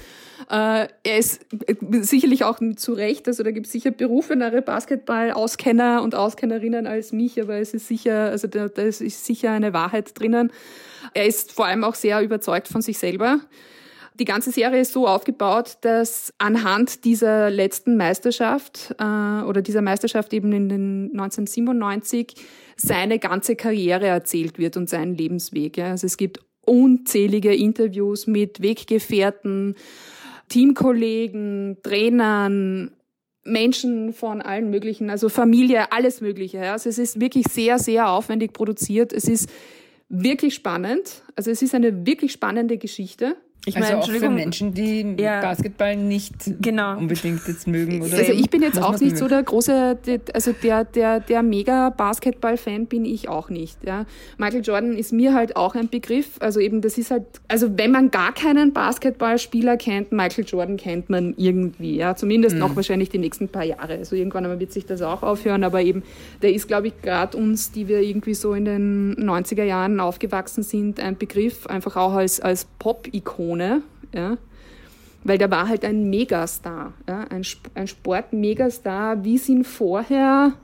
Äh, 0.50 0.88
er 1.02 1.18
ist 1.18 1.46
äh, 1.66 1.74
sicherlich 2.02 2.44
auch 2.44 2.58
zu 2.76 2.92
Recht, 2.92 3.28
also 3.28 3.42
da 3.42 3.50
gibt 3.50 3.66
es 3.66 3.72
sicher 3.72 3.90
berufenere 3.90 4.62
Basketball-Auskenner 4.62 6.02
und 6.02 6.14
Auskennerinnen 6.14 6.86
als 6.86 7.12
mich, 7.12 7.40
aber 7.40 7.56
es 7.56 7.74
ist 7.74 7.88
sicher, 7.88 8.30
also 8.30 8.48
da, 8.48 8.68
da 8.68 8.82
ist 8.82 9.00
sicher 9.00 9.50
eine 9.50 9.72
Wahrheit 9.72 10.18
drinnen. 10.18 10.52
Er 11.14 11.26
ist 11.26 11.52
vor 11.52 11.66
allem 11.66 11.84
auch 11.84 11.94
sehr 11.94 12.20
überzeugt 12.22 12.68
von 12.68 12.82
sich 12.82 12.98
selber. 12.98 13.40
Die 14.18 14.24
ganze 14.26 14.52
Serie 14.52 14.80
ist 14.80 14.92
so 14.92 15.08
aufgebaut, 15.08 15.78
dass 15.80 16.34
anhand 16.36 17.04
dieser 17.04 17.50
letzten 17.50 17.96
Meisterschaft 17.96 18.94
äh, 18.98 19.04
oder 19.04 19.62
dieser 19.62 19.80
Meisterschaft 19.80 20.34
eben 20.34 20.52
in 20.52 20.68
den 20.68 21.10
1997 21.12 22.34
seine 22.76 23.18
ganze 23.18 23.56
Karriere 23.56 24.06
erzählt 24.06 24.58
wird 24.58 24.76
und 24.76 24.88
sein 24.88 25.14
Lebensweg. 25.14 25.78
Ja. 25.78 25.90
Also 25.90 26.06
es 26.06 26.18
gibt 26.18 26.40
unzählige 26.64 27.54
Interviews 27.54 28.26
mit 28.26 28.60
Weggefährten, 28.60 29.76
Teamkollegen, 30.48 31.78
Trainern, 31.82 32.92
Menschen 33.44 34.12
von 34.12 34.40
allen 34.40 34.70
möglichen, 34.70 35.10
also 35.10 35.28
Familie, 35.28 35.90
alles 35.92 36.20
Mögliche. 36.20 36.70
Also 36.70 36.88
es 36.88 36.98
ist 36.98 37.20
wirklich 37.20 37.46
sehr, 37.50 37.78
sehr 37.78 38.08
aufwendig 38.10 38.52
produziert. 38.52 39.12
Es 39.12 39.24
ist 39.24 39.50
wirklich 40.08 40.54
spannend. 40.54 41.22
Also 41.34 41.50
es 41.50 41.62
ist 41.62 41.74
eine 41.74 42.06
wirklich 42.06 42.32
spannende 42.32 42.78
Geschichte. 42.78 43.36
Ich 43.64 43.76
also 43.76 43.88
meine, 43.88 44.02
auch 44.02 44.10
für 44.10 44.28
Menschen, 44.28 44.74
die 44.74 45.14
ja. 45.20 45.40
Basketball 45.40 45.94
nicht 45.94 46.34
genau. 46.60 46.98
unbedingt 46.98 47.46
jetzt 47.46 47.68
mögen. 47.68 48.02
Oder 48.02 48.18
also 48.18 48.32
ich 48.32 48.50
bin 48.50 48.60
jetzt 48.60 48.82
auch 48.82 48.98
nicht 48.98 49.16
so 49.16 49.28
der 49.28 49.44
große, 49.44 49.98
also 50.34 50.52
der, 50.64 50.84
der, 50.84 51.20
der 51.20 51.44
mega 51.44 51.90
Basketball-Fan 51.90 52.86
bin 52.86 53.04
ich 53.04 53.28
auch 53.28 53.50
nicht. 53.50 53.78
Ja. 53.86 54.04
Michael 54.36 54.62
Jordan 54.64 54.96
ist 54.96 55.12
mir 55.12 55.32
halt 55.32 55.54
auch 55.54 55.76
ein 55.76 55.88
Begriff. 55.88 56.38
Also 56.40 56.58
eben, 56.58 56.80
das 56.80 56.98
ist 56.98 57.12
halt, 57.12 57.22
also 57.46 57.78
wenn 57.78 57.92
man 57.92 58.10
gar 58.10 58.34
keinen 58.34 58.72
Basketballspieler 58.72 59.76
kennt, 59.76 60.10
Michael 60.10 60.44
Jordan 60.44 60.76
kennt 60.76 61.08
man 61.08 61.34
irgendwie. 61.36 61.96
Ja. 61.96 62.16
Zumindest 62.16 62.56
mhm. 62.56 62.62
noch 62.62 62.74
wahrscheinlich 62.74 63.10
die 63.10 63.18
nächsten 63.18 63.48
paar 63.48 63.64
Jahre. 63.64 63.94
Also 63.94 64.16
irgendwann 64.16 64.58
wird 64.58 64.72
sich 64.72 64.86
das 64.86 65.02
auch 65.02 65.22
aufhören. 65.22 65.62
Aber 65.62 65.80
eben, 65.82 66.02
der 66.42 66.52
ist, 66.52 66.66
glaube 66.66 66.88
ich, 66.88 67.00
gerade 67.00 67.36
uns, 67.36 67.70
die 67.70 67.86
wir 67.86 68.00
irgendwie 68.00 68.34
so 68.34 68.54
in 68.54 68.64
den 68.64 69.14
90er 69.14 69.62
Jahren 69.62 70.00
aufgewachsen 70.00 70.64
sind, 70.64 70.98
ein 70.98 71.16
Begriff, 71.16 71.68
einfach 71.68 71.94
auch 71.94 72.14
als, 72.14 72.40
als 72.40 72.66
Pop-Ikon. 72.80 73.51
Ikone, 73.52 73.82
ja, 74.14 74.38
weil 75.24 75.38
der 75.38 75.50
war 75.50 75.68
halt 75.68 75.84
ein 75.84 76.10
Megastar, 76.10 76.94
ja, 77.08 77.24
ein, 77.30 77.42
ein 77.74 77.86
Sportmegastar, 77.86 79.24
wie 79.24 79.36
es 79.36 79.48
ihn 79.48 79.64
vorher, 79.64 80.54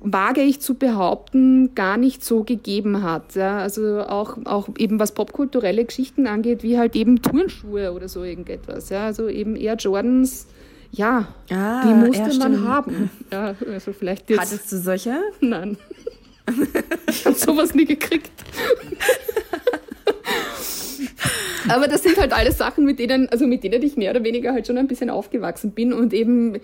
wage 0.00 0.42
ich 0.42 0.60
zu 0.60 0.74
behaupten, 0.74 1.74
gar 1.74 1.96
nicht 1.96 2.24
so 2.24 2.42
gegeben 2.42 3.02
hat. 3.02 3.36
Ja. 3.36 3.58
Also 3.58 4.00
auch, 4.00 4.36
auch 4.44 4.68
eben 4.76 4.98
was 4.98 5.12
popkulturelle 5.12 5.84
Geschichten 5.84 6.26
angeht, 6.26 6.62
wie 6.62 6.78
halt 6.78 6.96
eben 6.96 7.22
Turnschuhe 7.22 7.92
oder 7.92 8.08
so 8.08 8.24
irgendetwas. 8.24 8.90
Ja. 8.90 9.06
Also 9.06 9.28
eben 9.28 9.56
eher 9.56 9.76
Jordans, 9.76 10.46
ja, 10.90 11.28
ah, 11.50 11.82
die 11.86 11.94
musste 11.94 12.38
man 12.38 12.68
haben. 12.68 13.10
Ja, 13.32 13.54
also 13.66 13.92
vielleicht 13.92 14.30
jetzt. 14.30 14.40
Hattest 14.40 14.70
du 14.72 14.78
solche? 14.78 15.20
Nein. 15.40 15.76
ich 17.08 17.24
habe 17.24 17.36
sowas 17.36 17.74
nie 17.74 17.86
gekriegt. 17.86 18.32
Aber 21.68 21.88
das 21.88 22.02
sind 22.02 22.18
halt 22.18 22.32
alles 22.32 22.58
Sachen, 22.58 22.84
mit 22.84 22.98
denen, 22.98 23.28
also 23.28 23.46
mit 23.46 23.64
denen 23.64 23.82
ich 23.82 23.96
mehr 23.96 24.10
oder 24.10 24.24
weniger 24.24 24.52
halt 24.52 24.66
schon 24.66 24.78
ein 24.78 24.88
bisschen 24.88 25.10
aufgewachsen 25.10 25.72
bin. 25.72 25.92
Und 25.92 26.12
eben, 26.12 26.58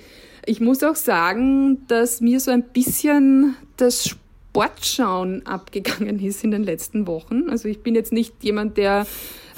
ich 0.46 0.60
muss 0.60 0.82
auch 0.82 0.96
sagen, 0.96 1.86
dass 1.88 2.20
mir 2.20 2.40
so 2.40 2.50
ein 2.50 2.62
bisschen 2.62 3.56
das 3.76 4.08
Sportschauen 4.50 5.46
abgegangen 5.46 6.18
ist 6.18 6.44
in 6.44 6.50
den 6.50 6.64
letzten 6.64 7.06
Wochen. 7.06 7.48
Also 7.48 7.68
ich 7.68 7.82
bin 7.82 7.94
jetzt 7.94 8.12
nicht 8.12 8.42
jemand, 8.42 8.76
der 8.76 9.06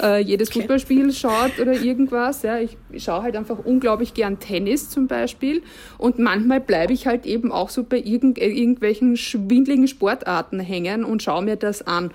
äh, 0.01 0.21
jedes 0.21 0.49
okay. 0.49 0.59
Fußballspiel 0.59 1.11
schaut 1.13 1.59
oder 1.59 1.73
irgendwas. 1.73 2.43
Ja. 2.43 2.59
Ich 2.59 2.77
schaue 2.97 3.23
halt 3.23 3.35
einfach 3.35 3.59
unglaublich 3.59 4.13
gern 4.13 4.39
Tennis 4.39 4.89
zum 4.89 5.07
Beispiel. 5.07 5.63
Und 5.97 6.19
manchmal 6.19 6.59
bleibe 6.59 6.93
ich 6.93 7.07
halt 7.07 7.25
eben 7.25 7.51
auch 7.51 7.69
so 7.69 7.83
bei 7.83 7.97
irgend, 7.97 8.37
äh, 8.37 8.47
irgendwelchen 8.47 9.17
schwindligen 9.17 9.87
Sportarten 9.87 10.59
hängen 10.59 11.03
und 11.03 11.23
schaue 11.23 11.43
mir 11.43 11.55
das 11.55 11.81
an. 11.81 12.11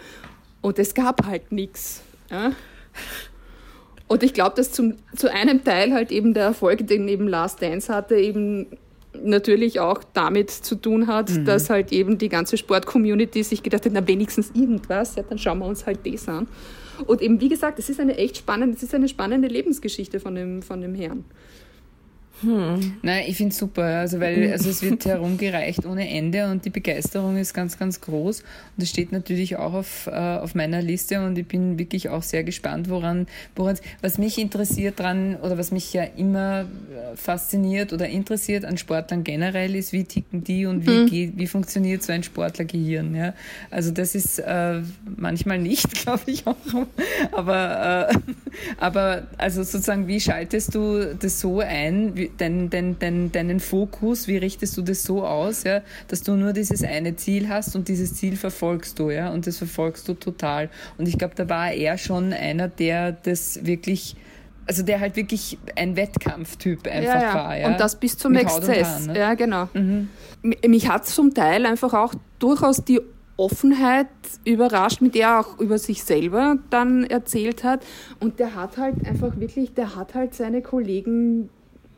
Und 0.61 0.79
es 0.79 0.95
gab 0.95 1.27
halt 1.27 1.53
nichts. 1.53 2.03
Ja. 2.31 2.53
Und 4.07 4.23
ich 4.23 4.33
glaube, 4.33 4.57
dass 4.57 4.73
zum, 4.73 4.95
zu 5.15 5.31
einem 5.31 5.65
Teil 5.65 5.93
halt 5.93 6.11
eben 6.11 6.33
der 6.33 6.45
Erfolg, 6.45 6.87
den 6.87 7.09
eben 7.09 7.29
Last 7.29 7.61
Dance 7.61 7.95
hatte, 7.95 8.17
eben 8.17 8.67
natürlich 9.23 9.81
auch 9.81 10.03
damit 10.13 10.51
zu 10.51 10.75
tun 10.77 11.07
hat, 11.07 11.31
mhm. 11.31 11.45
dass 11.45 11.71
halt 11.71 11.93
eben 11.93 12.19
die 12.19 12.29
ganze 12.29 12.57
Sport-Community 12.57 13.43
sich 13.43 13.63
gedacht 13.63 13.85
hat, 13.85 13.93
na 13.93 14.07
wenigstens 14.07 14.51
irgendwas, 14.55 15.17
ja, 15.17 15.23
dann 15.29 15.39
schauen 15.39 15.59
wir 15.59 15.67
uns 15.67 15.87
halt 15.87 16.01
das 16.05 16.29
an. 16.29 16.49
Und 17.07 17.23
eben, 17.23 17.41
wie 17.41 17.49
gesagt, 17.49 17.79
es 17.79 17.89
ist 17.89 18.01
eine 18.01 18.17
echt 18.17 18.39
spannende, 18.39 18.77
es 18.77 18.83
ist 18.83 18.95
eine 18.95 19.09
spannende 19.09 19.49
Lebensgeschichte 19.49 20.21
von 20.21 20.35
dem, 20.35 20.63
von 20.63 20.81
dem 20.81 20.95
Herrn. 20.95 21.25
Hm. 22.41 22.95
Nein, 23.03 23.25
ich 23.27 23.37
finde 23.37 23.53
es 23.53 23.59
super, 23.59 23.83
also 23.83 24.21
weil 24.21 24.53
also 24.53 24.71
es 24.71 24.83
wird 24.83 25.05
herumgereicht 25.05 25.85
ohne 25.85 26.09
Ende 26.09 26.51
und 26.51 26.65
die 26.65 26.71
Begeisterung 26.71 27.37
ist 27.37 27.53
ganz, 27.53 27.79
ganz 27.79 28.01
groß. 28.01 28.41
Und 28.41 28.47
das 28.77 28.91
steht 28.91 29.11
natürlich 29.11 29.57
auch 29.57 29.73
auf, 29.73 30.07
äh, 30.07 30.11
auf 30.11 30.55
meiner 30.55 30.81
Liste 30.81 31.25
und 31.25 31.37
ich 31.37 31.47
bin 31.47 31.79
wirklich 31.79 32.09
auch 32.09 32.23
sehr 32.23 32.45
gespannt, 32.45 32.89
woran, 32.89 33.27
woran 33.57 33.77
was 34.03 34.19
mich 34.19 34.39
interessiert 34.39 35.01
dran 35.01 35.37
oder 35.37 35.59
was 35.59 35.73
mich 35.73 35.93
ja 35.93 36.05
immer 36.05 36.61
äh, 36.61 37.17
fasziniert 37.17 37.93
oder 37.93 38.09
interessiert 38.09 38.65
an 38.65 38.79
Sportlern 38.79 39.25
generell 39.25 39.75
ist, 39.75 39.93
wie 39.93 40.05
ticken 40.05 40.45
die 40.45 40.67
und 40.67 40.87
wie, 40.87 40.91
mhm. 40.91 41.07
geht, 41.07 41.39
wie 41.39 41.47
funktioniert 41.47 42.03
so 42.05 42.13
ein 42.13 42.23
Sportlergehirn. 42.23 43.15
Ja? 43.17 43.35
Also 43.71 43.91
das 43.91 44.15
ist 44.15 44.39
äh, 44.39 44.81
manchmal 45.17 45.59
nicht, 45.59 45.93
glaube 46.05 46.23
ich 46.27 46.47
auch. 46.47 46.57
Aber, 47.33 48.11
äh, 48.11 48.19
aber 48.79 49.27
also 49.37 49.65
sozusagen, 49.65 50.07
wie 50.07 50.21
schaltest 50.21 50.75
du 50.75 51.17
das 51.17 51.41
so 51.41 51.61
ein? 51.61 52.17
Wie, 52.17 52.28
dein, 52.37 52.71
dein, 52.71 52.99
dein, 52.99 53.33
deinen 53.33 53.61
Fokus, 53.61 54.29
wie 54.29 54.37
richtest 54.37 54.77
du 54.77 54.83
das 54.83 55.03
so 55.03 55.25
aus, 55.25 55.65
ja, 55.65 55.83
dass 56.09 56.23
du 56.23 56.37
nur 56.37 56.53
dieses 56.53 56.83
eine 56.85 57.17
Ziel 57.17 57.49
hast 57.49 57.75
und 57.77 57.89
dieses 57.89 58.15
Ziel 58.15 58.37
verfolgst 58.37 58.99
du, 58.99 59.11
ja, 59.11 59.31
und 59.31 59.47
das 59.47 59.59
verfolgst 59.59 60.09
du 60.09 60.15
total. 60.15 60.71
Und 60.99 61.09
ich 61.09 61.19
glaube, 61.19 61.35
da 61.35 61.49
war 61.49 61.73
er 61.73 61.99
schon 61.99 62.33
einer, 62.33 62.69
der 62.69 63.13
das 63.13 63.65
wirklich 63.65 64.17
also 64.67 64.83
der 64.83 65.01
halt 65.01 65.17
wirklich 65.17 65.59
ein 65.77 65.97
Wettkampftyp 65.97 66.87
einfach 66.87 67.15
ja, 67.15 67.23
ja. 67.23 67.35
war. 67.35 67.57
Ja? 67.57 67.69
Und 67.69 67.81
das 67.81 67.99
bis 67.99 68.19
zum 68.19 68.33
Mit 68.33 68.43
Exzess. 68.43 69.07
Ne? 69.07 69.19
Ja, 69.19 69.33
genau. 69.33 69.69
Mhm. 69.73 70.11
Mich 70.43 70.89
hat 70.91 71.07
zum 71.07 71.33
Teil 71.33 71.65
einfach 71.65 71.95
auch 71.95 72.15
durchaus 72.39 72.85
die 72.85 73.01
Offenheit 73.39 74.09
überrascht, 74.45 75.01
mit 75.01 75.15
der 75.15 75.29
er 75.29 75.41
auch 75.41 75.59
über 75.59 75.79
sich 75.79 76.03
selber 76.03 76.57
dann 76.71 77.05
erzählt 77.05 77.65
hat. 77.65 77.87
Und 78.21 78.41
der 78.41 78.55
hat 78.57 78.77
halt 78.77 79.07
einfach 79.07 79.39
wirklich, 79.39 79.73
der 79.75 79.97
hat 79.97 80.15
halt 80.15 80.35
seine 80.35 80.61
Kollegen 80.61 81.49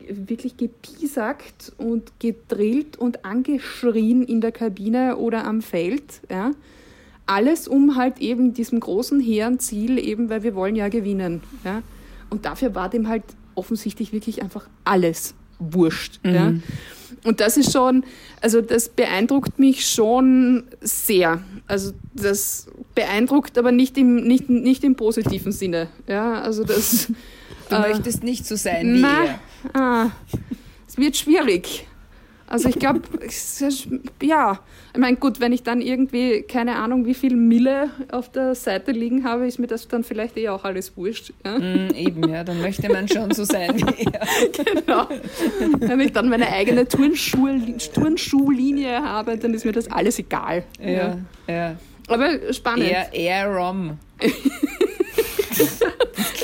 wirklich 0.09 0.57
gepiesackt 0.57 1.73
und 1.77 2.11
gedrillt 2.19 2.97
und 2.97 3.25
angeschrien 3.25 4.23
in 4.23 4.41
der 4.41 4.51
Kabine 4.51 5.17
oder 5.17 5.45
am 5.45 5.61
Feld. 5.61 6.21
Ja. 6.29 6.51
Alles 7.25 7.67
um 7.67 7.95
halt 7.95 8.19
eben 8.19 8.53
diesem 8.53 8.79
großen 8.79 9.19
hehren 9.19 9.59
Ziel, 9.59 9.97
eben 9.99 10.29
weil 10.29 10.43
wir 10.43 10.55
wollen 10.55 10.75
ja 10.75 10.89
gewinnen. 10.89 11.41
Ja. 11.63 11.81
Und 12.29 12.45
dafür 12.45 12.75
war 12.75 12.89
dem 12.89 13.07
halt 13.07 13.23
offensichtlich 13.55 14.13
wirklich 14.13 14.41
einfach 14.41 14.67
alles 14.85 15.33
wurscht. 15.59 16.19
Mhm. 16.23 16.33
Ja. 16.33 16.53
Und 17.23 17.39
das 17.39 17.57
ist 17.57 17.71
schon, 17.71 18.03
also 18.41 18.61
das 18.61 18.89
beeindruckt 18.89 19.59
mich 19.59 19.87
schon 19.87 20.63
sehr. 20.81 21.41
Also 21.67 21.91
das 22.13 22.67
beeindruckt 22.95 23.57
aber 23.57 23.71
nicht 23.71 23.97
im, 23.97 24.15
nicht, 24.27 24.49
nicht 24.49 24.83
im 24.83 24.95
positiven 24.95 25.51
Sinne. 25.51 25.87
Ja, 26.07 26.41
also 26.41 26.63
das. 26.63 27.11
Du 27.69 27.75
äh, 27.75 27.79
möchtest 27.79 28.23
nicht 28.23 28.45
so 28.45 28.55
sein 28.55 28.95
wie 28.95 29.01
na, 29.01 29.23
er. 29.25 29.39
Ah, 29.73 30.11
es 30.87 30.97
wird 30.97 31.17
schwierig. 31.17 31.87
Also 32.51 32.67
ich 32.67 32.75
glaube, 32.75 32.99
ja, 34.21 34.59
ich 34.93 34.99
meine, 34.99 35.15
gut, 35.15 35.39
wenn 35.39 35.53
ich 35.53 35.63
dann 35.63 35.79
irgendwie, 35.79 36.41
keine 36.41 36.75
Ahnung, 36.75 37.05
wie 37.05 37.13
viel 37.13 37.37
Mille 37.37 37.91
auf 38.11 38.29
der 38.29 38.55
Seite 38.55 38.91
liegen 38.91 39.23
habe, 39.23 39.47
ist 39.47 39.57
mir 39.57 39.67
das 39.67 39.87
dann 39.87 40.03
vielleicht 40.03 40.35
eh 40.35 40.49
auch 40.49 40.65
alles 40.65 40.97
wurscht. 40.97 41.31
Ja? 41.45 41.57
Mm, 41.57 41.91
eben, 41.95 42.29
ja, 42.29 42.43
dann 42.43 42.59
möchte 42.59 42.91
man 42.91 43.07
schon 43.07 43.31
so 43.31 43.45
sein 43.45 43.77
wie 43.77 44.03
er. 44.03 44.27
genau. 44.65 45.07
Wenn 45.79 46.01
ich 46.01 46.11
dann 46.11 46.27
meine 46.27 46.51
eigene 46.51 46.85
Turnschuhlinie 46.85 49.01
habe, 49.01 49.37
dann 49.37 49.53
ist 49.53 49.63
mir 49.63 49.71
das 49.71 49.89
alles 49.89 50.19
egal. 50.19 50.65
Ja, 50.81 50.91
ja. 50.91 51.17
ja. 51.47 51.75
Aber 52.09 52.51
spannend. 52.51 52.89
Eher, 52.89 53.13
eher 53.13 53.47
Rom. 53.47 53.97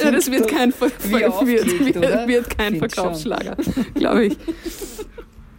ja, 0.02 0.12
das 0.12 0.32
wird 0.32 0.48
kein, 0.48 0.72
Ver 0.72 0.92
wird, 1.04 1.46
wird, 1.46 2.28
wird 2.28 2.58
kein 2.58 2.78
Verkaufsschlager, 2.78 3.56
glaube 3.96 4.26
ich. 4.26 4.38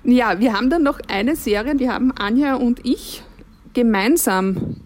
Ja, 0.05 0.41
wir 0.41 0.53
haben 0.53 0.71
dann 0.71 0.83
noch 0.83 1.01
eine 1.09 1.37
Serie, 1.37 1.75
die 1.75 1.91
haben 1.91 2.13
Anja 2.13 2.55
und 2.55 2.85
ich 2.85 3.23
gemeinsam 3.75 4.77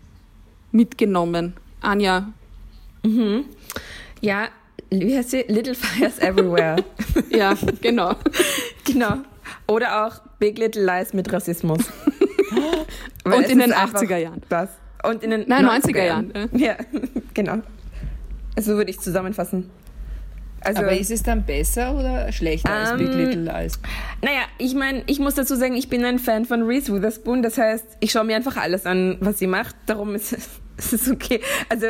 mitgenommen. 0.73 1.55
Anja. 1.81 2.33
Mhm. 3.05 3.45
Ja, 4.21 4.49
wie 4.91 5.17
heißt 5.17 5.31
sie? 5.31 5.45
Little 5.49 5.75
Fires 5.75 6.19
Everywhere. 6.19 6.77
ja, 7.31 7.55
genau. 7.81 8.15
genau. 8.85 9.19
Oder 9.67 10.07
auch 10.07 10.21
Big 10.39 10.59
Little 10.59 10.85
Lies 10.85 11.13
mit 11.15 11.33
Rassismus. 11.33 11.81
und 13.25 13.49
in 13.49 13.59
den 13.59 13.73
80er 13.73 14.17
Jahren. 14.17 14.43
Das. 14.49 14.71
Und 15.03 15.23
in 15.23 15.31
den 15.31 15.45
Nein, 15.49 15.67
90er, 15.67 15.87
90er 15.87 16.05
Jahren. 16.05 16.33
Jahren. 16.35 16.59
Ja, 16.59 16.77
genau. 17.35 17.59
Also 18.57 18.77
würde 18.77 18.91
ich 18.91 19.01
zusammenfassen. 19.01 19.71
Also, 20.65 20.83
Aber 20.83 20.97
ist 20.97 21.11
es 21.11 21.23
dann 21.23 21.45
besser 21.45 21.95
oder 21.95 22.31
schlechter 22.31 22.71
um, 22.71 22.77
als 22.77 22.97
Big 22.97 23.09
ähm, 23.09 23.19
Little 23.19 23.43
Lies? 23.43 23.81
Naja, 24.21 24.43
ich 24.59 24.75
meine, 24.75 25.03
ich 25.07 25.19
muss 25.19 25.35
dazu 25.35 25.57
sagen, 25.57 25.75
ich 25.75 25.89
bin 25.89 26.05
ein 26.05 26.19
Fan 26.19 26.45
von 26.45 26.63
Reese 26.63 26.95
Witherspoon. 26.95 27.43
Das 27.43 27.59
heißt, 27.59 27.85
ich 28.01 28.13
schaue 28.13 28.25
mir 28.25 28.37
einfach 28.37 28.57
alles 28.57 28.87
an, 28.87 29.17
was 29.21 29.39
sie 29.39 29.49
macht. 29.49 29.75
Darum 29.87 30.15
ist 30.15 30.33
es 30.33 31.11
okay. 31.11 31.41
Also 31.69 31.87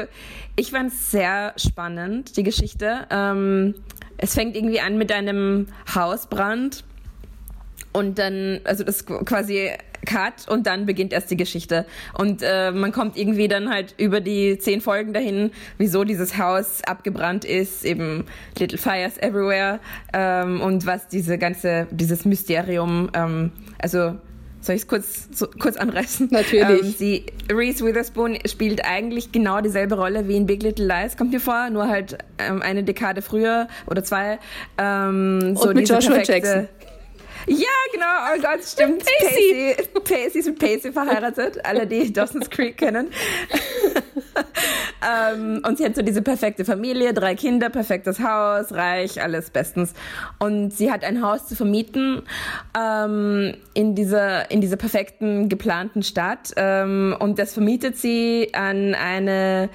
ich 0.57 0.71
fand 0.71 0.93
es 0.93 1.11
sehr 1.11 1.53
spannend, 1.57 2.37
die 2.37 2.43
Geschichte. 2.43 3.07
Ähm, 3.11 3.75
es 4.17 4.35
fängt 4.35 4.57
irgendwie 4.57 4.81
an 4.81 4.97
mit 4.99 5.13
einem 5.13 5.67
Hausbrand. 5.95 6.85
Und 7.93 8.19
dann, 8.19 8.61
also 8.65 8.85
das 8.85 9.05
quasi 9.07 9.71
Cut 10.07 10.49
und 10.49 10.67
dann 10.67 10.87
beginnt 10.87 11.13
erst 11.13 11.31
die 11.31 11.37
Geschichte. 11.37 11.87
Und 12.15 12.43
äh, 12.43 12.73
man 12.73 12.93
kommt 12.93 13.17
irgendwie 13.17 13.49
dann 13.49 13.71
halt 13.71 13.95
über 13.99 14.21
die 14.21 14.59
zehn 14.59 14.81
Folgen 14.81 15.13
dahin, 15.13 15.51
wieso 15.79 16.05
dieses 16.05 16.39
Haus 16.39 16.83
abgebrannt 16.85 17.45
ist, 17.45 17.85
eben 17.85 18.25
Little 18.59 18.79
Fires 18.79 19.19
Everywhere 19.19 19.79
ähm, 20.13 20.61
und 20.61 20.87
was 20.87 21.09
diese 21.09 21.39
ganze, 21.39 21.87
dieses 21.91 22.25
Mysterium, 22.25 23.11
ähm, 23.15 23.53
also 23.79 24.17
soll 24.61 24.77
ich 24.77 24.83
es 24.83 24.87
kurz, 24.87 25.29
so, 25.33 25.49
kurz 25.59 25.77
anreißen? 25.77 26.29
Natürlich. 26.31 26.83
Ähm, 26.83 26.95
sie, 26.97 27.27
Reese 27.53 27.85
Witherspoon 27.85 28.39
spielt 28.47 28.85
eigentlich 28.85 29.33
genau 29.33 29.61
dieselbe 29.61 29.97
Rolle 29.97 30.29
wie 30.29 30.37
in 30.37 30.47
Big 30.47 30.63
Little 30.63 30.87
Lies, 30.87 31.17
kommt 31.17 31.33
mir 31.33 31.41
vor, 31.41 31.69
nur 31.71 31.89
halt 31.89 32.19
ähm, 32.39 32.63
eine 32.63 32.85
Dekade 32.85 33.23
früher 33.23 33.67
oder 33.87 34.05
zwei. 34.05 34.39
Ähm, 34.79 35.57
so 35.57 35.69
Und 35.69 35.75
mit 35.75 35.89
Joshua 35.89 36.23
Jackson. 36.23 36.69
Ja, 37.47 37.67
genau, 37.93 38.07
oh 38.35 38.41
Gott, 38.41 38.65
stimmt. 38.65 39.05
Pacey. 39.05 39.77
Pacey 40.05 40.39
ist 40.39 40.47
mit 40.47 40.59
Pacey 40.59 40.93
verheiratet, 40.93 41.65
alle, 41.65 41.87
die 41.87 42.13
Dawson's 42.13 42.51
Creek 42.51 42.77
kennen. 42.77 43.09
ähm, 45.03 45.63
und 45.67 45.79
sie 45.79 45.85
hat 45.85 45.97
so 45.97 46.03
diese 46.03 46.23
perfekte 46.23 46.65
Familie, 46.65 47.13
drei 47.13 47.35
Kinder, 47.35 47.69
perfektes 47.69 48.21
Haus, 48.21 48.73
reich, 48.73 49.21
alles 49.23 49.51
bestens. 49.51 49.95
Und 50.39 50.73
sie 50.73 50.93
hat 50.93 51.05
ein 51.05 51.23
Haus 51.23 51.47
zu 51.47 51.57
vermieten 51.57 52.23
ähm, 52.79 53.55
in, 53.75 53.95
dieser, 53.95 54.51
in 54.51 54.61
dieser 54.61 54.77
perfekten, 54.77 55.49
geplanten 55.49 56.03
Stadt. 56.03 56.53
Ähm, 56.57 57.17
und 57.19 57.39
das 57.39 57.55
vermietet 57.55 57.97
sie 57.97 58.51
an 58.53 58.95
eine 58.95 59.69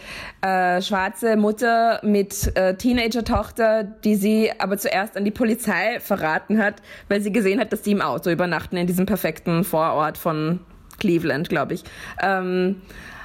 äh, 0.48 0.82
schwarze 0.82 1.36
Mutter 1.36 2.00
mit 2.04 2.56
äh, 2.56 2.76
Teenager-Tochter, 2.76 3.84
die 3.84 4.16
sie 4.16 4.52
aber 4.60 4.78
zuerst 4.78 5.18
an 5.18 5.26
die 5.26 5.32
Polizei 5.32 6.00
verraten 6.00 6.58
hat, 6.60 6.76
weil 7.10 7.22
sie 7.22 7.34
gesehen 7.34 7.60
hat, 7.60 7.74
dass 7.74 7.82
die 7.82 7.92
im 7.92 8.02
Auto 8.02 8.30
übernachten 8.30 8.78
in 8.78 8.88
diesem 8.88 9.06
perfekten 9.06 9.64
Vorort 9.66 10.18
von 10.18 10.60
Cleveland, 11.00 11.50
glaube 11.50 11.74
ich. 11.74 11.84
Ähm, 12.22 12.82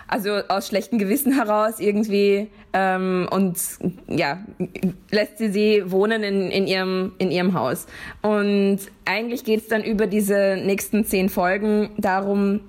also 0.09 0.33
aus 0.49 0.67
schlechtem 0.67 0.99
Gewissen 0.99 1.33
heraus 1.33 1.79
irgendwie 1.79 2.51
ähm, 2.73 3.29
und 3.31 3.57
ja 4.09 4.41
lässt 5.11 5.39
sie 5.39 5.49
sie 5.49 5.91
wohnen 5.91 6.23
in, 6.23 6.51
in 6.51 6.67
ihrem 6.67 7.13
in 7.17 7.31
ihrem 7.31 7.55
Haus 7.55 7.87
und 8.21 8.79
eigentlich 9.07 9.45
geht 9.45 9.63
es 9.63 9.69
dann 9.69 9.83
über 9.83 10.07
diese 10.07 10.59
nächsten 10.63 11.07
zehn 11.07 11.31
Folgen 11.31 11.91
darum 11.97 12.61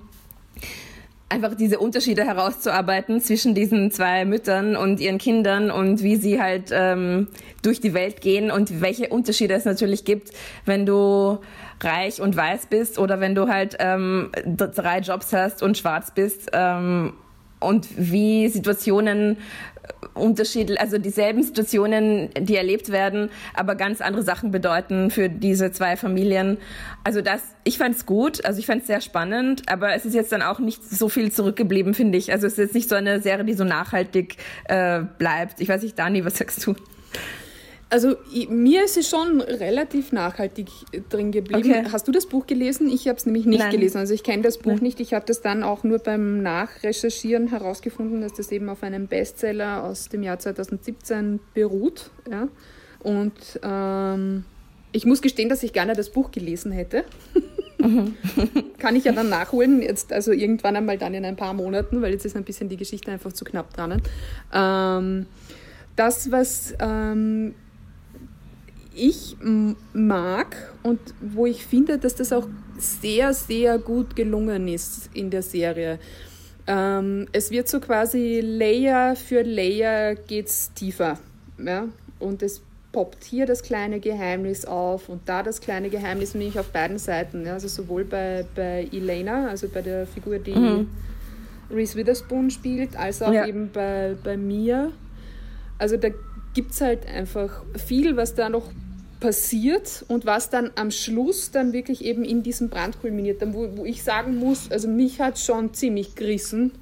einfach 1.28 1.54
diese 1.54 1.78
Unterschiede 1.78 2.24
herauszuarbeiten 2.24 3.20
zwischen 3.20 3.54
diesen 3.54 3.90
zwei 3.90 4.24
Müttern 4.24 4.76
und 4.76 5.00
ihren 5.00 5.18
Kindern 5.18 5.70
und 5.70 6.02
wie 6.02 6.16
sie 6.16 6.40
halt 6.40 6.70
ähm, 6.72 7.28
durch 7.62 7.80
die 7.80 7.94
Welt 7.94 8.20
gehen 8.20 8.50
und 8.50 8.80
welche 8.80 9.08
Unterschiede 9.08 9.54
es 9.54 9.64
natürlich 9.64 10.04
gibt, 10.04 10.30
wenn 10.64 10.86
du 10.86 11.38
reich 11.80 12.20
und 12.20 12.36
weiß 12.36 12.66
bist 12.66 12.98
oder 12.98 13.20
wenn 13.20 13.34
du 13.34 13.48
halt 13.48 13.76
ähm, 13.80 14.30
drei 14.44 15.00
Jobs 15.00 15.32
hast 15.32 15.62
und 15.62 15.76
schwarz 15.76 16.12
bist 16.14 16.50
ähm, 16.52 17.14
und 17.58 17.88
wie 17.96 18.48
Situationen 18.48 19.38
unterschiedlich, 20.14 20.80
also 20.80 20.98
dieselben 20.98 21.42
Situationen, 21.42 22.30
die 22.38 22.56
erlebt 22.56 22.90
werden, 22.90 23.30
aber 23.54 23.74
ganz 23.74 24.00
andere 24.00 24.22
Sachen 24.22 24.50
bedeuten 24.50 25.10
für 25.10 25.28
diese 25.28 25.72
zwei 25.72 25.96
Familien. 25.96 26.58
Also 27.02 27.20
das, 27.20 27.42
ich 27.64 27.80
es 27.80 28.06
gut, 28.06 28.44
also 28.44 28.58
ich 28.58 28.66
fand 28.66 28.82
es 28.82 28.86
sehr 28.86 29.00
spannend, 29.00 29.62
aber 29.66 29.94
es 29.94 30.06
ist 30.06 30.14
jetzt 30.14 30.32
dann 30.32 30.42
auch 30.42 30.58
nicht 30.58 30.84
so 30.84 31.08
viel 31.08 31.32
zurückgeblieben, 31.32 31.94
finde 31.94 32.18
ich. 32.18 32.32
Also 32.32 32.46
es 32.46 32.54
ist 32.54 32.58
jetzt 32.58 32.74
nicht 32.74 32.88
so 32.88 32.94
eine 32.94 33.20
Serie, 33.20 33.44
die 33.44 33.54
so 33.54 33.64
nachhaltig 33.64 34.36
äh, 34.64 35.00
bleibt. 35.18 35.60
Ich 35.60 35.68
weiß 35.68 35.82
nicht, 35.82 35.98
Dani, 35.98 36.24
was 36.24 36.38
sagst 36.38 36.66
du? 36.66 36.74
Also 37.94 38.16
mir 38.48 38.84
ist 38.84 38.96
es 38.96 39.08
schon 39.08 39.40
relativ 39.40 40.10
nachhaltig 40.10 40.66
drin 41.10 41.30
geblieben. 41.30 41.70
Okay. 41.70 41.84
Hast 41.92 42.08
du 42.08 42.10
das 42.10 42.26
Buch 42.26 42.44
gelesen? 42.44 42.88
Ich 42.88 43.06
habe 43.06 43.18
es 43.18 43.24
nämlich 43.24 43.46
nicht 43.46 43.60
Nein. 43.60 43.70
gelesen. 43.70 43.98
Also 43.98 44.14
ich 44.14 44.24
kenne 44.24 44.42
das 44.42 44.58
Buch 44.58 44.72
Nein. 44.72 44.82
nicht. 44.82 44.98
Ich 44.98 45.14
habe 45.14 45.24
das 45.24 45.42
dann 45.42 45.62
auch 45.62 45.84
nur 45.84 46.00
beim 46.00 46.42
Nachrecherchieren 46.42 47.46
herausgefunden, 47.46 48.20
dass 48.20 48.32
das 48.32 48.50
eben 48.50 48.68
auf 48.68 48.82
einem 48.82 49.06
Bestseller 49.06 49.84
aus 49.84 50.08
dem 50.08 50.24
Jahr 50.24 50.40
2017 50.40 51.38
beruht. 51.54 52.10
Ja? 52.28 52.48
Und 52.98 53.60
ähm, 53.62 54.44
ich 54.90 55.06
muss 55.06 55.22
gestehen, 55.22 55.48
dass 55.48 55.62
ich 55.62 55.72
gerne 55.72 55.92
das 55.92 56.10
Buch 56.10 56.32
gelesen 56.32 56.72
hätte. 56.72 57.04
Kann 58.78 58.96
ich 58.96 59.04
ja 59.04 59.12
dann 59.12 59.28
nachholen, 59.28 59.80
jetzt 59.82 60.12
also 60.12 60.32
irgendwann 60.32 60.74
einmal 60.74 60.98
dann 60.98 61.14
in 61.14 61.24
ein 61.24 61.36
paar 61.36 61.54
Monaten, 61.54 62.02
weil 62.02 62.10
jetzt 62.12 62.26
ist 62.26 62.34
ein 62.34 62.42
bisschen 62.42 62.68
die 62.68 62.76
Geschichte 62.76 63.12
einfach 63.12 63.32
zu 63.32 63.44
knapp 63.44 63.72
dran. 63.72 64.02
Ähm, 64.52 65.26
das, 65.94 66.32
was 66.32 66.74
ähm, 66.80 67.54
ich 68.94 69.36
mag 69.92 70.74
und 70.82 71.00
wo 71.20 71.46
ich 71.46 71.66
finde, 71.66 71.98
dass 71.98 72.14
das 72.14 72.32
auch 72.32 72.48
sehr, 72.78 73.34
sehr 73.34 73.78
gut 73.78 74.16
gelungen 74.16 74.68
ist 74.68 75.10
in 75.14 75.30
der 75.30 75.42
Serie. 75.42 75.98
Ähm, 76.66 77.26
es 77.32 77.50
wird 77.50 77.68
so 77.68 77.80
quasi 77.80 78.40
Layer 78.40 79.16
für 79.16 79.42
Layer 79.42 80.14
geht's 80.14 80.72
tiefer. 80.74 81.18
Ja? 81.58 81.88
Und 82.18 82.42
es 82.42 82.62
poppt 82.92 83.24
hier 83.24 83.44
das 83.44 83.62
kleine 83.62 84.00
Geheimnis 84.00 84.64
auf 84.64 85.08
und 85.08 85.28
da 85.28 85.42
das 85.42 85.60
kleine 85.60 85.90
Geheimnis, 85.90 86.34
nämlich 86.34 86.58
auf 86.58 86.68
beiden 86.68 86.98
Seiten. 86.98 87.44
Ja? 87.44 87.54
Also 87.54 87.68
sowohl 87.68 88.04
bei, 88.04 88.46
bei 88.54 88.88
Elena, 88.92 89.48
also 89.48 89.68
bei 89.68 89.82
der 89.82 90.06
Figur, 90.06 90.38
die 90.38 90.54
mhm. 90.54 90.88
Reese 91.70 91.96
Witherspoon 91.96 92.50
spielt, 92.50 92.96
als 92.96 93.20
auch 93.20 93.32
ja. 93.32 93.46
eben 93.46 93.70
bei, 93.72 94.16
bei 94.22 94.36
mir. 94.36 94.92
Also 95.78 95.96
da 95.96 96.08
gibt 96.54 96.72
es 96.72 96.80
halt 96.80 97.06
einfach 97.06 97.62
viel, 97.74 98.16
was 98.16 98.34
da 98.34 98.48
noch 98.48 98.70
passiert 99.24 100.04
und 100.08 100.26
was 100.26 100.50
dann 100.50 100.70
am 100.74 100.90
Schluss 100.90 101.50
dann 101.50 101.72
wirklich 101.72 102.04
eben 102.04 102.26
in 102.26 102.42
diesem 102.42 102.68
Brand 102.68 103.00
kulminiert, 103.00 103.40
dann, 103.40 103.54
wo, 103.54 103.74
wo 103.74 103.86
ich 103.86 104.02
sagen 104.02 104.36
muss, 104.36 104.70
also 104.70 104.86
mich 104.86 105.18
hat 105.18 105.38
schon 105.38 105.72
ziemlich 105.72 106.14
gerissen, 106.14 106.72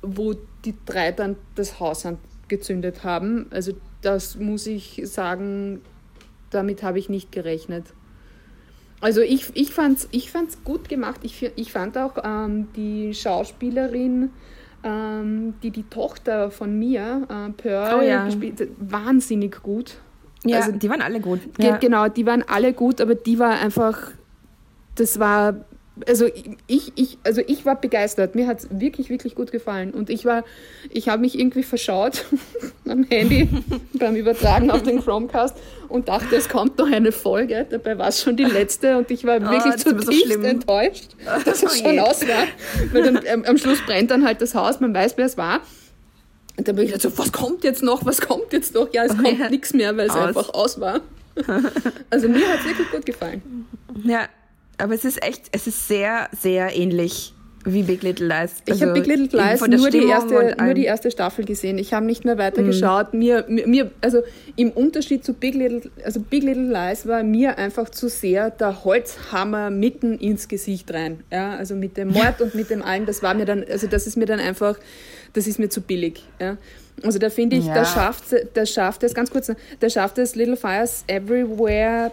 wo 0.00 0.36
die 0.64 0.74
drei 0.86 1.10
dann 1.10 1.34
das 1.56 1.80
Haus 1.80 2.06
angezündet 2.06 3.02
haben. 3.02 3.46
Also 3.50 3.72
das 4.00 4.36
muss 4.36 4.68
ich 4.68 5.02
sagen, 5.06 5.80
damit 6.50 6.84
habe 6.84 7.00
ich 7.00 7.08
nicht 7.08 7.32
gerechnet. 7.32 7.86
Also 9.00 9.20
ich, 9.20 9.50
ich 9.54 9.72
fand 9.72 9.98
es 9.98 10.08
ich 10.12 10.30
fand's 10.30 10.62
gut 10.62 10.88
gemacht. 10.88 11.22
Ich, 11.24 11.50
ich 11.56 11.72
fand 11.72 11.98
auch 11.98 12.16
ähm, 12.22 12.68
die 12.76 13.12
Schauspielerin, 13.12 14.30
ähm, 14.84 15.54
die 15.64 15.72
die 15.72 15.82
Tochter 15.82 16.52
von 16.52 16.78
mir, 16.78 17.26
äh, 17.28 17.50
Pearl, 17.60 17.98
oh 17.98 18.02
ja. 18.02 18.24
gespielt 18.24 18.68
wahnsinnig 18.78 19.60
gut. 19.64 19.96
Ja, 20.44 20.60
also, 20.60 20.72
die 20.72 20.88
waren 20.88 21.02
alle 21.02 21.20
gut. 21.20 21.40
Ja. 21.58 21.76
Genau, 21.76 22.08
die 22.08 22.26
waren 22.26 22.44
alle 22.46 22.72
gut, 22.72 23.00
aber 23.00 23.14
die 23.14 23.38
war 23.38 23.58
einfach, 23.58 24.12
das 24.94 25.18
war, 25.18 25.64
also 26.06 26.26
ich, 26.66 26.92
ich, 26.94 27.18
also 27.24 27.40
ich 27.46 27.66
war 27.66 27.80
begeistert. 27.80 28.34
Mir 28.34 28.46
hat 28.46 28.60
es 28.60 28.68
wirklich, 28.70 29.10
wirklich 29.10 29.34
gut 29.34 29.50
gefallen. 29.50 29.92
Und 29.92 30.10
ich 30.10 30.24
war, 30.24 30.44
ich 30.90 31.08
habe 31.08 31.22
mich 31.22 31.38
irgendwie 31.38 31.62
verschaut 31.62 32.24
am 32.88 33.04
Handy 33.04 33.48
beim 33.94 34.14
Übertragen 34.14 34.70
auf 34.70 34.82
den 34.82 35.02
Chromecast 35.02 35.56
und 35.88 36.08
dachte, 36.08 36.36
es 36.36 36.48
kommt 36.48 36.78
noch 36.78 36.90
eine 36.90 37.12
Folge. 37.12 37.66
Dabei 37.68 37.98
war 37.98 38.08
es 38.08 38.22
schon 38.22 38.36
die 38.36 38.44
letzte 38.44 38.96
und 38.98 39.10
ich 39.10 39.24
war 39.24 39.38
oh, 39.38 39.50
wirklich 39.50 39.76
zutiefst 39.76 40.32
so 40.32 40.40
enttäuscht, 40.40 41.08
dass 41.44 41.62
es 41.62 41.80
oh 41.80 41.84
schon 41.84 41.98
aus 41.98 42.26
war. 42.28 42.44
Weil 42.92 43.02
dann, 43.02 43.20
ähm, 43.24 43.44
am 43.46 43.58
Schluss 43.58 43.80
brennt 43.84 44.10
dann 44.10 44.24
halt 44.24 44.40
das 44.40 44.54
Haus, 44.54 44.80
man 44.80 44.94
weiß, 44.94 45.14
wer 45.16 45.26
es 45.26 45.36
war. 45.36 45.60
Und 46.58 46.66
dann 46.66 46.74
bin 46.74 46.86
ich 46.86 46.90
halt 46.90 47.00
so, 47.00 47.16
was 47.16 47.30
kommt 47.30 47.62
jetzt 47.62 47.84
noch, 47.84 48.04
was 48.04 48.20
kommt 48.20 48.52
jetzt 48.52 48.74
noch? 48.74 48.92
Ja, 48.92 49.04
es 49.04 49.12
oh, 49.12 49.22
kommt 49.22 49.38
ja. 49.38 49.48
nichts 49.48 49.72
mehr, 49.72 49.96
weil 49.96 50.08
es 50.08 50.14
aus. 50.14 50.26
einfach 50.26 50.48
aus 50.54 50.80
war. 50.80 51.00
also 52.10 52.28
mir 52.28 52.48
hat 52.48 52.58
es 52.58 52.64
wirklich 52.64 52.90
gut 52.90 53.06
gefallen. 53.06 53.66
Ja, 54.02 54.28
aber 54.76 54.94
es 54.94 55.04
ist 55.04 55.22
echt, 55.22 55.44
es 55.52 55.68
ist 55.68 55.86
sehr, 55.86 56.28
sehr 56.36 56.76
ähnlich 56.76 57.32
wie 57.72 57.82
Big 57.82 58.02
Little 58.02 58.26
Lies. 58.26 58.56
Also 58.68 58.74
ich 58.74 58.82
habe 58.82 58.92
Big 58.92 59.06
Little 59.06 59.40
Lies 59.40 59.60
nur 59.60 59.90
die, 59.90 60.06
erste, 60.06 60.56
nur 60.60 60.74
die 60.74 60.84
erste 60.84 61.10
Staffel 61.10 61.44
gesehen. 61.44 61.78
Ich 61.78 61.92
habe 61.92 62.06
nicht 62.06 62.24
mehr 62.24 62.38
weitergeschaut. 62.38 63.14
Mhm. 63.14 63.18
Mir, 63.18 63.44
mir, 63.48 63.90
also 64.00 64.22
im 64.56 64.70
Unterschied 64.70 65.24
zu 65.24 65.34
Big 65.34 65.54
Little, 65.54 65.90
also 66.04 66.20
Big 66.20 66.42
Little 66.42 66.70
Lies 66.70 67.06
war 67.06 67.22
mir 67.22 67.58
einfach 67.58 67.88
zu 67.88 68.08
sehr 68.08 68.50
der 68.50 68.84
Holzhammer 68.84 69.70
mitten 69.70 70.18
ins 70.18 70.48
Gesicht 70.48 70.92
rein. 70.92 71.20
Ja, 71.32 71.56
also 71.56 71.74
mit 71.74 71.96
dem 71.96 72.08
Mord 72.12 72.40
und 72.40 72.54
mit 72.54 72.70
dem 72.70 72.82
allen, 72.82 73.06
das 73.06 73.22
war 73.22 73.34
mir 73.34 73.44
dann, 73.44 73.64
also 73.68 73.86
das 73.86 74.06
ist 74.06 74.16
mir 74.16 74.26
dann 74.26 74.40
einfach 74.40 74.78
das 75.32 75.46
ist 75.46 75.58
mir 75.58 75.68
zu 75.68 75.80
billig. 75.80 76.22
Ja. 76.40 76.56
Also 77.02 77.18
da 77.18 77.30
finde 77.30 77.56
ich, 77.56 77.66
ja. 77.66 77.74
da 77.74 77.84
schafft, 77.84 78.34
da 78.54 78.66
schafft 78.66 79.02
es, 79.04 79.14
ganz 79.14 79.30
kurz, 79.30 79.50
da 79.80 79.90
schafft 79.90 80.18
es 80.18 80.34
Little 80.34 80.56
Fires 80.56 81.04
Everywhere 81.06 82.10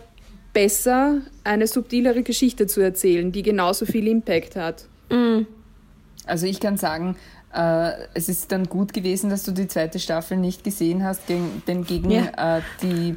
besser, 0.54 1.22
eine 1.44 1.68
subtilere 1.68 2.24
Geschichte 2.24 2.68
zu 2.68 2.82
erzählen, 2.82 3.32
die 3.32 3.42
genauso 3.42 3.86
viel 3.86 4.08
Impact 4.08 4.56
hat. 4.56 4.86
Mhm. 5.10 5.48
Also 6.26 6.48
ich 6.48 6.60
kann 6.60 6.78
sagen, 6.78 7.16
äh, 7.54 7.92
es 8.14 8.30
ist 8.30 8.52
dann 8.52 8.66
gut 8.66 8.94
gewesen, 8.94 9.30
dass 9.30 9.44
du 9.44 9.52
die 9.52 9.68
zweite 9.68 10.00
Staffel 10.00 10.38
nicht 10.38 10.64
gesehen 10.64 11.04
hast, 11.04 11.22
denn 11.30 11.84
gegen 11.86 12.12
ja. 12.12 12.58
äh, 12.58 12.62
die 12.82 13.16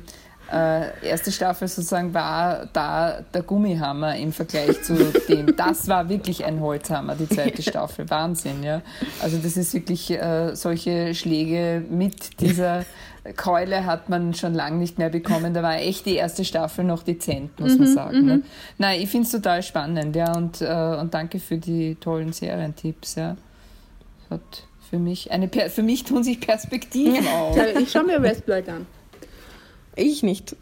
äh, 0.52 1.06
erste 1.06 1.30
Staffel 1.30 1.68
sozusagen 1.68 2.14
war 2.14 2.66
da 2.72 3.20
der 3.34 3.42
Gummihammer 3.42 4.16
im 4.16 4.32
Vergleich 4.32 4.82
zu 4.82 4.94
dem. 5.28 5.54
Das 5.56 5.88
war 5.88 6.08
wirklich 6.08 6.44
ein 6.44 6.60
Holzhammer, 6.60 7.14
die 7.14 7.28
zweite 7.28 7.62
Staffel. 7.62 8.08
Wahnsinn, 8.08 8.62
ja. 8.62 8.80
Also 9.20 9.38
das 9.38 9.56
ist 9.56 9.74
wirklich 9.74 10.10
äh, 10.10 10.54
solche 10.54 11.14
Schläge 11.14 11.84
mit 11.90 12.40
dieser 12.40 12.84
Keule 13.36 13.84
hat 13.84 14.08
man 14.08 14.32
schon 14.32 14.54
lange 14.54 14.78
nicht 14.78 14.98
mehr 14.98 15.10
bekommen. 15.10 15.52
Da 15.52 15.62
war 15.62 15.76
echt 15.76 16.06
die 16.06 16.14
erste 16.14 16.44
Staffel 16.44 16.84
noch 16.84 17.02
dezent, 17.02 17.58
muss 17.60 17.76
man 17.78 17.88
mhm, 17.88 17.94
sagen. 17.94 18.24
Ne? 18.24 18.42
Nein, 18.78 19.00
ich 19.02 19.10
finde 19.10 19.26
es 19.26 19.32
total 19.32 19.62
spannend, 19.62 20.16
ja, 20.16 20.34
und, 20.34 20.62
äh, 20.62 20.96
und 20.98 21.12
danke 21.12 21.40
für 21.40 21.58
die 21.58 21.96
tollen 21.96 22.32
Serientipps, 22.32 23.16
ja. 23.16 23.36
Hat 24.30 24.40
für 24.88 24.98
mich 24.98 25.30
eine 25.30 25.48
für 25.48 25.82
mich 25.82 26.04
tun 26.04 26.24
sich 26.24 26.40
Perspektiven 26.40 27.26
auf. 27.34 27.58
Ich 27.78 27.90
schaue 27.90 28.04
mir 28.04 28.22
Westblood 28.22 28.68
an. 28.68 28.86
Ich 29.98 30.22
nicht. 30.22 30.54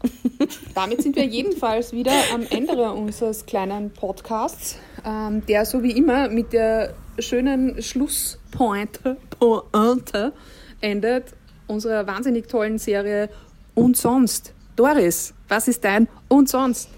Damit 0.73 1.03
sind 1.03 1.15
wir 1.15 1.25
jedenfalls 1.27 1.93
wieder 1.93 2.11
am 2.33 2.41
Ende 2.49 2.91
unseres 2.91 3.45
kleinen 3.45 3.91
Podcasts, 3.91 4.77
ähm, 5.05 5.45
der 5.45 5.65
so 5.65 5.83
wie 5.83 5.91
immer 5.91 6.27
mit 6.27 6.53
der 6.53 6.95
schönen 7.19 7.81
Schlusspointe 7.81 9.17
Pointe 9.29 10.33
endet 10.81 11.25
unserer 11.67 12.07
wahnsinnig 12.07 12.47
tollen 12.47 12.79
Serie 12.79 13.29
Und 13.75 13.95
sonst. 13.95 14.53
Doris, 14.75 15.35
was 15.47 15.67
ist 15.67 15.83
dein 15.83 16.07
Und 16.29 16.49
sonst? 16.49 16.89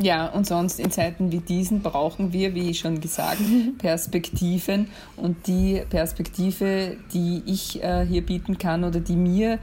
Ja, 0.00 0.26
und 0.28 0.46
sonst 0.46 0.78
in 0.78 0.92
Zeiten 0.92 1.32
wie 1.32 1.38
diesen 1.38 1.82
brauchen 1.82 2.32
wir, 2.32 2.54
wie 2.54 2.72
schon 2.74 3.00
gesagt, 3.00 3.40
Perspektiven. 3.78 4.88
Und 5.16 5.46
die 5.46 5.82
Perspektive, 5.90 6.96
die 7.12 7.42
ich 7.46 7.82
äh, 7.82 8.04
hier 8.06 8.24
bieten 8.24 8.58
kann 8.58 8.84
oder 8.84 9.00
die 9.00 9.16
mir 9.16 9.54
äh, 9.54 9.58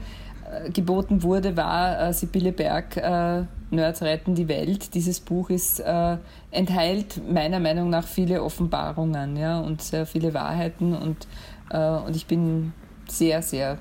geboten 0.72 1.22
wurde, 1.22 1.56
war 1.56 2.08
äh, 2.08 2.12
Sibylle 2.12 2.52
Berg, 2.52 2.96
äh, 2.96 3.44
Nerds 3.70 4.02
retten 4.02 4.34
die 4.34 4.48
Welt. 4.48 4.94
Dieses 4.94 5.20
Buch 5.20 5.50
ist, 5.50 5.80
äh, 5.80 6.18
enthält 6.50 7.20
meiner 7.28 7.60
Meinung 7.60 7.90
nach 7.90 8.06
viele 8.06 8.42
Offenbarungen 8.42 9.36
ja, 9.36 9.60
und 9.60 9.82
sehr 9.82 10.06
viele 10.06 10.34
Wahrheiten 10.34 10.94
und, 10.94 11.26
äh, 11.70 11.78
und 11.78 12.14
ich 12.14 12.26
bin 12.26 12.72
sehr, 13.08 13.42
sehr 13.42 13.78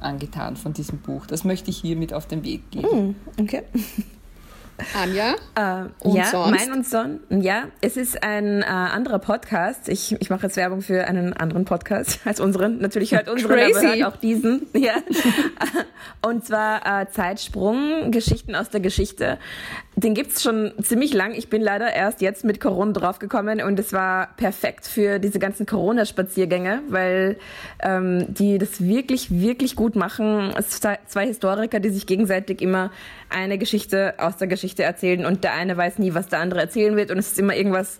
angetan 0.00 0.56
von 0.56 0.72
diesem 0.72 0.98
Buch. 0.98 1.26
Das 1.26 1.44
möchte 1.44 1.70
ich 1.70 1.78
hier 1.78 1.96
mit 1.96 2.12
auf 2.12 2.26
den 2.26 2.44
Weg 2.44 2.70
geben. 2.70 3.08
Mm, 3.08 3.40
okay. 3.40 3.62
Anja? 4.94 5.34
Äh, 5.54 5.88
und 6.06 6.16
ja, 6.16 6.26
sonst? 6.26 6.50
mein 6.50 6.72
und 6.72 6.86
Son. 6.86 7.20
Ja, 7.30 7.64
es 7.80 7.96
ist 7.96 8.22
ein 8.22 8.62
äh, 8.62 8.64
anderer 8.64 9.18
Podcast. 9.18 9.88
Ich, 9.88 10.16
ich 10.20 10.30
mache 10.30 10.44
jetzt 10.44 10.56
Werbung 10.56 10.82
für 10.82 11.06
einen 11.06 11.32
anderen 11.32 11.64
Podcast 11.64 12.20
als 12.24 12.40
unseren. 12.40 12.78
Natürlich 12.78 13.12
hört 13.14 13.28
unseren, 13.28 13.52
Crazy. 13.52 13.86
aber 13.86 13.96
hört 13.96 14.04
auch 14.04 14.16
diesen. 14.16 14.66
Ja. 14.74 14.94
und 16.28 16.44
zwar 16.44 17.02
äh, 17.02 17.08
Zeitsprung, 17.08 18.10
Geschichten 18.10 18.56
aus 18.56 18.68
der 18.68 18.80
Geschichte. 18.80 19.38
Den 19.94 20.14
gibt's 20.14 20.42
schon 20.42 20.72
ziemlich 20.82 21.12
lang. 21.12 21.34
Ich 21.34 21.50
bin 21.50 21.62
leider 21.62 21.92
erst 21.92 22.20
jetzt 22.22 22.44
mit 22.44 22.60
Corona 22.60 22.92
draufgekommen 22.92 23.62
und 23.62 23.78
es 23.78 23.92
war 23.92 24.28
perfekt 24.36 24.86
für 24.86 25.18
diese 25.18 25.38
ganzen 25.38 25.66
Corona-Spaziergänge, 25.66 26.80
weil 26.88 27.36
ähm, 27.80 28.32
die 28.32 28.58
das 28.58 28.82
wirklich, 28.82 29.30
wirklich 29.30 29.76
gut 29.76 29.94
machen. 29.94 30.52
Es 30.56 30.80
sind 30.80 30.98
zwei 31.06 31.26
Historiker, 31.26 31.78
die 31.78 31.90
sich 31.90 32.06
gegenseitig 32.06 32.62
immer 32.62 32.90
eine 33.28 33.58
Geschichte 33.58 34.14
aus 34.18 34.36
der 34.36 34.48
Geschichte 34.48 34.71
erzählen 34.80 35.26
und 35.26 35.44
der 35.44 35.54
eine 35.54 35.76
weiß 35.76 35.98
nie, 35.98 36.14
was 36.14 36.28
der 36.28 36.40
andere 36.40 36.60
erzählen 36.60 36.96
wird 36.96 37.10
und 37.10 37.18
es 37.18 37.32
ist 37.32 37.38
immer 37.38 37.54
irgendwas 37.54 37.98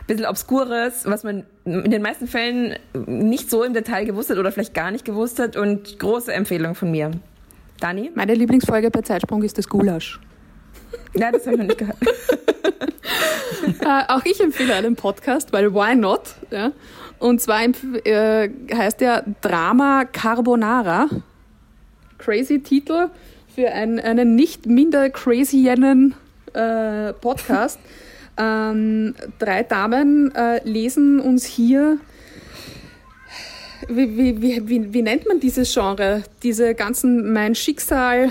ein 0.00 0.06
bisschen 0.06 0.26
Obskures, 0.26 1.06
was 1.06 1.24
man 1.24 1.44
in 1.64 1.90
den 1.90 2.02
meisten 2.02 2.26
Fällen 2.26 2.76
nicht 3.06 3.50
so 3.50 3.64
im 3.64 3.72
Detail 3.72 4.04
gewusst 4.04 4.30
hat 4.30 4.38
oder 4.38 4.52
vielleicht 4.52 4.74
gar 4.74 4.90
nicht 4.90 5.04
gewusst 5.04 5.38
hat 5.38 5.56
und 5.56 5.98
große 5.98 6.32
Empfehlung 6.32 6.74
von 6.74 6.90
mir. 6.90 7.10
Dani? 7.80 8.10
Meine 8.14 8.34
Lieblingsfolge 8.34 8.90
bei 8.90 9.00
Zeitsprung 9.00 9.42
ist 9.42 9.58
das 9.58 9.68
Gulasch. 9.68 10.20
Ja, 11.14 11.32
das 11.32 11.46
habe 11.46 11.56
ich 11.56 11.58
noch 11.58 11.66
nicht 11.66 11.78
gehört. 11.78 11.96
äh, 13.80 14.12
auch 14.12 14.24
ich 14.24 14.40
empfehle 14.40 14.74
einen 14.74 14.96
Podcast, 14.96 15.52
weil 15.52 15.72
why 15.74 15.94
not? 15.94 16.34
Ja? 16.50 16.72
Und 17.18 17.40
zwar 17.40 17.62
äh, 17.62 18.50
heißt 18.72 19.00
der 19.00 19.24
Drama 19.40 20.04
Carbonara. 20.04 21.08
Crazy 22.18 22.60
Titel 22.60 23.10
für 23.54 23.70
ein, 23.70 24.00
einen 24.00 24.34
nicht 24.34 24.66
minder 24.66 25.10
crazyen 25.10 26.14
äh, 26.54 27.12
Podcast. 27.12 27.78
ähm, 28.38 29.14
drei 29.38 29.62
Damen 29.62 30.34
äh, 30.34 30.66
lesen 30.68 31.20
uns 31.20 31.44
hier 31.44 31.98
wie, 33.88 34.16
wie, 34.16 34.42
wie, 34.42 34.68
wie, 34.68 34.92
wie 34.94 35.02
nennt 35.02 35.26
man 35.26 35.40
dieses 35.40 35.72
Genre? 35.72 36.22
Diese 36.42 36.74
ganzen 36.74 37.32
Mein 37.32 37.54
Schicksal, 37.54 38.30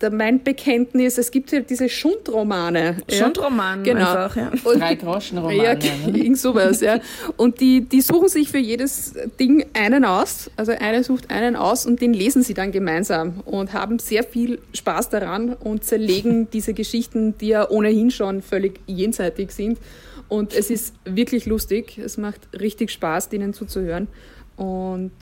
der 0.00 0.10
Mein 0.10 0.42
Bekenntnis. 0.42 1.18
Es 1.18 1.30
gibt 1.30 1.52
ja 1.52 1.60
diese 1.60 1.88
Schundromane. 1.88 2.98
Schundroman 3.10 3.82
Genau. 3.84 4.00
einfach, 4.00 4.36
ja. 4.36 4.50
Und- 4.64 4.80
Drei 4.80 4.94
Groschenromane. 4.94 5.56
Ja, 5.62 5.74
ne? 5.74 6.18
irgend 6.18 6.38
sowas, 6.38 6.80
ja. 6.80 7.00
Und 7.36 7.60
die, 7.60 7.82
die 7.82 8.00
suchen 8.00 8.28
sich 8.28 8.48
für 8.50 8.58
jedes 8.58 9.14
Ding 9.38 9.66
einen 9.74 10.04
aus. 10.04 10.50
Also 10.56 10.72
eine 10.72 11.04
sucht 11.04 11.30
einen 11.30 11.56
aus 11.56 11.86
und 11.86 12.00
den 12.00 12.14
lesen 12.14 12.42
sie 12.42 12.54
dann 12.54 12.72
gemeinsam 12.72 13.40
und 13.44 13.72
haben 13.72 13.98
sehr 13.98 14.24
viel 14.24 14.58
Spaß 14.74 15.10
daran 15.10 15.54
und 15.54 15.84
zerlegen 15.84 16.48
diese 16.52 16.74
Geschichten, 16.74 17.36
die 17.38 17.48
ja 17.48 17.68
ohnehin 17.68 18.10
schon 18.10 18.42
völlig 18.42 18.80
jenseitig 18.86 19.50
sind. 19.52 19.78
Und 20.28 20.54
es 20.54 20.70
ist 20.70 20.94
wirklich 21.04 21.46
lustig. 21.46 21.98
Es 21.98 22.16
macht 22.16 22.40
richtig 22.58 22.90
Spaß, 22.90 23.28
denen 23.28 23.52
zuzuhören. 23.52 24.08
Und 24.56 25.12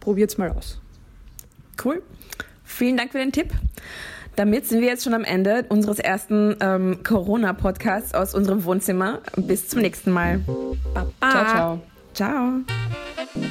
probiert's 0.00 0.38
mal 0.38 0.50
aus. 0.50 0.80
Cool. 1.82 2.02
Vielen 2.64 2.96
Dank 2.96 3.12
für 3.12 3.18
den 3.18 3.32
Tipp. 3.32 3.52
Damit 4.36 4.66
sind 4.66 4.80
wir 4.80 4.88
jetzt 4.88 5.04
schon 5.04 5.14
am 5.14 5.24
Ende 5.24 5.66
unseres 5.68 5.98
ersten 5.98 6.56
ähm, 6.60 7.02
Corona-Podcasts 7.02 8.14
aus 8.14 8.34
unserem 8.34 8.64
Wohnzimmer. 8.64 9.20
Bis 9.36 9.68
zum 9.68 9.80
nächsten 9.80 10.12
Mal. 10.12 10.40
Baba. 10.94 11.12
Ciao, 11.20 11.80
ciao. 12.14 12.62
Ciao. 12.64 13.50